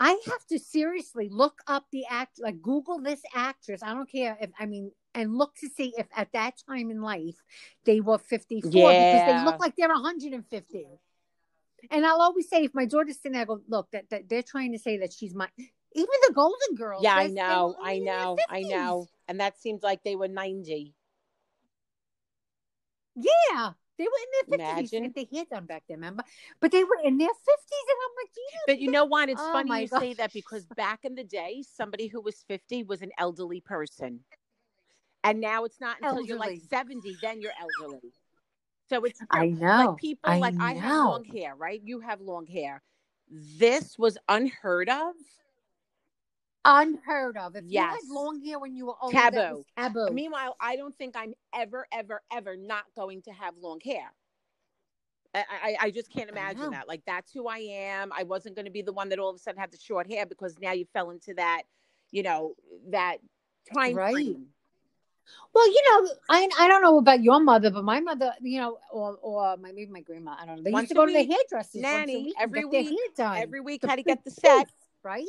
I 0.00 0.18
have 0.26 0.46
to 0.48 0.58
seriously 0.58 1.28
look 1.30 1.60
up 1.66 1.84
the 1.92 2.04
act, 2.08 2.40
like 2.40 2.62
Google 2.62 3.00
this 3.00 3.20
actress. 3.34 3.82
I 3.82 3.92
don't 3.92 4.10
care 4.10 4.36
if 4.40 4.50
I 4.58 4.64
mean, 4.66 4.92
and 5.14 5.36
look 5.36 5.54
to 5.56 5.68
see 5.68 5.92
if 5.98 6.06
at 6.16 6.32
that 6.32 6.54
time 6.66 6.90
in 6.90 7.02
life 7.02 7.36
they 7.84 8.00
were 8.00 8.16
54 8.18 8.70
because 8.70 9.26
they 9.26 9.44
look 9.44 9.60
like 9.60 9.76
they're 9.76 9.88
150. 9.88 10.86
And 11.90 12.06
I'll 12.06 12.20
always 12.20 12.48
say, 12.48 12.64
if 12.64 12.74
my 12.74 12.86
daughter's 12.86 13.16
sitting 13.16 13.32
there, 13.32 13.42
I 13.42 13.44
go, 13.44 13.60
look, 13.68 13.90
that, 13.92 14.08
that 14.10 14.28
they're 14.28 14.42
trying 14.42 14.72
to 14.72 14.78
say 14.78 14.98
that 14.98 15.12
she's 15.12 15.34
my. 15.34 15.48
Even 15.92 16.08
the 16.28 16.32
Golden 16.34 16.76
Girls. 16.76 17.02
Yeah, 17.02 17.16
I 17.16 17.26
they- 17.28 17.34
they 17.34 17.40
were 17.40 17.46
know, 17.48 17.76
I 17.82 17.98
know, 17.98 18.36
I 18.48 18.62
know. 18.62 19.06
And 19.28 19.40
that 19.40 19.58
seems 19.60 19.82
like 19.82 20.02
they 20.02 20.16
were 20.16 20.28
90. 20.28 20.94
Yeah, 23.16 23.72
they 24.00 24.06
were 24.06 24.10
in 24.24 24.48
their 24.48 24.58
50s. 24.58 24.90
They 24.90 25.02
had 25.02 25.14
their 25.14 25.24
hair 25.30 25.44
done 25.50 25.66
back 25.66 25.82
then, 25.86 25.98
remember? 25.98 26.24
But 26.60 26.72
they 26.72 26.84
were 26.84 26.98
in 27.04 27.18
their 27.18 27.28
50s, 27.28 27.86
and 27.88 27.98
I'm 28.02 28.16
like, 28.16 28.30
you 28.34 28.58
But 28.66 28.80
you 28.80 28.90
know 28.90 29.04
what? 29.04 29.28
It's 29.28 29.42
Oh 29.42 29.52
funny 29.52 29.82
you 29.82 29.88
say 29.88 30.14
that 30.14 30.32
because 30.32 30.64
back 30.64 31.00
in 31.04 31.14
the 31.14 31.24
day, 31.24 31.62
somebody 31.70 32.06
who 32.06 32.22
was 32.22 32.42
50 32.48 32.84
was 32.84 33.02
an 33.02 33.10
elderly 33.18 33.60
person. 33.60 34.20
And 35.22 35.40
now 35.40 35.64
it's 35.64 35.80
not 35.82 35.98
until 36.00 36.22
you're 36.22 36.38
like 36.38 36.62
70, 36.70 37.18
then 37.20 37.42
you're 37.42 37.52
elderly. 37.60 38.12
So 38.88 39.04
it's 39.04 39.20
I 39.30 39.46
like 39.46 39.60
know. 39.60 39.96
people 39.98 40.32
I 40.32 40.38
like 40.38 40.54
I 40.58 40.72
have 40.72 40.96
long 41.04 41.24
hair, 41.24 41.54
right? 41.54 41.80
You 41.84 42.00
have 42.00 42.22
long 42.22 42.46
hair. 42.46 42.82
This 43.30 43.98
was 43.98 44.16
unheard 44.28 44.88
of. 44.88 45.12
Unheard 46.64 47.36
of. 47.36 47.56
If 47.56 47.64
Yes. 47.68 48.02
you 48.02 48.08
had 48.08 48.14
long 48.22 48.44
hair 48.44 48.58
when 48.58 48.74
you 48.76 48.86
were 48.86 48.94
older, 49.00 49.16
was 49.16 49.64
taboo. 49.76 50.12
Meanwhile, 50.14 50.56
I 50.60 50.76
don't 50.76 50.96
think 50.96 51.16
I'm 51.16 51.34
ever, 51.54 51.86
ever, 51.92 52.22
ever 52.32 52.56
not 52.56 52.84
going 52.94 53.22
to 53.22 53.32
have 53.32 53.56
long 53.58 53.80
hair. 53.84 54.12
I, 55.34 55.44
I, 55.62 55.76
I 55.86 55.90
just 55.90 56.10
can't 56.12 56.28
imagine 56.28 56.70
that. 56.70 56.88
Like 56.88 57.02
that's 57.06 57.32
who 57.32 57.46
I 57.46 57.58
am. 57.58 58.12
I 58.12 58.24
wasn't 58.24 58.56
going 58.56 58.64
to 58.64 58.70
be 58.72 58.82
the 58.82 58.92
one 58.92 59.08
that 59.10 59.18
all 59.18 59.30
of 59.30 59.36
a 59.36 59.38
sudden 59.38 59.60
had 59.60 59.70
the 59.70 59.78
short 59.78 60.10
hair 60.10 60.26
because 60.26 60.58
now 60.60 60.72
you 60.72 60.86
fell 60.92 61.10
into 61.10 61.34
that, 61.34 61.62
you 62.10 62.22
know, 62.22 62.54
that 62.88 63.18
time 63.72 63.94
Right. 63.94 64.14
frame. 64.14 64.46
well, 65.54 65.68
you 65.68 65.82
know, 65.88 66.10
I 66.28 66.48
I 66.58 66.68
don't 66.68 66.82
know 66.82 66.98
about 66.98 67.22
your 67.22 67.40
mother, 67.40 67.70
but 67.70 67.84
my 67.84 68.00
mother, 68.00 68.32
you 68.40 68.60
know, 68.60 68.78
or 68.90 69.16
or 69.22 69.56
my 69.56 69.70
maybe 69.70 69.86
my 69.90 70.00
grandma, 70.00 70.34
I 70.40 70.46
don't 70.46 70.56
know. 70.56 70.62
They 70.64 70.72
Once 70.72 70.82
used 70.82 70.88
to 70.90 70.94
go 70.96 71.06
to 71.06 71.12
their 71.12 71.22
week, 71.22 71.30
hairdressers 71.30 71.82
once 71.82 71.92
nanny, 71.92 72.14
a 72.16 72.20
week 72.24 72.34
every 72.40 72.64
week, 72.64 72.72
their 72.72 72.82
hair 72.82 72.92
done. 73.16 73.38
Every 73.38 73.60
week, 73.60 73.82
The 73.82 73.88
had 73.88 73.96
to 73.96 74.02
get 74.02 74.24
the 74.24 74.30
set. 74.32 74.68
right? 75.04 75.26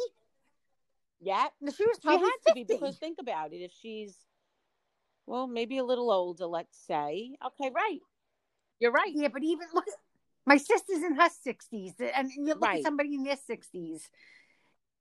Yeah, 1.22 1.48
She 1.76 1.86
was 1.86 1.98
she 1.98 2.02
probably 2.02 2.26
had 2.26 2.32
to 2.48 2.54
be 2.56 2.62
50. 2.64 2.74
because 2.74 2.98
think 2.98 3.18
about 3.20 3.54
it. 3.54 3.58
If 3.62 3.72
she's, 3.80 4.18
well, 5.28 5.46
maybe 5.48 5.78
a 5.78 5.84
little 5.84 6.12
older, 6.12 6.48
let's 6.48 6.78
say. 6.88 7.36
Okay, 7.46 7.70
right. 7.74 8.00
You're 8.80 8.92
right. 8.92 9.12
Yeah, 9.14 9.28
but 9.28 9.44
even 9.44 9.68
look, 9.74 9.86
my 10.48 10.58
sister's 10.58 11.04
in 11.04 11.14
her 11.16 11.30
sixties, 11.30 11.94
uh, 12.02 12.06
and 12.16 12.32
you 12.32 12.46
look 12.46 12.62
Right. 12.64 12.78
at 12.80 12.84
somebody 12.84 13.14
in 13.14 13.24
their 13.24 13.38
sixties. 13.38 14.10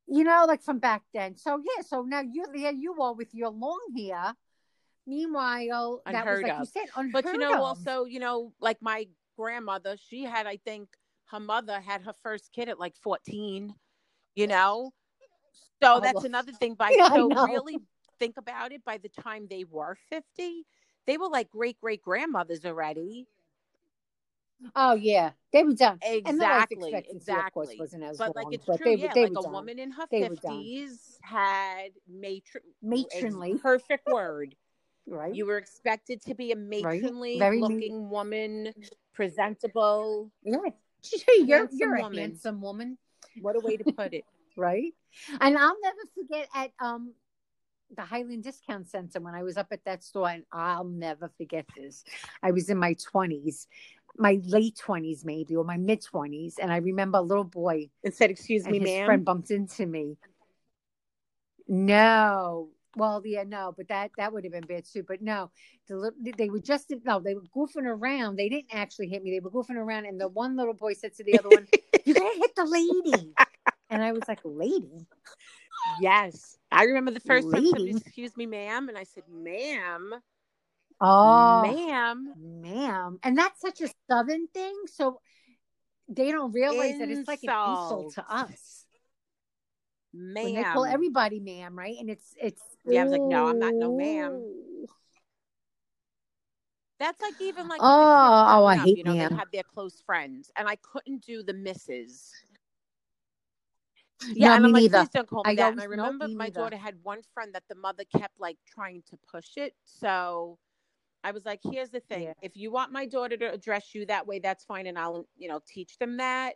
You 0.07 0.25
know, 0.25 0.45
like 0.47 0.63
from 0.63 0.79
back 0.79 1.03
then. 1.15 1.37
So 1.39 1.59
yeah, 1.65 1.83
so 1.83 2.03
now 2.03 2.21
you're 2.21 2.53
there 2.55 2.73
you 2.73 3.01
are 3.01 3.15
with 3.15 3.33
your 3.35 3.49
long 3.51 3.81
hair. 3.97 4.35
Meanwhile, 5.07 6.03
that 6.05 6.27
was 6.27 6.43
like 6.43 6.53
of. 6.53 6.59
you 6.61 6.67
said, 6.67 6.89
unheard 6.95 7.13
But 7.13 7.25
you 7.33 7.39
know, 7.39 7.55
of. 7.55 7.61
also, 7.61 8.05
you 8.05 8.21
know, 8.21 8.53
like 8.61 8.83
my 8.83 9.09
grandmother, 9.39 9.97
she 10.09 10.25
had, 10.25 10.47
I 10.47 10.59
think, 10.59 10.91
her 11.31 11.41
mother 11.41 11.81
had 11.81 12.03
her 12.03 12.13
first 12.23 12.53
kid 12.53 12.69
at 12.69 12.79
like 12.79 12.97
14, 12.97 13.75
you 14.35 14.47
know? 14.47 14.93
So 15.83 15.95
Oh, 15.97 16.01
that's 16.01 16.15
well, 16.17 16.27
another 16.27 16.53
thing. 16.53 16.75
By 16.75 16.91
yeah, 16.97 17.09
I 17.11 17.17
so 17.17 17.29
really 17.47 17.79
think 18.19 18.37
about 18.37 18.73
it, 18.73 18.85
by 18.85 18.99
the 18.99 19.09
time 19.09 19.47
they 19.49 19.65
were 19.65 19.97
50, 20.11 20.67
they 21.07 21.17
were 21.19 21.29
like 21.29 21.51
great 21.51 21.79
great 21.81 22.03
grandmothers 22.03 22.65
already. 22.65 23.27
Oh 24.77 24.95
yeah, 24.95 25.31
they 25.53 25.63
were 25.63 25.73
done. 25.73 25.99
The 26.03 26.19
Exactly. 26.19 26.93
of 26.95 27.05
course, 27.05 27.09
Exactly. 27.11 27.77
wasn't 27.79 28.05
as 28.05 28.19
But 28.19 28.37
long. 28.37 28.45
like 28.45 28.55
it's 28.55 28.67
but 28.67 28.77
true, 28.77 28.97
they, 28.97 29.03
yeah. 29.03 29.15
they 29.15 29.23
like 29.23 29.31
a 29.31 29.43
done. 29.43 29.53
woman 29.53 29.79
in 29.79 29.91
her 29.93 30.07
They 30.11 30.29
were 30.29 30.37
done. 30.37 30.59
fifties 30.59 31.19
had 31.23 31.93
matron 32.07 32.63
Matronly. 32.83 33.55
perfect 33.59 34.07
word. 34.07 34.55
right? 35.07 35.35
You 35.35 35.47
were 35.47 35.57
expected 35.57 36.21
to 36.23 36.35
be 36.35 36.53
a 36.53 36.57
matronly 36.57 37.39
ma- 37.39 37.49
looking 37.49 38.11
woman, 38.11 38.75
presentable. 39.15 40.31
yeah. 40.43 40.59
You're 41.39 41.61
handsome 41.61 41.79
you're 41.79 41.97
a 41.97 42.03
woman. 42.03 42.19
handsome 42.19 42.61
woman, 42.61 42.99
What 43.41 43.57
a 43.57 43.61
way 43.61 43.79
to 43.79 43.85
put 43.85 44.13
it. 44.13 44.25
Right? 44.61 44.93
And 45.41 45.59
I'll 45.59 45.77
never 45.83 45.99
forget 46.15 46.49
at 46.55 46.71
um 46.79 47.15
the 47.97 48.03
Highland 48.03 48.45
Discount 48.45 48.89
Center 48.89 49.21
when 49.21 49.35
I 49.35 49.43
was 49.43 49.57
up 49.57 49.69
at 49.73 49.85
that 49.85 50.05
store, 50.05 50.29
and 50.29 50.45
I'll 50.53 50.85
never 50.85 51.31
forget 51.37 51.67
this. 51.77 52.05
I 52.43 52.53
was 52.53 52.71
in 52.71 52.79
my 52.79 52.95
twenties, 52.95 53.67
my 54.17 54.41
late 54.45 54.77
twenties 54.77 55.25
maybe, 55.25 55.57
or 55.57 55.65
my 55.65 55.77
mid 55.77 56.03
twenties, 56.03 56.57
and 56.61 56.73
I 56.73 56.77
remember 56.77 57.19
a 57.19 57.23
little 57.23 57.45
boy 57.45 57.91
and 58.05 58.15
said, 58.15 58.31
"Excuse 58.31 58.65
and 58.65 58.73
me, 58.73 58.79
his 58.79 58.91
ma'am." 58.91 59.07
friend 59.07 59.25
bumped 59.25 59.51
into 59.51 59.87
me. 59.87 60.17
No, 61.67 62.69
well, 62.97 63.23
yeah, 63.25 63.45
no, 63.45 63.73
but 63.77 63.89
that 63.89 64.11
that 64.17 64.33
would 64.33 64.45
have 64.45 64.53
been 64.53 64.67
bad 64.67 64.85
too. 64.85 65.05
But 65.07 65.23
no, 65.23 65.51
the, 65.89 66.13
they 66.37 66.51
were 66.51 66.61
just 66.61 66.93
no, 67.05 67.21
they 67.21 67.35
were 67.35 67.43
goofing 67.57 67.87
around. 67.87 68.37
They 68.37 68.49
didn't 68.49 68.73
actually 68.73 69.09
hit 69.09 69.23
me. 69.23 69.31
They 69.31 69.41
were 69.41 69.51
goofing 69.51 69.77
around, 69.77 70.07
and 70.07 70.21
the 70.21 70.29
one 70.29 70.57
little 70.57 70.75
boy 70.75 70.95
said 70.95 71.15
to 71.17 71.25
the 71.25 71.39
other 71.39 71.49
one, 71.49 71.67
"You 72.05 72.15
gotta 72.15 72.37
hit 72.37 72.55
the 72.57 72.65
lady." 72.65 73.33
And 73.91 74.03
I 74.03 74.13
was 74.13 74.23
like, 74.29 74.41
"Lady." 74.45 75.07
Yes, 76.01 76.57
I 76.71 76.85
remember 76.85 77.11
the 77.11 77.21
first 77.21 77.51
time 77.51 77.65
somebody, 77.65 77.85
Lady. 77.85 77.99
"Excuse 77.99 78.37
me, 78.37 78.47
ma'am," 78.47 78.89
and 78.89 78.97
I 78.97 79.05
said, 79.05 79.25
"Ma'am, 79.29 80.15
Oh, 81.01 81.63
ma'am." 81.63 82.35
ma'am. 82.37 83.19
And 83.23 83.37
that's 83.37 83.61
such 83.61 83.81
a 83.81 83.89
southern 84.09 84.47
thing. 84.49 84.75
So 84.87 85.21
they 86.09 86.33
don't 86.33 86.53
realize 86.53 86.99
that 86.99 87.11
it's 87.11 87.29
like 87.29 87.43
an 87.43 87.51
insult 87.51 88.15
to 88.15 88.25
us. 88.33 88.87
Ma'am. 90.13 90.45
When 90.45 90.55
they 90.55 90.65
call 90.65 90.85
everybody 90.85 91.41
ma'am, 91.41 91.79
right? 91.79 91.97
And 91.99 92.11
it's 92.11 92.35
it's 92.41 92.63
Yeah, 92.85 93.03
I 93.03 93.05
was 93.05 93.13
like, 93.13 93.23
no, 93.23 93.47
I'm 93.47 93.59
not 93.59 93.75
no 93.75 93.97
ma'am. 93.97 94.45
That's 96.99 97.23
like 97.23 97.41
even 97.41 97.69
like 97.69 97.81
Oh, 97.83 98.01
with 98.01 98.09
the 98.09 98.13
kids 98.13 98.61
oh, 98.61 98.67
I 98.67 98.77
up, 98.77 98.85
hate 98.85 98.99
you 98.99 99.05
know, 99.05 99.15
ma'am. 99.15 99.31
they 99.31 99.37
had 99.37 99.49
their 99.53 99.63
close 99.63 100.03
friends, 100.03 100.51
and 100.57 100.69
I 100.69 100.77
couldn't 100.77 101.25
do 101.25 101.43
the 101.43 101.55
misses. 101.55 102.31
Yeah, 104.29 104.49
No, 104.49 104.55
and 104.57 104.67
I'm 104.67 104.73
like, 104.73 104.83
neither. 104.83 104.99
please 105.01 105.09
don't 105.11 105.29
call 105.29 105.43
me 105.45 105.53
I 105.53 105.55
that. 105.57 105.73
And 105.73 105.81
I 105.81 105.85
remember 105.85 106.29
my 106.29 106.45
neither. 106.47 106.61
daughter 106.61 106.77
had 106.77 106.97
one 107.03 107.21
friend 107.35 107.55
that 107.55 107.65
the 107.69 107.75
mother 107.75 108.05
kept 108.17 108.39
like 108.39 108.59
trying 108.67 109.03
to 109.11 109.19
push 109.31 109.57
it. 109.57 109.75
So 109.85 110.59
I 111.25 111.31
was 111.33 111.45
like, 111.45 111.61
here's 111.63 111.91
the 111.91 112.01
thing: 112.01 112.25
Yeah. 112.25 112.33
if 112.43 112.57
you 112.57 112.71
want 112.71 112.93
my 112.93 113.07
daughter 113.07 113.37
to 113.37 113.53
address 113.53 113.95
you 113.95 114.07
that 114.07 114.27
way, 114.27 114.39
that's 114.39 114.65
fine, 114.65 114.87
and 114.87 114.99
I'll, 114.99 115.27
you 115.37 115.49
know, 115.49 115.61
teach 115.67 115.99
them 115.99 116.17
that. 116.19 116.55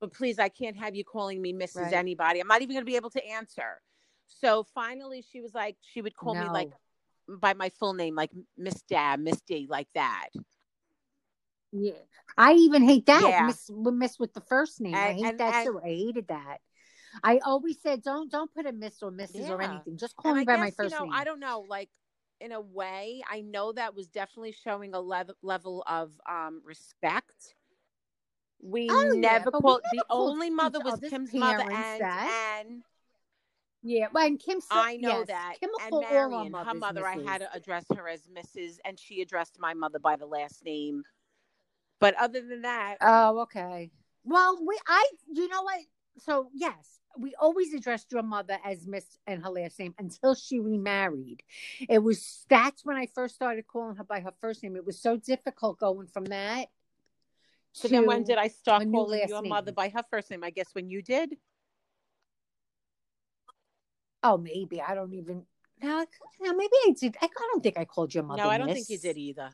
But 0.00 0.12
please, 0.12 0.38
I 0.38 0.48
can't 0.48 0.76
have 0.76 0.94
you 0.94 1.04
calling 1.04 1.42
me 1.42 1.52
Mrs. 1.52 1.82
Right. 1.82 1.92
Anybody. 1.92 2.40
I'm 2.40 2.48
not 2.48 2.62
even 2.62 2.74
going 2.74 2.84
to 2.86 2.90
be 2.90 2.96
able 2.96 3.10
to 3.10 3.24
answer. 3.26 3.80
So 4.26 4.64
finally, 4.74 5.22
she 5.30 5.40
was 5.40 5.52
like, 5.54 5.76
she 5.80 6.00
would 6.02 6.16
call 6.16 6.34
me 6.34 6.48
like 6.48 6.70
by 7.28 7.54
my 7.54 7.68
full 7.70 7.94
name, 7.94 8.14
like 8.14 8.30
Miss 8.56 8.80
Dab, 8.82 9.18
Miss 9.20 9.40
D, 9.42 9.66
like 9.68 9.88
that. 9.94 10.28
Yeah, 11.72 11.92
I 12.36 12.54
even 12.54 12.82
hate 12.82 13.06
that. 13.06 13.22
Yeah. 13.28 13.46
Miss, 13.46 13.70
miss 13.70 14.18
with 14.18 14.32
the 14.34 14.40
first 14.40 14.80
name. 14.80 14.94
I 14.94 15.08
And- 15.08 15.16
hate 15.18 15.26
and- 15.26 15.40
that 15.40 15.54
and- 15.54 15.66
too. 15.66 15.80
I 15.84 15.88
hated 15.88 16.28
that. 16.28 16.58
I 17.22 17.40
always 17.44 17.80
said, 17.82 18.02
don't 18.02 18.30
don't 18.30 18.52
put 18.54 18.66
a 18.66 18.72
Miss 18.72 19.02
or 19.02 19.10
Mrs. 19.10 19.48
or 19.50 19.60
anything. 19.62 19.96
Just 19.96 20.16
call 20.16 20.32
and 20.32 20.38
me 20.38 20.42
I 20.42 20.44
by 20.44 20.52
guess, 20.54 20.60
my 20.60 20.70
first 20.70 20.92
you 20.92 20.98
know, 20.98 21.04
name. 21.04 21.12
I 21.14 21.24
don't 21.24 21.40
know, 21.40 21.64
like 21.68 21.90
in 22.40 22.52
a 22.52 22.60
way, 22.60 23.22
I 23.30 23.42
know 23.42 23.72
that 23.72 23.94
was 23.94 24.08
definitely 24.08 24.52
showing 24.52 24.94
a 24.94 25.00
level 25.00 25.34
level 25.42 25.84
of 25.86 26.12
um 26.28 26.62
respect. 26.64 27.54
We 28.62 28.88
Oh, 28.90 29.12
yeah, 29.14 29.20
never 29.20 29.50
we 29.52 29.60
called 29.60 29.82
never 29.84 30.02
the 30.02 30.04
called 30.10 30.30
only 30.32 30.50
mother 30.50 30.80
was 30.80 31.00
Kim's 31.08 31.32
mother 31.34 31.64
and 31.70 32.02
and 32.02 32.82
yeah, 33.82 34.08
well, 34.12 34.26
and 34.26 34.38
Kim. 34.38 34.60
said- 34.60 34.68
I 34.70 34.96
know 34.96 35.18
yes, 35.18 35.28
that. 35.28 35.54
Kim 35.60 35.70
and 35.80 35.90
call 35.90 36.04
all 36.04 36.12
our 36.14 36.28
Marion, 36.28 36.52
her 36.54 36.74
mother, 36.74 37.06
I 37.06 37.18
had 37.18 37.38
to 37.38 37.52
address 37.54 37.84
her 37.96 38.08
as 38.08 38.26
Mrs. 38.26 38.78
and 38.84 38.98
she 38.98 39.22
addressed 39.22 39.58
my 39.58 39.72
mother 39.74 39.98
by 39.98 40.16
the 40.16 40.26
last 40.26 40.64
name. 40.64 41.02
But 41.98 42.14
other 42.16 42.40
than 42.42 42.62
that, 42.62 42.98
Oh, 43.00 43.40
okay. 43.40 43.90
Well, 44.24 44.58
we, 44.66 44.78
I, 44.86 45.06
you 45.32 45.48
know 45.48 45.62
what? 45.62 45.80
So 46.18 46.48
yes, 46.54 47.00
we 47.18 47.34
always 47.40 47.74
addressed 47.74 48.12
your 48.12 48.22
mother 48.22 48.58
as 48.64 48.86
Miss 48.86 49.04
and 49.26 49.42
her 49.42 49.50
last 49.50 49.78
name 49.78 49.94
until 49.98 50.34
she 50.34 50.58
remarried. 50.58 51.42
It 51.88 51.98
was 51.98 52.44
that's 52.48 52.84
when 52.84 52.96
I 52.96 53.06
first 53.06 53.34
started 53.34 53.66
calling 53.66 53.96
her 53.96 54.04
by 54.04 54.20
her 54.20 54.32
first 54.40 54.62
name. 54.62 54.76
It 54.76 54.86
was 54.86 55.00
so 55.00 55.16
difficult 55.16 55.78
going 55.78 56.06
from 56.06 56.26
that. 56.26 56.68
so 57.72 57.88
then 57.88 58.06
when 58.06 58.24
did 58.24 58.38
I 58.38 58.48
start 58.48 58.90
calling 58.90 59.22
your 59.28 59.42
name. 59.42 59.50
mother 59.50 59.72
by 59.72 59.88
her 59.88 60.04
first 60.10 60.30
name? 60.30 60.44
I 60.44 60.50
guess 60.50 60.68
when 60.72 60.88
you 60.88 61.02
did. 61.02 61.36
Oh, 64.22 64.36
maybe 64.36 64.80
I 64.80 64.94
don't 64.94 65.14
even. 65.14 65.44
No, 65.82 66.04
no, 66.40 66.52
maybe 66.54 66.74
I 66.86 66.94
did. 66.98 67.16
I, 67.22 67.26
I 67.26 67.48
don't 67.52 67.62
think 67.62 67.78
I 67.78 67.86
called 67.86 68.14
your 68.14 68.22
mother. 68.22 68.42
No, 68.42 68.50
I 68.50 68.58
don't 68.58 68.68
think 68.68 68.90
you 68.90 68.98
did 68.98 69.16
either. 69.16 69.50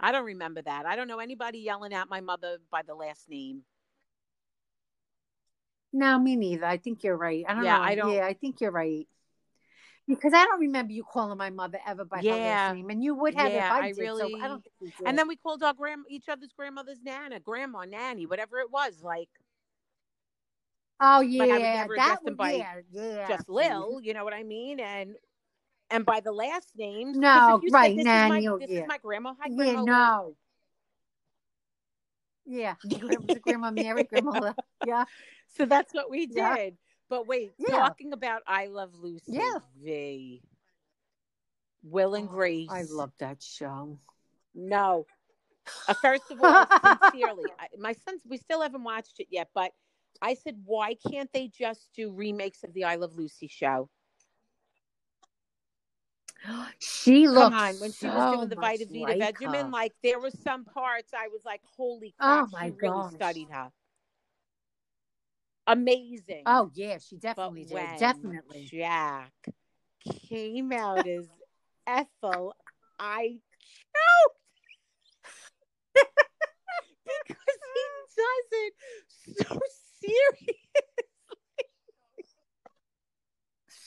I 0.00 0.12
don't 0.12 0.24
remember 0.24 0.62
that. 0.62 0.86
I 0.86 0.96
don't 0.96 1.08
know 1.08 1.18
anybody 1.18 1.58
yelling 1.58 1.92
at 1.92 2.08
my 2.08 2.20
mother 2.20 2.58
by 2.70 2.82
the 2.82 2.94
last 2.94 3.28
name. 3.28 3.62
No, 5.92 6.18
me 6.18 6.36
neither. 6.36 6.66
I 6.66 6.76
think 6.76 7.02
you're 7.02 7.16
right. 7.16 7.44
I 7.48 7.54
don't 7.54 7.64
Yeah, 7.64 7.76
know. 7.78 7.82
I 7.82 7.94
don't- 7.94 8.12
Yeah, 8.12 8.26
I 8.26 8.34
think 8.34 8.60
you're 8.60 8.70
right. 8.70 9.08
Because 10.06 10.32
I 10.32 10.44
don't 10.44 10.60
remember 10.60 10.92
you 10.92 11.04
calling 11.04 11.36
my 11.36 11.50
mother 11.50 11.78
ever 11.86 12.04
by 12.04 12.18
her 12.18 12.22
last 12.22 12.74
name, 12.74 12.88
and 12.88 13.04
you 13.04 13.14
would 13.14 13.34
have 13.34 13.52
Yeah, 13.52 13.66
if 13.66 13.72
I, 13.72 13.78
I 13.78 13.86
did. 13.88 13.96
So 13.96 14.02
really- 14.02 14.34
I 14.40 14.48
don't. 14.48 14.66
And 15.04 15.18
then 15.18 15.28
we 15.28 15.36
called 15.36 15.62
our 15.62 15.74
grand 15.74 16.04
each 16.08 16.28
other's 16.30 16.52
grandmother's 16.52 17.02
nana, 17.02 17.40
grandma, 17.40 17.84
nanny, 17.84 18.24
whatever 18.26 18.58
it 18.58 18.70
was. 18.70 19.02
Like 19.02 19.28
Oh 21.00 21.20
yeah, 21.20 21.38
Like, 21.44 21.50
I 21.50 21.54
would 21.58 21.62
never 21.62 21.96
that 21.96 22.24
would 22.24 22.36
by 22.36 22.52
yeah, 22.52 22.80
yeah. 22.90 23.28
just 23.28 23.48
Lil, 23.48 24.00
you 24.02 24.14
know 24.14 24.24
what 24.24 24.34
I 24.34 24.42
mean? 24.42 24.80
And 24.80 25.16
and 25.90 26.04
by 26.04 26.20
the 26.20 26.32
last 26.32 26.70
names. 26.76 27.16
'cause 27.16 27.20
No, 27.20 27.62
right, 27.70 27.90
said, 27.90 27.98
this 27.98 28.04
nanny, 28.04 28.46
is 28.46 28.46
my, 28.46 28.52
oh, 28.52 28.58
this 28.58 28.70
yeah. 28.70 28.80
is 28.80 28.88
my 28.88 28.98
grandma. 28.98 29.34
Hi, 29.38 29.46
Yeah, 29.48 29.56
grandma. 29.56 29.78
Lil." 29.78 29.86
no. 29.86 30.36
Yeah, 32.50 32.74
Grandma, 32.88 33.34
Grandma 33.42 33.70
Mary, 33.70 34.04
Grandma. 34.04 34.54
Yeah, 34.82 35.04
So 35.56 35.64
that's 35.64 35.92
what 35.92 36.10
we 36.10 36.26
did. 36.26 36.34
Yeah. 36.36 36.68
But 37.08 37.26
wait, 37.26 37.52
Yeah. 37.58 37.78
talking 37.78 38.12
about 38.12 38.42
I 38.46 38.66
Love 38.66 38.94
Lucy. 38.94 39.22
Yeah. 39.32 39.58
V. 39.82 40.42
Will 41.82 42.14
and 42.14 42.28
Grace. 42.28 42.68
I 42.70 42.82
love 42.82 43.12
that 43.18 43.42
show. 43.42 43.98
No. 44.54 45.06
Uh, 45.86 45.94
first 45.94 46.30
of 46.30 46.38
all, 46.42 46.66
sincerely, 47.10 47.44
I, 47.58 47.68
my 47.78 47.94
sons, 48.06 48.22
we 48.28 48.36
still 48.36 48.60
haven't 48.62 48.84
watched 48.84 49.20
it 49.20 49.28
yet, 49.30 49.48
but 49.54 49.72
I 50.20 50.34
said, 50.34 50.56
why 50.64 50.94
can't 51.10 51.30
they 51.32 51.48
just 51.48 51.88
do 51.94 52.10
remakes 52.12 52.62
of 52.64 52.72
the 52.74 52.84
I 52.84 52.96
Love 52.96 53.14
Lucy 53.14 53.48
show? 53.48 53.88
She 56.78 57.24
Come 57.26 57.34
looked 57.34 57.56
on, 57.56 57.74
when 57.80 57.92
she 57.92 58.06
was 58.06 58.34
doing 58.36 58.48
the 58.48 58.54
Vita 58.54 58.86
Vita 58.86 58.98
like 59.00 59.18
Benjamin, 59.18 59.66
her. 59.66 59.72
like 59.72 59.92
there 60.02 60.20
were 60.20 60.30
some 60.30 60.64
parts 60.64 61.12
I 61.12 61.28
was 61.28 61.44
like, 61.44 61.60
holy 61.76 62.14
Oh, 62.20 62.46
crap, 62.48 62.52
my 62.52 62.66
she 62.66 62.76
really 62.86 63.10
studied 63.14 63.48
her. 63.50 63.70
Amazing. 65.68 66.44
Oh 66.46 66.70
yeah, 66.74 66.96
she 66.98 67.16
but 67.16 67.20
definitely 67.20 67.64
did. 67.66 67.98
Definitely. 67.98 68.68
Jack 68.72 69.32
came 70.28 70.72
out 70.72 71.06
as 71.06 71.26
Ethel, 71.86 72.54
I 72.98 73.38
choked 73.94 74.36
because 77.04 77.36
he 77.74 77.84
does 78.16 78.48
it 78.52 78.72
so 79.46 79.58
serious. 80.00 80.58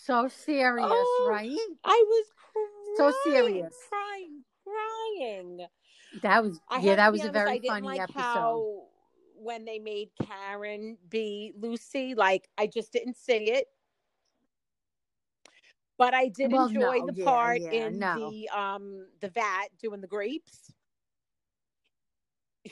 So 0.06 0.28
serious, 0.28 0.88
Oh, 0.92 1.28
right? 1.30 1.58
I 1.84 2.04
was 2.08 2.26
So 2.98 3.12
serious. 3.24 3.74
crying, 3.90 4.44
crying. 4.64 5.68
That 6.22 6.44
was 6.44 6.60
I 6.70 6.80
yeah, 6.82 6.96
that 6.96 7.12
was 7.12 7.24
a 7.24 7.32
very 7.32 7.62
funny 7.66 7.88
like 7.88 8.02
episode. 8.02 8.22
How 8.22 8.66
when 9.42 9.66
they 9.66 9.80
made 9.80 10.10
Karen 10.22 10.98
be 11.10 11.54
Lucy, 11.58 12.14
like 12.16 12.48
I 12.58 12.68
just 12.68 12.92
didn't 12.94 13.18
see 13.18 13.52
it. 13.52 13.66
But 15.98 16.14
I 16.14 16.30
did 16.30 16.52
Well, 16.52 16.68
enjoy 16.68 17.00
no, 17.00 17.06
the 17.08 17.14
yeah, 17.14 17.26
part 17.26 17.62
yeah, 17.62 17.72
in 17.72 18.00
no. 18.00 18.16
the 18.16 18.50
um 18.50 19.08
the 19.20 19.30
vat 19.30 19.68
doing 19.80 20.02
the 20.02 20.08
grapes. 20.08 20.72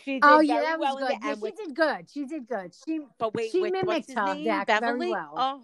She 0.04 0.14
did 0.20 0.24
Oh 0.24 0.40
yeah, 0.40 0.62
that 0.62 0.80
was 0.80 0.90
well 0.90 0.98
in 0.98 1.08
good. 1.08 1.18
Yeah, 1.24 1.34
she 1.36 1.42
with, 1.42 1.56
did 1.58 1.76
good. 1.76 2.10
She 2.10 2.26
did 2.26 2.48
good. 2.48 2.74
She 2.86 3.00
but 3.18 3.34
wait, 3.34 3.52
she 3.52 3.62
with, 3.62 3.74
what's 3.82 4.08
mimicked 4.08 4.14
her 4.14 4.34
name? 4.36 4.46
back 4.46 4.68
very 4.68 4.82
Beverly. 4.82 5.12
well. 5.12 5.34
Oh, 5.36 5.64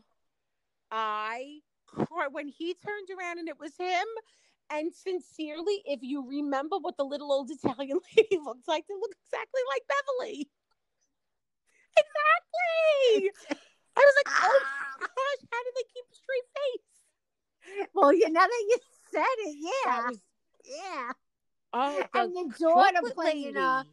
I 0.92 1.60
cried 1.88 2.34
when 2.34 2.48
he 2.48 2.74
turned 2.74 3.10
around 3.18 3.40
and 3.40 3.48
it 3.48 3.60
was 3.60 3.76
him. 3.78 4.06
And 4.72 4.92
sincerely, 4.94 5.84
if 5.86 6.00
you 6.02 6.28
remember 6.28 6.78
what 6.80 6.98
the 6.98 7.04
little 7.04 7.32
old 7.32 7.52
Italian 7.52 8.00
lady 8.18 8.40
looked 8.44 8.68
like, 8.68 8.86
they 8.88 8.96
look 8.96 9.12
exactly 9.24 9.62
like 9.70 9.84
Beverly. 9.88 10.50
Exactly. 11.98 13.32
I 13.98 14.00
was 14.02 14.14
like, 14.26 14.36
oh 14.44 14.62
my 15.00 15.08
gosh, 15.08 15.48
how 15.52 15.64
did 15.64 15.74
they 15.76 15.88
keep 15.94 16.06
a 16.12 16.16
straight 16.16 16.50
face? 16.56 17.90
well, 17.94 18.14
you 18.14 18.30
now 18.30 18.42
that 18.42 18.66
you 18.70 18.78
said 19.12 19.24
it, 19.40 19.58
yeah, 19.60 20.08
was 20.08 20.20
yeah. 20.66 21.12
oh 21.74 22.04
the 22.14 22.20
And 22.20 22.36
the 22.36 22.56
daughter 22.60 23.00
playing 23.14 23.58
uh 23.58 23.84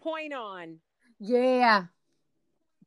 Point 0.00 0.34
on. 0.34 0.78
yeah. 1.18 1.84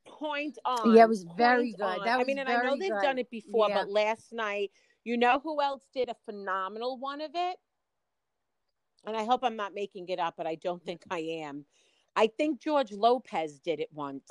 Point 0.05 0.57
on. 0.63 0.93
Yeah, 0.95 1.03
it 1.03 1.09
was 1.09 1.25
very 1.35 1.73
good. 1.73 1.81
on. 1.83 2.05
That 2.05 2.19
I 2.19 2.23
mean, 2.23 2.37
and 2.39 2.47
I 2.47 2.63
know 2.63 2.77
they've 2.79 2.91
good. 2.91 3.01
done 3.01 3.17
it 3.17 3.29
before, 3.29 3.69
Yeah. 3.69 3.79
but 3.83 3.89
last 3.89 4.31
night, 4.31 4.71
you 5.03 5.17
know 5.17 5.39
who 5.43 5.61
else 5.61 5.81
did 5.93 6.09
a 6.09 6.15
phenomenal 6.25 6.97
one 6.99 7.21
of 7.21 7.31
it? 7.33 7.57
And 9.05 9.17
I 9.17 9.23
hope 9.25 9.43
I'm 9.43 9.55
not 9.55 9.73
making 9.73 10.09
it 10.09 10.19
up, 10.19 10.35
but 10.37 10.45
I 10.47 10.55
don't 10.55 10.83
think 10.83 11.01
I 11.09 11.19
am. 11.19 11.65
I 12.17 12.27
think 12.27 12.59
George 12.59 12.91
Lopez 12.91 13.59
did 13.59 13.79
it 13.79 13.89
once. 13.93 14.25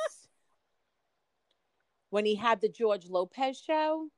when 2.11 2.26
he 2.26 2.34
had 2.34 2.61
the 2.61 2.68
George 2.68 3.09
Lopez 3.09 3.61
show. 3.61 4.09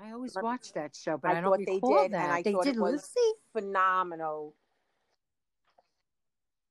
I 0.00 0.12
always 0.12 0.36
watch 0.40 0.72
that 0.74 0.94
show, 0.96 1.16
but 1.16 1.32
I 1.32 1.38
I, 1.38 1.40
don't 1.40 1.50
thought 1.50 1.58
they 1.66 1.80
did, 1.80 2.12
that. 2.12 2.22
and 2.24 2.32
I 2.32 2.42
they 2.42 2.52
thought 2.52 2.64
did 2.64 2.76
it 2.76 2.80
was 2.80 2.92
Lucy. 2.92 3.32
Phenomenal. 3.52 4.54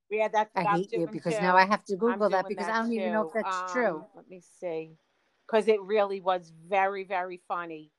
Yeah, 0.09 0.27
that's 0.27 0.51
I 0.55 0.63
hate 0.63 0.91
you 0.91 1.07
because 1.11 1.35
too. 1.35 1.41
now 1.41 1.55
I 1.55 1.65
have 1.65 1.83
to 1.85 1.95
Google 1.95 2.29
that 2.29 2.47
because 2.47 2.67
I 2.67 2.81
don't 2.81 2.91
even 2.91 3.13
know 3.13 3.27
if 3.27 3.33
that's 3.33 3.55
Um, 3.55 3.67
true. 3.71 4.05
Let 4.15 4.29
me 4.29 4.41
see. 4.59 4.97
Because 5.47 5.67
it 5.67 5.81
really 5.81 6.21
was 6.21 6.51
very, 6.69 7.03
very 7.03 7.41
funny. 7.47 7.91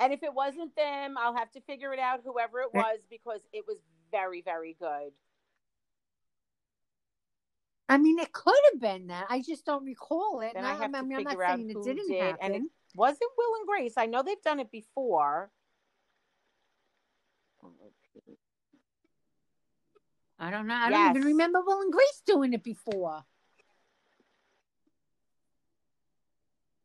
And 0.00 0.12
if 0.12 0.22
it 0.24 0.34
wasn't 0.34 0.74
them, 0.76 1.16
I'll 1.16 1.36
have 1.36 1.50
to 1.52 1.60
figure 1.60 1.92
it 1.92 2.00
out, 2.00 2.20
whoever 2.24 2.60
it 2.60 2.74
was, 2.74 2.98
because 3.08 3.40
it 3.52 3.64
was 3.66 3.78
very, 4.10 4.42
very 4.42 4.76
good. 4.80 5.12
I 7.88 7.98
mean, 7.98 8.18
it 8.18 8.32
could 8.32 8.54
have 8.72 8.80
been 8.80 9.08
that. 9.08 9.26
I 9.28 9.42
just 9.42 9.66
don't 9.66 9.84
recall 9.84 10.40
it. 10.40 10.54
Then 10.54 10.64
And 10.64 10.66
I 10.66 10.70
I, 10.70 10.76
have 10.82 10.92
to 10.92 10.98
I 10.98 11.02
mean, 11.02 11.16
I'm 11.18 11.22
not 11.24 11.30
figure 11.32 11.44
out 11.44 11.56
saying 11.58 11.70
it 11.70 11.74
who 11.74 11.82
didn't 11.84 12.08
did, 12.08 12.20
happen. 12.22 12.38
and 12.40 12.54
it 12.56 12.62
wasn't 12.94 13.30
Will 13.36 13.54
and 13.58 13.66
Grace. 13.66 13.94
I 13.96 14.06
know 14.06 14.22
they've 14.22 14.40
done 14.42 14.60
it 14.60 14.70
before. 14.70 15.50
I 20.38 20.50
don't 20.50 20.66
know. 20.66 20.74
I 20.74 20.90
Yes. 20.90 21.08
don't 21.08 21.16
even 21.16 21.28
remember 21.28 21.60
Will 21.64 21.80
and 21.80 21.92
Grace 21.92 22.22
doing 22.26 22.52
it 22.54 22.62
before. 22.62 23.24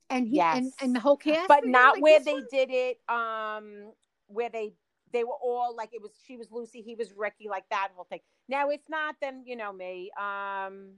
And 0.10 0.28
he 0.28 0.40
and, 0.40 0.66
Yes. 0.66 0.74
and 0.82 0.96
the 0.96 1.00
whole 1.00 1.18
cast, 1.18 1.48
but 1.48 1.66
not 1.66 2.00
where 2.02 2.20
they 2.24 2.34
one? 2.34 2.48
did 2.52 2.70
it 2.72 3.00
um 3.10 3.92
where 4.28 4.50
they 4.50 4.74
they 5.12 5.24
were 5.24 5.38
all 5.42 5.76
like 5.76 5.90
it 5.94 6.02
was 6.02 6.12
she 6.26 6.38
was 6.38 6.52
lucy 6.52 6.82
he 6.82 6.96
was 6.96 7.14
ricky 7.14 7.48
like 7.50 7.66
that 7.70 7.90
whole 7.96 8.06
thing. 8.06 8.20
Now 8.48 8.70
if 8.70 8.82
not 8.90 9.16
then 9.22 9.44
you 9.46 9.56
know 9.56 9.72
me 9.74 10.12
um 10.18 10.92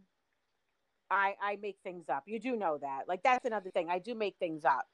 i 1.10 1.36
i 1.42 1.58
make 1.62 1.78
things 1.84 2.10
up. 2.10 2.24
You 2.26 2.40
do 2.40 2.56
know 2.56 2.78
that. 2.82 3.08
Like 3.08 3.24
that's 3.24 3.46
another 3.46 3.72
thing. 3.72 3.90
I 3.90 4.00
do 4.00 4.16
make 4.16 4.36
things 4.40 4.66
up. 4.66 4.88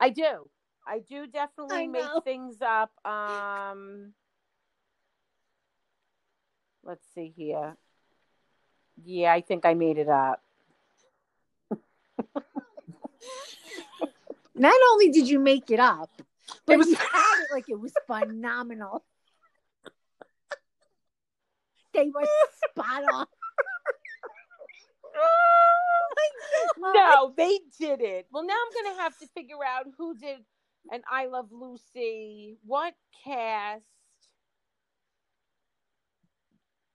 I 0.00 0.10
do. 0.10 0.48
I 0.86 1.00
do 1.00 1.26
definitely 1.26 1.76
I 1.76 1.86
make 1.86 2.24
things 2.24 2.62
up 2.62 2.90
um 3.06 4.12
let's 6.84 7.06
see 7.14 7.32
here. 7.36 7.76
Yeah 9.04 9.32
i 9.32 9.40
think 9.40 9.64
i 9.64 9.74
made 9.74 9.98
it 9.98 10.08
up. 10.08 10.42
Not 14.54 14.74
only 14.92 15.10
did 15.10 15.28
you 15.28 15.38
make 15.38 15.70
it 15.70 15.78
up, 15.78 16.10
but 16.66 16.74
it 16.74 16.78
was- 16.78 16.94
had 16.98 17.42
it 17.42 17.52
like 17.52 17.68
it 17.68 17.80
was 17.80 17.92
phenomenal. 18.06 19.04
they 21.94 22.10
were 22.14 22.24
spot 22.70 23.04
on. 23.12 23.26
no, 26.94 27.32
they 27.36 27.58
did 27.78 28.00
it. 28.00 28.26
Well, 28.30 28.44
now 28.44 28.54
I'm 28.54 28.84
gonna 28.84 29.02
have 29.02 29.18
to 29.18 29.26
figure 29.28 29.56
out 29.66 29.86
who 29.96 30.16
did 30.16 30.44
and 30.90 31.02
I 31.10 31.26
Love 31.26 31.50
Lucy. 31.52 32.56
What 32.64 32.94
cast 33.24 33.82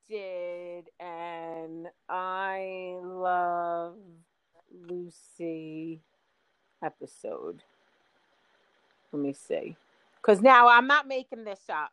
did 0.10 0.86
and 1.00 1.88
I 2.10 2.96
Love 3.04 3.98
Lucy 4.72 6.02
episode? 6.84 7.64
Let 9.14 9.22
me 9.22 9.34
see. 9.34 9.78
Because 10.16 10.42
now 10.42 10.68
I'm 10.68 10.88
not 10.88 11.08
making 11.08 11.44
this 11.44 11.62
up. 11.70 11.92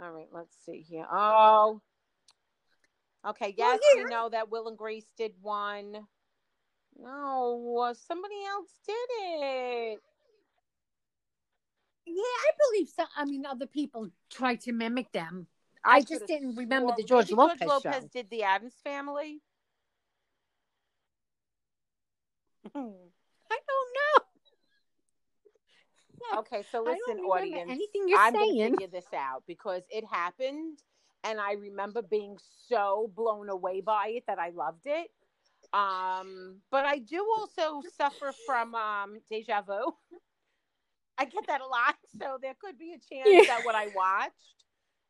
All 0.00 0.10
right, 0.10 0.28
let's 0.32 0.54
see 0.64 0.84
here. 0.88 1.06
Oh, 1.10 1.80
okay. 3.26 3.54
Yes, 3.58 3.80
we 3.94 4.04
know 4.04 4.28
that 4.30 4.50
Will 4.50 4.68
and 4.68 4.78
Grace 4.78 5.12
did 5.16 5.32
one. 5.42 6.06
No, 6.98 7.92
somebody 8.06 8.36
else 8.48 8.68
did 8.86 8.94
it. 8.94 9.98
Yeah, 12.06 12.14
I 12.16 12.50
believe 12.70 12.88
so. 12.88 13.04
I 13.16 13.24
mean, 13.24 13.44
other 13.44 13.66
people 13.66 14.08
tried 14.30 14.60
to 14.62 14.72
mimic 14.72 15.12
them. 15.12 15.46
I 15.84 16.00
just 16.02 16.26
didn't 16.26 16.54
remember 16.54 16.92
the 16.96 17.02
George 17.02 17.32
Lopez 17.32 17.58
George 17.58 17.84
Lopez 17.84 18.02
show. 18.02 18.08
did 18.12 18.30
the 18.30 18.44
Addams 18.44 18.74
Family. 18.84 19.40
I 22.74 22.78
don't 22.78 23.92
Okay, 26.38 26.64
so 26.70 26.82
listen, 26.82 27.18
audience. 27.20 27.70
anything 27.70 28.08
you're 28.08 28.18
I'm 28.18 28.32
gonna 28.34 28.46
saying. 28.46 28.72
figure 28.72 28.88
this 28.88 29.12
out 29.14 29.44
because 29.46 29.82
it 29.90 30.04
happened, 30.10 30.78
and 31.24 31.40
I 31.40 31.52
remember 31.52 32.02
being 32.02 32.36
so 32.68 33.10
blown 33.14 33.48
away 33.48 33.80
by 33.80 34.12
it 34.16 34.24
that 34.26 34.38
I 34.38 34.50
loved 34.50 34.86
it. 34.86 35.10
Um, 35.72 36.60
but 36.70 36.84
I 36.84 36.98
do 36.98 37.26
also 37.38 37.82
suffer 37.96 38.32
from 38.46 38.74
um 38.74 39.20
deja 39.30 39.62
vu. 39.62 39.92
I 41.18 41.24
get 41.26 41.46
that 41.46 41.60
a 41.60 41.66
lot, 41.66 41.96
so 42.18 42.38
there 42.40 42.54
could 42.60 42.78
be 42.78 42.92
a 42.94 42.98
chance 43.14 43.26
Yeah. 43.30 43.40
that 43.46 43.64
what 43.64 43.74
I 43.74 43.86
watched, 43.88 44.64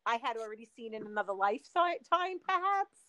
I 0.05 0.17
had 0.17 0.37
already 0.37 0.67
seen 0.75 0.93
in 0.93 1.05
another 1.05 1.33
lifetime, 1.33 1.95
perhaps. 2.11 3.02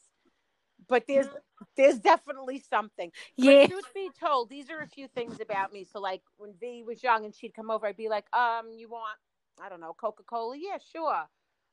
But 0.89 1.05
there's 1.09 1.29
there's 1.77 1.99
definitely 1.99 2.61
something. 2.61 3.11
Yeah. 3.37 3.63
But 3.63 3.71
truth 3.71 3.95
be 3.95 4.11
told, 4.21 4.51
these 4.51 4.71
are 4.71 4.81
a 4.81 4.89
few 4.89 5.09
things 5.09 5.41
about 5.41 5.73
me. 5.73 5.85
So 5.91 6.01
like 6.01 6.23
when 6.39 6.55
V 6.61 6.85
was 6.87 7.03
young 7.03 7.25
and 7.25 7.35
she'd 7.35 7.55
come 7.55 7.71
over, 7.71 7.87
I'd 7.87 7.97
be 7.97 8.09
like, 8.09 8.27
um, 8.35 8.71
you 8.77 8.89
want 8.89 9.19
I 9.63 9.69
don't 9.69 9.81
know, 9.81 9.95
Coca 9.99 10.25
Cola? 10.25 10.57
Yeah, 10.59 10.79
sure. 10.93 11.25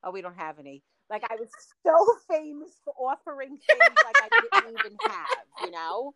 Oh, 0.04 0.12
we 0.12 0.22
don't 0.22 0.38
have 0.38 0.60
any. 0.60 0.84
Like 1.10 1.24
I 1.30 1.36
was 1.36 1.50
so 1.86 2.06
famous 2.30 2.72
for 2.86 2.94
offering 2.96 3.58
things 3.58 3.98
like 4.06 4.18
I 4.22 4.30
didn't 4.42 4.80
even 4.80 4.98
have, 5.08 5.28
you 5.66 5.72
know. 5.72 6.14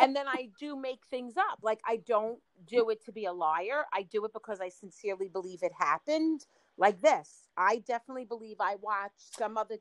And 0.00 0.14
then 0.16 0.26
I 0.28 0.50
do 0.58 0.76
make 0.76 1.00
things 1.10 1.34
up. 1.38 1.60
Like 1.62 1.80
I 1.86 1.98
don't 2.06 2.38
do 2.66 2.90
it 2.90 3.04
to 3.06 3.12
be 3.12 3.26
a 3.26 3.32
liar. 3.32 3.84
I 3.92 4.02
do 4.02 4.24
it 4.24 4.32
because 4.34 4.60
I 4.60 4.68
sincerely 4.68 5.28
believe 5.28 5.62
it 5.62 5.72
happened. 5.78 6.44
Like 6.78 7.00
this, 7.00 7.48
I 7.56 7.82
definitely 7.86 8.26
believe 8.26 8.56
I 8.60 8.76
watched 8.80 9.36
some 9.38 9.56
other 9.56 9.76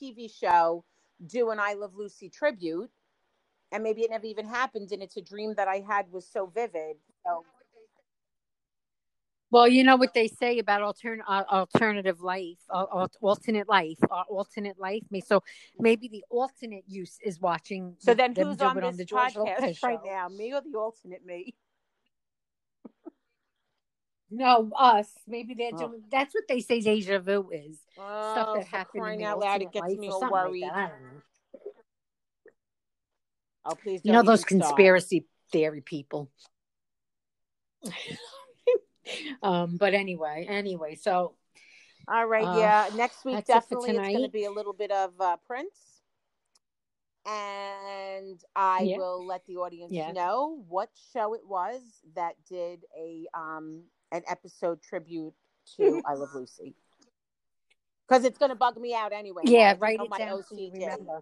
TV 0.00 0.30
show 0.32 0.84
do 1.26 1.50
an 1.50 1.58
I 1.60 1.74
Love 1.74 1.94
Lucy 1.94 2.28
tribute, 2.28 2.90
and 3.72 3.82
maybe 3.82 4.02
it 4.02 4.10
never 4.10 4.26
even 4.26 4.46
happened, 4.46 4.92
and 4.92 5.02
it's 5.02 5.16
a 5.16 5.22
dream 5.22 5.54
that 5.56 5.68
I 5.68 5.80
had 5.86 6.10
was 6.10 6.26
so 6.28 6.46
vivid. 6.46 6.96
So 7.26 7.44
Well, 9.50 9.68
you 9.68 9.84
know 9.84 9.94
what 9.94 10.14
they 10.14 10.26
say 10.26 10.58
about 10.58 10.80
altern- 10.80 11.22
uh, 11.28 11.44
alternative 11.48 12.20
life, 12.20 12.58
uh, 12.70 13.06
alternate 13.20 13.68
life, 13.68 13.98
uh, 14.10 14.24
alternate 14.28 14.80
life. 14.80 15.04
Me, 15.12 15.20
so 15.20 15.44
maybe 15.78 16.08
the 16.08 16.24
alternate 16.28 16.82
use 16.88 17.18
is 17.24 17.40
watching. 17.40 17.94
So 17.98 18.14
then 18.14 18.34
who's 18.34 18.60
on 18.60 18.80
this 18.80 18.96
the 18.96 19.04
podcast 19.04 19.82
right 19.84 20.00
now? 20.04 20.28
Me 20.28 20.52
or 20.52 20.60
the 20.60 20.76
alternate 20.76 21.24
me? 21.24 21.54
No, 24.30 24.70
us. 24.76 25.08
Maybe 25.26 25.54
they're 25.54 25.72
Oh. 25.72 25.88
doing. 25.88 26.02
That's 26.10 26.34
what 26.34 26.44
they 26.48 26.60
say. 26.60 26.80
Deja 26.80 27.18
vu 27.18 27.50
is 27.52 27.78
Oh, 27.98 28.32
stuff 28.32 28.54
that 28.54 28.66
happened 28.66 28.96
in 28.96 29.00
crying 29.02 29.22
out 29.24 29.38
loud, 29.40 29.62
it 29.62 29.72
gets 29.72 29.94
me 29.94 30.08
or 30.08 30.12
all 30.12 30.20
something 30.20 30.30
like 30.32 30.42
worried. 30.44 30.62
that. 30.62 30.74
I 30.74 30.88
don't 30.88 31.02
know. 31.02 31.22
Oh, 33.66 33.74
please 33.74 34.00
You 34.04 34.12
know 34.12 34.22
those 34.22 34.40
start. 34.40 34.48
conspiracy 34.48 35.26
theory 35.52 35.80
people. 35.80 36.30
um, 39.42 39.76
but 39.76 39.94
anyway, 39.94 40.46
anyway, 40.48 40.94
so 40.96 41.34
All 42.08 42.26
right, 42.26 42.46
Uh, 42.46 42.58
yeah. 42.58 42.90
Next 42.94 43.24
week, 43.24 43.44
definitely, 43.46 43.90
it's 43.90 44.08
going 44.08 44.22
to 44.22 44.28
be 44.28 44.44
a 44.44 44.50
little 44.50 44.72
bit 44.72 44.90
of 44.90 45.12
uh, 45.20 45.36
Prince. 45.46 46.02
And 47.26 48.38
I 48.54 48.84
Yeah. 48.84 48.98
will 48.98 49.24
let 49.24 49.46
the 49.46 49.56
audience 49.56 49.92
Yeah. 49.92 50.12
know 50.12 50.62
what 50.68 50.90
show 51.14 51.32
it 51.32 51.46
was 51.46 51.80
that 52.14 52.34
did 52.46 52.84
a 52.98 53.26
um 53.32 53.84
an 54.14 54.22
episode 54.28 54.80
tribute 54.80 55.34
to 55.76 56.00
I 56.06 56.14
Love 56.14 56.28
Lucy. 56.34 56.74
Because 58.08 58.24
it's 58.24 58.38
going 58.38 58.50
to 58.50 58.54
bug 58.56 58.78
me 58.78 58.94
out 58.94 59.12
anyway. 59.12 59.42
yeah, 59.44 59.70
I 59.72 59.74
write 59.74 60.00
it 60.00 60.10
my 60.10 60.18
down 60.18 60.42
so 60.42 60.56
you 60.56 60.70
OCD. 60.70 60.82
remember. 60.82 61.20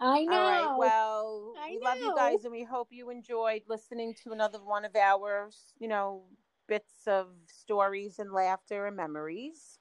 I 0.00 0.24
know. 0.24 0.32
All 0.32 0.70
right. 0.70 0.78
Well, 0.78 1.52
I 1.62 1.70
we 1.70 1.80
love 1.84 1.98
you 2.00 2.12
guys, 2.16 2.44
and 2.44 2.52
we 2.52 2.64
hope 2.64 2.88
you 2.90 3.10
enjoyed 3.10 3.62
listening 3.68 4.14
to 4.24 4.32
another 4.32 4.58
one 4.58 4.84
of 4.84 4.96
our, 4.96 5.50
you 5.78 5.88
know, 5.88 6.22
bits 6.68 7.06
of 7.06 7.26
stories 7.46 8.18
and 8.18 8.32
laughter 8.32 8.86
and 8.86 8.96
memories. 8.96 9.78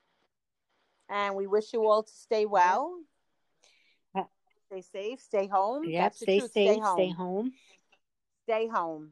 And 1.10 1.36
we 1.36 1.48
wish 1.48 1.74
you 1.74 1.88
all 1.88 2.04
to 2.04 2.12
stay 2.12 2.46
well, 2.46 2.96
Uh, 4.16 4.24
stay 4.68 4.82
safe, 4.82 5.20
stay 5.22 5.48
home. 5.48 5.86
yep, 5.88 6.04
That's 6.04 6.18
stay 6.18 6.40
safe, 6.40 6.52
Stay 6.52 6.80
home. 6.80 6.98
stay 6.98 7.10
home. 7.12 7.54
Stay 8.44 8.68
home. 8.68 9.12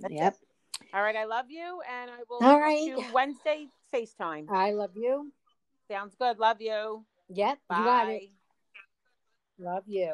That's 0.00 0.14
yep. 0.14 0.34
it. 0.34 0.48
All 0.94 1.02
right. 1.02 1.16
I 1.16 1.24
love 1.24 1.46
you, 1.50 1.80
and 1.90 2.10
I 2.10 2.18
will 2.28 2.42
All 2.42 2.60
right. 2.60 2.94
Wednesday 3.12 3.68
FaceTime. 3.94 4.46
I 4.50 4.72
love 4.72 4.90
you. 4.94 5.32
Sounds 5.90 6.14
good. 6.18 6.38
Love 6.38 6.60
you. 6.60 7.04
Yep, 7.28 7.58
Bye. 7.68 7.78
you 7.78 7.84
got 7.84 8.08
it. 8.08 8.22
Love 9.58 9.84
you. 9.86 10.10